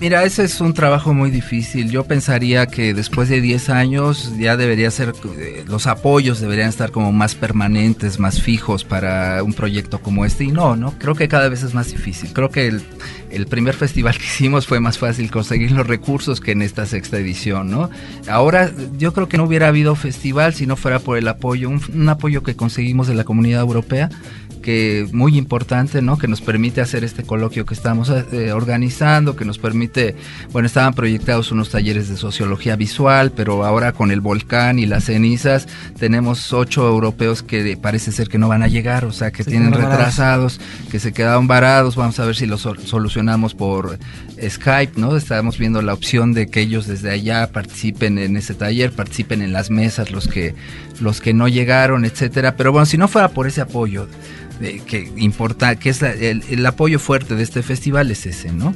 Mira, 0.00 0.22
ese 0.22 0.44
es 0.44 0.60
un 0.60 0.74
trabajo 0.74 1.12
muy 1.12 1.32
difícil. 1.32 1.90
Yo 1.90 2.04
pensaría 2.04 2.66
que 2.66 2.94
después 2.94 3.28
de 3.28 3.40
10 3.40 3.68
años 3.68 4.32
ya 4.38 4.56
debería 4.56 4.92
ser, 4.92 5.12
eh, 5.36 5.64
los 5.66 5.88
apoyos 5.88 6.40
deberían 6.40 6.68
estar 6.68 6.92
como 6.92 7.10
más 7.10 7.34
permanentes, 7.34 8.20
más 8.20 8.40
fijos 8.40 8.84
para 8.84 9.42
un 9.42 9.54
proyecto 9.54 9.98
como 9.98 10.24
este. 10.24 10.44
Y 10.44 10.52
no, 10.52 10.76
no, 10.76 10.96
creo 10.98 11.16
que 11.16 11.26
cada 11.26 11.48
vez 11.48 11.64
es 11.64 11.74
más 11.74 11.90
difícil. 11.90 12.32
Creo 12.32 12.50
que 12.50 12.68
el, 12.68 13.46
primer 13.46 13.74
festival 13.74 14.16
que 14.16 14.24
hicimos 14.24 14.68
fue 14.68 14.78
más 14.78 14.98
fácil 14.98 15.32
conseguir 15.32 15.72
los 15.72 15.86
recursos 15.86 16.40
que 16.40 16.52
en 16.52 16.62
esta 16.62 16.86
sexta 16.86 17.18
edición, 17.18 17.68
¿no? 17.68 17.90
Ahora 18.28 18.70
yo 18.98 19.12
creo 19.12 19.28
que 19.28 19.36
no 19.36 19.44
hubiera 19.44 19.66
habido 19.66 19.96
festival 19.96 20.54
si 20.54 20.66
no 20.66 20.76
fuera 20.76 21.00
por 21.00 21.18
el 21.18 21.26
apoyo, 21.26 21.68
un 21.70 22.08
apoyo 22.08 22.44
que 22.44 22.54
conseguimos 22.54 23.08
de 23.08 23.14
la 23.14 23.24
comunidad 23.24 23.62
europea 23.62 24.10
que 24.68 25.08
muy 25.12 25.38
importante, 25.38 26.02
¿no? 26.02 26.18
Que 26.18 26.28
nos 26.28 26.42
permite 26.42 26.82
hacer 26.82 27.02
este 27.02 27.22
coloquio 27.22 27.64
que 27.64 27.72
estamos 27.72 28.10
eh, 28.10 28.52
organizando, 28.52 29.34
que 29.34 29.46
nos 29.46 29.58
permite 29.58 29.87
permite, 29.88 30.16
bueno, 30.52 30.66
estaban 30.66 30.94
proyectados 30.94 31.50
unos 31.52 31.70
talleres 31.70 32.08
de 32.08 32.16
sociología 32.16 32.76
visual, 32.76 33.32
pero 33.34 33.64
ahora 33.64 33.92
con 33.92 34.10
el 34.10 34.20
volcán 34.20 34.78
y 34.78 34.86
las 34.86 35.04
cenizas 35.04 35.66
tenemos 35.98 36.52
ocho 36.52 36.86
europeos 36.88 37.42
que 37.42 37.76
parece 37.76 38.12
ser 38.12 38.28
que 38.28 38.38
no 38.38 38.48
van 38.48 38.62
a 38.62 38.68
llegar, 38.68 39.04
o 39.04 39.12
sea, 39.12 39.30
que 39.30 39.44
tienen 39.44 39.72
retrasados, 39.72 40.60
que 40.90 41.00
se 41.00 41.12
quedaron 41.12 41.46
varados, 41.46 41.96
vamos 41.96 42.18
a 42.20 42.24
ver 42.24 42.36
si 42.36 42.46
los 42.46 42.60
solucionamos 42.60 43.54
por 43.54 43.98
Skype, 44.40 44.92
¿no? 44.96 45.16
Estamos 45.16 45.58
viendo 45.58 45.82
la 45.82 45.94
opción 45.94 46.32
de 46.32 46.48
que 46.48 46.60
ellos 46.60 46.86
desde 46.86 47.10
allá 47.10 47.50
participen 47.52 48.18
en 48.18 48.36
ese 48.36 48.54
taller, 48.54 48.92
participen 48.92 49.42
en 49.42 49.52
las 49.52 49.70
mesas 49.70 50.10
los 50.10 50.28
que 50.28 50.54
los 51.00 51.20
que 51.20 51.32
no 51.32 51.46
llegaron, 51.46 52.04
etcétera, 52.04 52.56
pero 52.56 52.72
bueno, 52.72 52.86
si 52.86 52.98
no 52.98 53.06
fuera 53.06 53.28
por 53.28 53.46
ese 53.46 53.60
apoyo 53.60 54.08
que 54.58 55.12
importa, 55.16 55.76
que 55.76 55.90
es 55.90 56.02
el, 56.02 56.66
apoyo 56.66 56.98
fuerte 56.98 57.36
de 57.36 57.42
este 57.42 57.62
festival 57.62 58.10
es 58.10 58.26
ese, 58.26 58.52
¿no? 58.52 58.74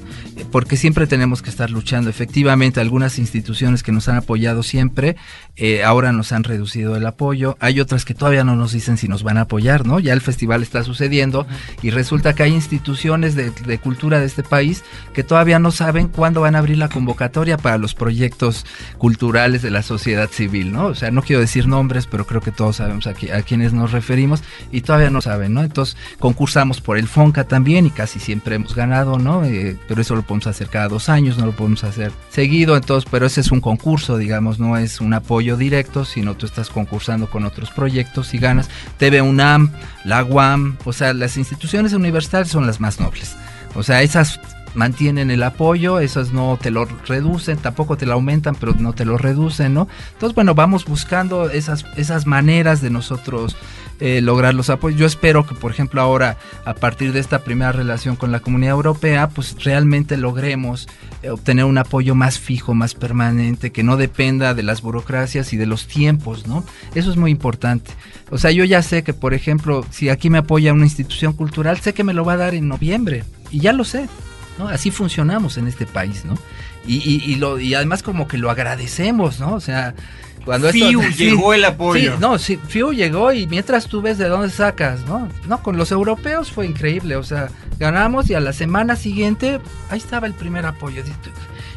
Porque 0.50 0.76
siempre 0.76 1.06
tenemos 1.06 1.42
que 1.42 1.50
estar 1.50 1.70
luchando. 1.70 2.08
Efectivamente, 2.08 2.80
algunas 2.80 3.18
instituciones 3.18 3.82
que 3.82 3.92
nos 3.92 4.08
han 4.08 4.16
apoyado 4.16 4.62
siempre, 4.62 5.16
eh, 5.56 5.82
ahora 5.82 6.12
nos 6.12 6.32
han 6.32 6.44
reducido 6.44 6.96
el 6.96 7.06
apoyo. 7.06 7.56
Hay 7.60 7.80
otras 7.80 8.04
que 8.04 8.14
todavía 8.14 8.44
no 8.44 8.54
nos 8.54 8.72
dicen 8.72 8.96
si 8.96 9.08
nos 9.08 9.22
van 9.22 9.38
a 9.38 9.42
apoyar, 9.42 9.84
¿no? 9.86 9.98
Ya 9.98 10.12
el 10.12 10.20
festival 10.20 10.62
está 10.62 10.84
sucediendo 10.84 11.46
y 11.82 11.90
resulta 11.90 12.34
que 12.34 12.44
hay 12.44 12.52
instituciones 12.52 13.34
de, 13.34 13.50
de 13.50 13.78
cultura 13.78 14.20
de 14.20 14.26
este 14.26 14.42
país 14.42 14.84
que 15.12 15.24
todavía 15.24 15.58
no 15.58 15.72
saben 15.72 16.08
cuándo 16.08 16.42
van 16.42 16.54
a 16.54 16.58
abrir 16.58 16.78
la 16.78 16.88
convocatoria 16.88 17.56
para 17.56 17.78
los 17.78 17.94
proyectos 17.94 18.64
culturales 18.98 19.62
de 19.62 19.70
la 19.70 19.82
sociedad 19.82 20.30
civil, 20.30 20.72
¿no? 20.72 20.86
O 20.86 20.94
sea, 20.94 21.10
no 21.10 21.22
quiero 21.22 21.40
decir 21.40 21.66
nombres, 21.66 22.06
pero 22.06 22.26
creo 22.26 22.40
que 22.40 22.52
todos 22.52 22.76
sabemos 22.76 23.06
a, 23.06 23.10
a 23.10 23.42
quiénes 23.42 23.72
nos 23.72 23.92
referimos 23.92 24.42
y 24.70 24.82
todavía 24.82 25.10
no 25.10 25.20
saben, 25.20 25.54
¿no? 25.54 25.71
Concursamos 26.18 26.80
por 26.80 26.98
el 26.98 27.08
FONCA 27.08 27.44
también 27.44 27.86
y 27.86 27.90
casi 27.90 28.18
siempre 28.18 28.56
hemos 28.56 28.74
ganado, 28.74 29.18
¿no? 29.18 29.44
Eh, 29.44 29.78
pero 29.88 30.00
eso 30.00 30.14
lo 30.14 30.22
podemos 30.22 30.46
hacer 30.46 30.68
cada 30.68 30.88
dos 30.88 31.08
años, 31.08 31.38
no 31.38 31.46
lo 31.46 31.52
podemos 31.52 31.84
hacer 31.84 32.12
seguido, 32.30 32.76
entonces, 32.76 33.08
pero 33.10 33.26
ese 33.26 33.40
es 33.40 33.50
un 33.50 33.60
concurso, 33.60 34.16
digamos, 34.16 34.58
no 34.58 34.76
es 34.76 35.00
un 35.00 35.14
apoyo 35.14 35.56
directo, 35.56 36.04
sino 36.04 36.34
tú 36.34 36.46
estás 36.46 36.70
concursando 36.70 37.28
con 37.28 37.44
otros 37.44 37.70
proyectos 37.70 38.34
y 38.34 38.38
ganas. 38.38 38.68
TV 38.98 39.22
UNAM, 39.22 39.72
la 40.04 40.24
UAM, 40.24 40.76
o 40.84 40.92
sea, 40.92 41.12
las 41.12 41.36
instituciones 41.36 41.92
universitarias 41.92 42.50
son 42.50 42.66
las 42.66 42.80
más 42.80 43.00
nobles. 43.00 43.34
O 43.74 43.82
sea, 43.82 44.02
esas 44.02 44.38
mantienen 44.74 45.30
el 45.30 45.42
apoyo, 45.42 46.00
esas 46.00 46.32
no 46.32 46.58
te 46.60 46.70
lo 46.70 46.84
reducen, 46.84 47.58
tampoco 47.58 47.96
te 47.96 48.06
lo 48.06 48.14
aumentan, 48.14 48.54
pero 48.54 48.74
no 48.74 48.92
te 48.92 49.04
lo 49.04 49.18
reducen, 49.18 49.74
¿no? 49.74 49.88
Entonces, 50.12 50.34
bueno, 50.34 50.54
vamos 50.54 50.84
buscando 50.84 51.50
esas, 51.50 51.84
esas 51.96 52.26
maneras 52.26 52.80
de 52.80 52.90
nosotros 52.90 53.56
eh, 54.04 54.20
lograr 54.20 54.52
los 54.52 54.68
apoyos. 54.68 54.98
Yo 54.98 55.06
espero 55.06 55.46
que, 55.46 55.54
por 55.54 55.70
ejemplo, 55.70 56.00
ahora, 56.00 56.36
a 56.64 56.74
partir 56.74 57.12
de 57.12 57.20
esta 57.20 57.44
primera 57.44 57.70
relación 57.70 58.16
con 58.16 58.32
la 58.32 58.40
comunidad 58.40 58.72
europea, 58.72 59.28
pues 59.28 59.54
realmente 59.62 60.16
logremos 60.16 60.88
eh, 61.22 61.30
obtener 61.30 61.66
un 61.66 61.78
apoyo 61.78 62.16
más 62.16 62.36
fijo, 62.38 62.74
más 62.74 62.94
permanente, 62.94 63.70
que 63.70 63.84
no 63.84 63.96
dependa 63.96 64.54
de 64.54 64.64
las 64.64 64.82
burocracias 64.82 65.52
y 65.52 65.56
de 65.56 65.66
los 65.66 65.86
tiempos, 65.86 66.48
¿no? 66.48 66.64
Eso 66.96 67.12
es 67.12 67.16
muy 67.16 67.30
importante. 67.30 67.92
O 68.30 68.38
sea, 68.38 68.50
yo 68.50 68.64
ya 68.64 68.82
sé 68.82 69.04
que, 69.04 69.14
por 69.14 69.34
ejemplo, 69.34 69.86
si 69.90 70.08
aquí 70.08 70.30
me 70.30 70.38
apoya 70.38 70.72
una 70.72 70.86
institución 70.86 71.32
cultural, 71.32 71.78
sé 71.78 71.94
que 71.94 72.02
me 72.02 72.12
lo 72.12 72.24
va 72.24 72.32
a 72.32 72.38
dar 72.38 72.54
en 72.56 72.66
noviembre, 72.66 73.22
y 73.52 73.60
ya 73.60 73.72
lo 73.72 73.84
sé. 73.84 74.08
¿No? 74.58 74.68
Así 74.68 74.90
funcionamos 74.90 75.56
en 75.56 75.68
este 75.68 75.86
país, 75.86 76.24
¿no? 76.24 76.34
Y, 76.86 76.96
y, 76.96 77.32
y, 77.32 77.36
lo, 77.36 77.58
y 77.58 77.74
además 77.74 78.02
como 78.02 78.26
que 78.26 78.38
lo 78.38 78.50
agradecemos, 78.50 79.40
¿no? 79.40 79.54
O 79.54 79.60
sea, 79.60 79.94
cuando 80.44 80.70
FIU 80.70 81.02
llegó 81.16 81.54
el 81.54 81.64
apoyo. 81.64 82.18
no, 82.18 82.38
sí, 82.38 82.58
FIU 82.68 82.92
llegó 82.92 83.32
y 83.32 83.46
mientras 83.46 83.86
tú 83.86 84.02
ves 84.02 84.18
de 84.18 84.28
dónde 84.28 84.50
sacas, 84.50 85.04
¿no? 85.06 85.28
No, 85.46 85.62
con 85.62 85.76
los 85.76 85.92
europeos 85.92 86.50
fue 86.50 86.66
increíble, 86.66 87.16
o 87.16 87.22
sea, 87.22 87.48
ganamos 87.78 88.28
y 88.30 88.34
a 88.34 88.40
la 88.40 88.52
semana 88.52 88.96
siguiente 88.96 89.60
ahí 89.90 89.98
estaba 89.98 90.26
el 90.26 90.34
primer 90.34 90.66
apoyo. 90.66 91.02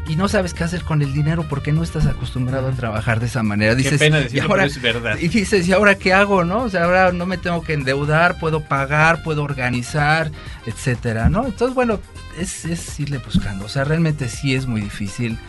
Y 0.07 0.15
no 0.17 0.27
sabes 0.27 0.53
qué 0.53 0.63
hacer 0.63 0.83
con 0.83 1.01
el 1.01 1.13
dinero 1.13 1.45
porque 1.49 1.71
no 1.71 1.81
estás 1.81 2.05
acostumbrado 2.05 2.67
a 2.67 2.71
trabajar 2.71 3.19
de 3.19 3.25
esa 3.25 3.41
manera. 3.41 3.73
Dices, 3.73 3.93
qué 3.93 3.97
pena 3.97 4.19
decirlo, 4.19 4.51
ahora, 4.51 4.65
es 4.65 4.79
verdad. 4.79 5.17
Y 5.19 5.29
dices, 5.29 5.67
¿y 5.67 5.73
ahora 5.73 5.95
qué 5.95 6.13
hago, 6.13 6.43
no? 6.43 6.63
O 6.63 6.69
sea, 6.69 6.83
ahora 6.83 7.11
no 7.11 7.25
me 7.25 7.39
tengo 7.39 7.63
que 7.63 7.73
endeudar, 7.73 8.39
puedo 8.39 8.61
pagar, 8.61 9.23
puedo 9.23 9.43
organizar, 9.43 10.31
etcétera, 10.67 11.29
¿no? 11.29 11.45
Entonces, 11.45 11.73
bueno, 11.73 11.99
es, 12.39 12.65
es 12.65 12.99
irle 12.99 13.17
buscando. 13.17 13.65
O 13.65 13.69
sea, 13.69 13.83
realmente 13.83 14.29
sí 14.29 14.53
es 14.53 14.67
muy 14.67 14.81
difícil 14.81 15.39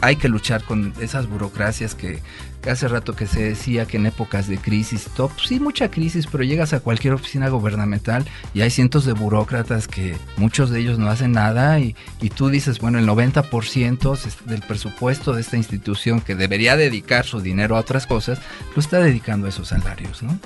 hay 0.00 0.16
que 0.16 0.28
luchar 0.28 0.64
con 0.64 0.92
esas 1.00 1.26
burocracias 1.26 1.94
que, 1.94 2.20
hace 2.68 2.88
rato 2.88 3.14
que 3.14 3.26
se 3.26 3.42
decía 3.42 3.86
que 3.86 3.96
en 3.96 4.06
épocas 4.06 4.48
de 4.48 4.58
crisis, 4.58 5.08
top, 5.16 5.30
sí, 5.42 5.60
mucha 5.60 5.90
crisis, 5.90 6.26
pero 6.26 6.44
llegas 6.44 6.72
a 6.72 6.80
cualquier 6.80 7.14
oficina 7.14 7.48
gubernamental 7.48 8.26
y 8.52 8.60
hay 8.60 8.70
cientos 8.70 9.04
de 9.04 9.12
burócratas 9.12 9.88
que 9.88 10.16
muchos 10.36 10.70
de 10.70 10.80
ellos 10.80 10.98
no 10.98 11.08
hacen 11.08 11.32
nada 11.32 11.78
y, 11.78 11.94
y 12.20 12.30
tú 12.30 12.48
dices, 12.48 12.80
bueno, 12.80 12.98
el 12.98 13.06
90% 13.06 14.44
del 14.44 14.62
presupuesto 14.62 15.32
de 15.32 15.40
esta 15.40 15.56
institución 15.56 16.20
que 16.20 16.34
debería 16.34 16.76
dedicar 16.76 17.24
su 17.24 17.40
dinero 17.40 17.76
a 17.76 17.80
otras 17.80 18.06
cosas, 18.06 18.40
lo 18.74 18.80
está 18.80 18.98
dedicando 18.98 19.46
a 19.46 19.50
esos 19.50 19.68
salarios, 19.68 20.22
¿no? 20.22 20.38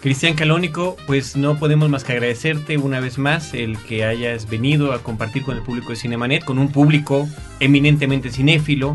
Cristian 0.00 0.34
Calónico, 0.34 0.96
pues 1.06 1.36
no 1.36 1.58
podemos 1.58 1.90
más 1.90 2.04
que 2.04 2.12
agradecerte 2.12 2.78
una 2.78 3.00
vez 3.00 3.18
más 3.18 3.52
el 3.52 3.76
que 3.76 4.04
hayas 4.04 4.48
venido 4.48 4.94
a 4.94 5.02
compartir 5.02 5.42
con 5.42 5.58
el 5.58 5.62
público 5.62 5.90
de 5.90 5.96
Cinemanet, 5.96 6.42
con 6.42 6.58
un 6.58 6.72
público 6.72 7.28
eminentemente 7.60 8.30
cinéfilo, 8.30 8.94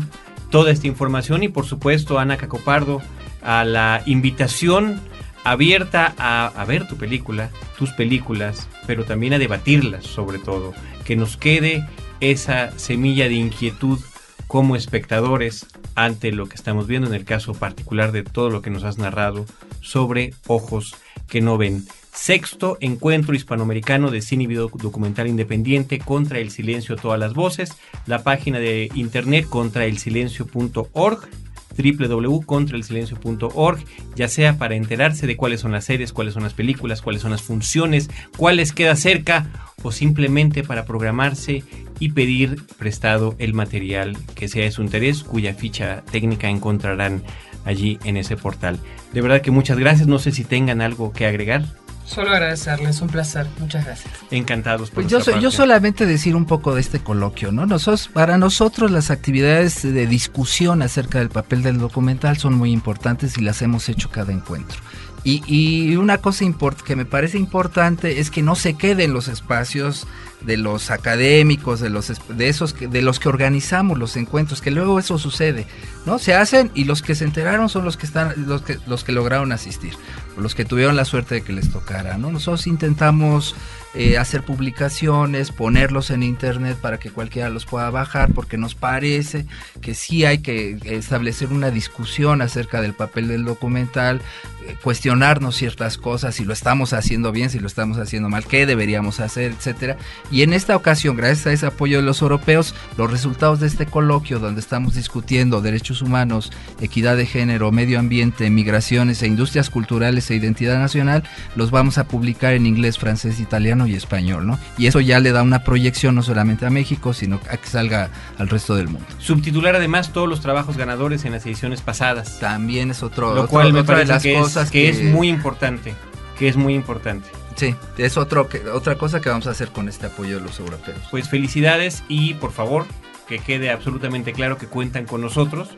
toda 0.50 0.70
esta 0.70 0.86
información 0.86 1.42
y 1.42 1.48
por 1.48 1.66
supuesto 1.66 2.18
Ana 2.18 2.36
Cacopardo 2.36 3.02
a 3.42 3.64
la 3.64 4.02
invitación 4.06 5.00
abierta 5.44 6.14
a, 6.18 6.46
a, 6.46 6.64
ver 6.64 6.88
tu 6.88 6.96
película, 6.96 7.50
tus 7.78 7.90
películas, 7.92 8.68
pero 8.86 9.04
también 9.04 9.34
a 9.34 9.38
debatirlas 9.38 10.04
sobre 10.04 10.38
todo, 10.38 10.72
que 11.04 11.14
nos 11.14 11.36
quede 11.36 11.86
esa 12.20 12.76
semilla 12.78 13.28
de 13.28 13.34
inquietud 13.34 14.00
como 14.46 14.76
espectadores 14.76 15.66
ante 15.94 16.32
lo 16.32 16.46
que 16.46 16.54
estamos 16.54 16.86
viendo 16.86 17.08
en 17.08 17.14
el 17.14 17.24
caso 17.24 17.54
particular 17.54 18.12
de 18.12 18.22
todo 18.22 18.50
lo 18.50 18.62
que 18.62 18.70
nos 18.70 18.84
has 18.84 18.98
narrado 18.98 19.46
sobre 19.80 20.34
ojos 20.46 20.94
que 21.28 21.40
no 21.40 21.58
ven. 21.58 21.84
Sexto 22.16 22.78
encuentro 22.80 23.34
hispanoamericano 23.34 24.10
de 24.10 24.22
cine 24.22 24.44
y 24.44 24.46
video 24.46 24.68
documental 24.68 25.28
independiente 25.28 25.98
contra 25.98 26.38
el 26.38 26.50
silencio 26.50 26.96
todas 26.96 27.20
las 27.20 27.34
voces, 27.34 27.76
la 28.06 28.24
página 28.24 28.58
de 28.58 28.90
internet 28.94 29.46
contraelsilencio.org 29.48 31.28
www.contraelsilencio.org, 31.76 33.84
ya 34.14 34.28
sea 34.28 34.56
para 34.56 34.76
enterarse 34.76 35.26
de 35.26 35.36
cuáles 35.36 35.60
son 35.60 35.72
las 35.72 35.84
series, 35.84 36.14
cuáles 36.14 36.32
son 36.32 36.42
las 36.42 36.54
películas, 36.54 37.02
cuáles 37.02 37.20
son 37.20 37.32
las 37.32 37.42
funciones, 37.42 38.08
cuáles 38.38 38.72
queda 38.72 38.96
cerca 38.96 39.50
o 39.82 39.92
simplemente 39.92 40.64
para 40.64 40.86
programarse 40.86 41.64
y 42.00 42.12
pedir 42.12 42.62
prestado 42.78 43.34
el 43.38 43.52
material 43.52 44.16
que 44.34 44.48
sea 44.48 44.64
de 44.64 44.70
su 44.70 44.82
interés, 44.82 45.22
cuya 45.22 45.52
ficha 45.52 46.02
técnica 46.10 46.48
encontrarán 46.48 47.22
allí 47.66 47.98
en 48.04 48.16
ese 48.16 48.38
portal. 48.38 48.80
De 49.12 49.20
verdad 49.20 49.42
que 49.42 49.50
muchas 49.50 49.78
gracias, 49.78 50.08
no 50.08 50.18
sé 50.18 50.32
si 50.32 50.44
tengan 50.44 50.80
algo 50.80 51.12
que 51.12 51.26
agregar. 51.26 51.66
Solo 52.06 52.30
agradecerles, 52.30 53.00
un 53.00 53.08
placer, 53.08 53.46
muchas 53.58 53.84
gracias. 53.84 54.14
Encantados. 54.30 54.90
Por 54.90 55.06
pues 55.06 55.26
yo, 55.26 55.38
yo 55.40 55.50
solamente 55.50 56.06
decir 56.06 56.36
un 56.36 56.46
poco 56.46 56.74
de 56.74 56.80
este 56.80 57.00
coloquio, 57.00 57.50
¿no? 57.50 57.66
Nosotros, 57.66 58.08
para 58.08 58.38
nosotros 58.38 58.92
las 58.92 59.10
actividades 59.10 59.82
de 59.82 60.06
discusión 60.06 60.82
acerca 60.82 61.18
del 61.18 61.30
papel 61.30 61.62
del 61.62 61.78
documental 61.78 62.38
son 62.38 62.54
muy 62.54 62.70
importantes 62.70 63.36
y 63.36 63.42
las 63.42 63.60
hemos 63.60 63.88
hecho 63.88 64.08
cada 64.08 64.32
encuentro. 64.32 64.78
Y, 65.24 65.42
y 65.48 65.96
una 65.96 66.18
cosa 66.18 66.44
que 66.84 66.94
me 66.94 67.04
parece 67.04 67.36
importante 67.36 68.20
es 68.20 68.30
que 68.30 68.42
no 68.42 68.54
se 68.54 68.74
queden 68.74 69.12
los 69.12 69.26
espacios 69.26 70.06
de 70.42 70.56
los 70.56 70.90
académicos, 70.90 71.80
de 71.80 71.90
los 71.90 72.12
de 72.28 72.48
esos 72.48 72.72
que, 72.72 72.88
de 72.88 73.02
los 73.02 73.18
que 73.18 73.28
organizamos 73.28 73.98
los 73.98 74.16
encuentros, 74.16 74.60
que 74.60 74.70
luego 74.70 74.98
eso 74.98 75.18
sucede, 75.18 75.66
¿no? 76.04 76.18
Se 76.18 76.34
hacen 76.34 76.70
y 76.74 76.84
los 76.84 77.02
que 77.02 77.14
se 77.14 77.24
enteraron 77.24 77.68
son 77.68 77.84
los 77.84 77.96
que 77.96 78.06
están 78.06 78.46
los 78.46 78.62
que 78.62 78.78
los 78.86 79.04
que 79.04 79.12
lograron 79.12 79.52
asistir, 79.52 79.94
o 80.36 80.40
los 80.40 80.54
que 80.54 80.64
tuvieron 80.64 80.96
la 80.96 81.04
suerte 81.04 81.36
de 81.36 81.42
que 81.42 81.52
les 81.52 81.70
tocara, 81.70 82.18
¿no? 82.18 82.30
Nosotros 82.30 82.66
intentamos 82.66 83.54
eh, 83.98 84.18
hacer 84.18 84.42
publicaciones, 84.42 85.52
ponerlos 85.52 86.10
en 86.10 86.22
internet 86.22 86.76
para 86.76 86.98
que 86.98 87.10
cualquiera 87.10 87.48
los 87.48 87.64
pueda 87.64 87.88
bajar, 87.88 88.30
porque 88.34 88.58
nos 88.58 88.74
parece 88.74 89.46
que 89.80 89.94
sí 89.94 90.26
hay 90.26 90.40
que 90.40 90.78
establecer 90.84 91.48
una 91.48 91.70
discusión 91.70 92.42
acerca 92.42 92.82
del 92.82 92.92
papel 92.92 93.28
del 93.28 93.46
documental, 93.46 94.20
eh, 94.66 94.76
cuestionarnos 94.82 95.56
ciertas 95.56 95.96
cosas, 95.96 96.34
si 96.34 96.44
lo 96.44 96.52
estamos 96.52 96.92
haciendo 96.92 97.32
bien, 97.32 97.48
si 97.48 97.58
lo 97.58 97.66
estamos 97.66 97.96
haciendo 97.96 98.28
mal, 98.28 98.44
qué 98.44 98.66
deberíamos 98.66 99.18
hacer, 99.18 99.52
etcétera. 99.52 99.96
Y 100.30 100.42
en 100.42 100.52
esta 100.52 100.76
ocasión, 100.76 101.16
gracias 101.16 101.46
a 101.46 101.52
ese 101.52 101.66
apoyo 101.66 101.96
de 101.96 102.02
los 102.02 102.20
europeos, 102.20 102.74
los 102.98 103.10
resultados 103.10 103.60
de 103.60 103.66
este 103.66 103.86
coloquio 103.86 104.40
donde 104.40 104.60
estamos 104.60 104.94
discutiendo 104.94 105.62
derechos 105.62 106.02
humanos, 106.02 106.52
equidad 106.82 107.16
de 107.16 107.24
género, 107.24 107.72
medio 107.72 107.98
ambiente, 107.98 108.50
migraciones 108.50 109.22
e 109.22 109.26
industrias 109.26 109.70
culturales 109.70 110.30
e 110.30 110.34
identidad 110.34 110.78
nacional, 110.78 111.22
los 111.54 111.70
vamos 111.70 111.96
a 111.96 112.06
publicar 112.08 112.52
en 112.52 112.66
inglés, 112.66 112.98
francés, 112.98 113.40
italiano 113.40 113.85
y 113.86 113.94
español, 113.94 114.46
¿no? 114.46 114.58
Y 114.78 114.86
eso 114.86 115.00
ya 115.00 115.20
le 115.20 115.32
da 115.32 115.42
una 115.42 115.64
proyección 115.64 116.14
no 116.14 116.22
solamente 116.22 116.66
a 116.66 116.70
México, 116.70 117.12
sino 117.12 117.40
a 117.50 117.56
que 117.56 117.68
salga 117.68 118.10
al 118.38 118.48
resto 118.48 118.74
del 118.76 118.88
mundo. 118.88 119.06
Subtitular 119.18 119.76
además 119.76 120.12
todos 120.12 120.28
los 120.28 120.40
trabajos 120.40 120.76
ganadores 120.76 121.24
en 121.24 121.32
las 121.32 121.44
ediciones 121.46 121.80
pasadas. 121.80 122.38
También 122.38 122.90
es 122.90 123.02
otro, 123.02 123.34
lo 123.34 123.48
cual 123.48 123.72
me 123.72 123.84
parece 123.84 124.06
de 124.06 124.12
las 124.12 124.22
que 124.22 124.34
cosas 124.34 124.64
es, 124.66 124.70
que, 124.70 124.88
es 124.88 125.02
muy 125.02 125.28
importante, 125.28 125.94
que 126.38 126.48
es 126.48 126.56
muy 126.56 126.74
importante. 126.74 127.28
Sí, 127.56 127.74
es 127.96 128.18
otro, 128.18 128.48
que, 128.48 128.68
otra 128.68 128.96
cosa 128.96 129.20
que 129.20 129.30
vamos 129.30 129.46
a 129.46 129.50
hacer 129.50 129.68
con 129.68 129.88
este 129.88 130.06
apoyo 130.06 130.38
de 130.38 130.44
los 130.44 130.60
europeos. 130.60 130.98
Pues 131.10 131.28
felicidades 131.30 132.04
y 132.08 132.34
por 132.34 132.52
favor 132.52 132.84
que 133.26 133.38
quede 133.38 133.70
absolutamente 133.70 134.32
claro 134.32 134.58
que 134.58 134.66
cuentan 134.66 135.06
con 135.06 135.20
nosotros 135.20 135.70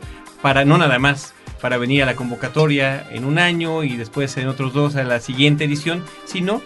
para 0.42 0.64
no 0.64 0.76
nada 0.76 0.98
más 0.98 1.34
para 1.60 1.78
venir 1.78 2.02
a 2.02 2.06
la 2.06 2.14
convocatoria 2.14 3.06
en 3.10 3.24
un 3.24 3.38
año 3.38 3.82
y 3.82 3.96
después 3.96 4.36
en 4.36 4.48
otros 4.48 4.72
dos 4.72 4.96
a 4.96 5.04
la 5.04 5.20
siguiente 5.20 5.64
edición, 5.64 6.04
sino 6.24 6.62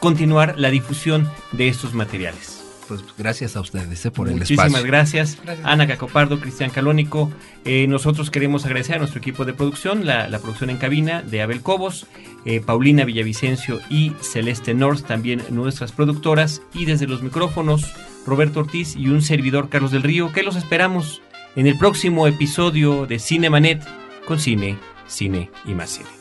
continuar 0.00 0.54
la 0.58 0.70
difusión 0.70 1.28
de 1.52 1.68
estos 1.68 1.94
materiales. 1.94 2.62
Pues 2.88 3.02
gracias 3.18 3.56
a 3.56 3.60
ustedes 3.60 4.04
eh, 4.06 4.10
por 4.12 4.28
el 4.28 4.34
Muchísimas 4.34 4.66
espacio. 4.66 4.86
gracias. 4.86 5.38
Gracias. 5.42 5.66
Ana 5.66 5.88
Cacopardo, 5.88 6.38
Cristian 6.38 6.70
Calónico. 6.70 7.32
Eh, 7.64 7.86
nosotros 7.88 8.30
queremos 8.30 8.64
agradecer 8.64 8.96
a 8.96 8.98
nuestro 8.98 9.18
equipo 9.18 9.44
de 9.44 9.54
producción, 9.54 10.06
la, 10.06 10.28
la 10.28 10.38
producción 10.38 10.70
en 10.70 10.76
cabina 10.76 11.22
de 11.22 11.42
Abel 11.42 11.62
Cobos, 11.62 12.06
eh, 12.44 12.60
Paulina 12.60 13.04
Villavicencio 13.04 13.80
y 13.90 14.12
Celeste 14.20 14.72
North, 14.72 15.04
también 15.04 15.42
nuestras 15.50 15.90
productoras. 15.90 16.62
Y 16.74 16.84
desde 16.84 17.08
los 17.08 17.22
micrófonos, 17.22 17.92
Roberto 18.24 18.60
Ortiz 18.60 18.94
y 18.94 19.08
un 19.08 19.20
servidor, 19.20 19.68
Carlos 19.68 19.90
del 19.90 20.04
Río, 20.04 20.32
que 20.32 20.44
los 20.44 20.54
esperamos 20.54 21.22
en 21.56 21.66
el 21.66 21.76
próximo 21.78 22.28
episodio 22.28 23.06
de 23.06 23.18
Cinemanet 23.18 23.82
con 24.26 24.38
cine, 24.38 24.78
cine 25.08 25.50
y 25.64 25.74
más 25.74 25.90
cine. 25.90 26.15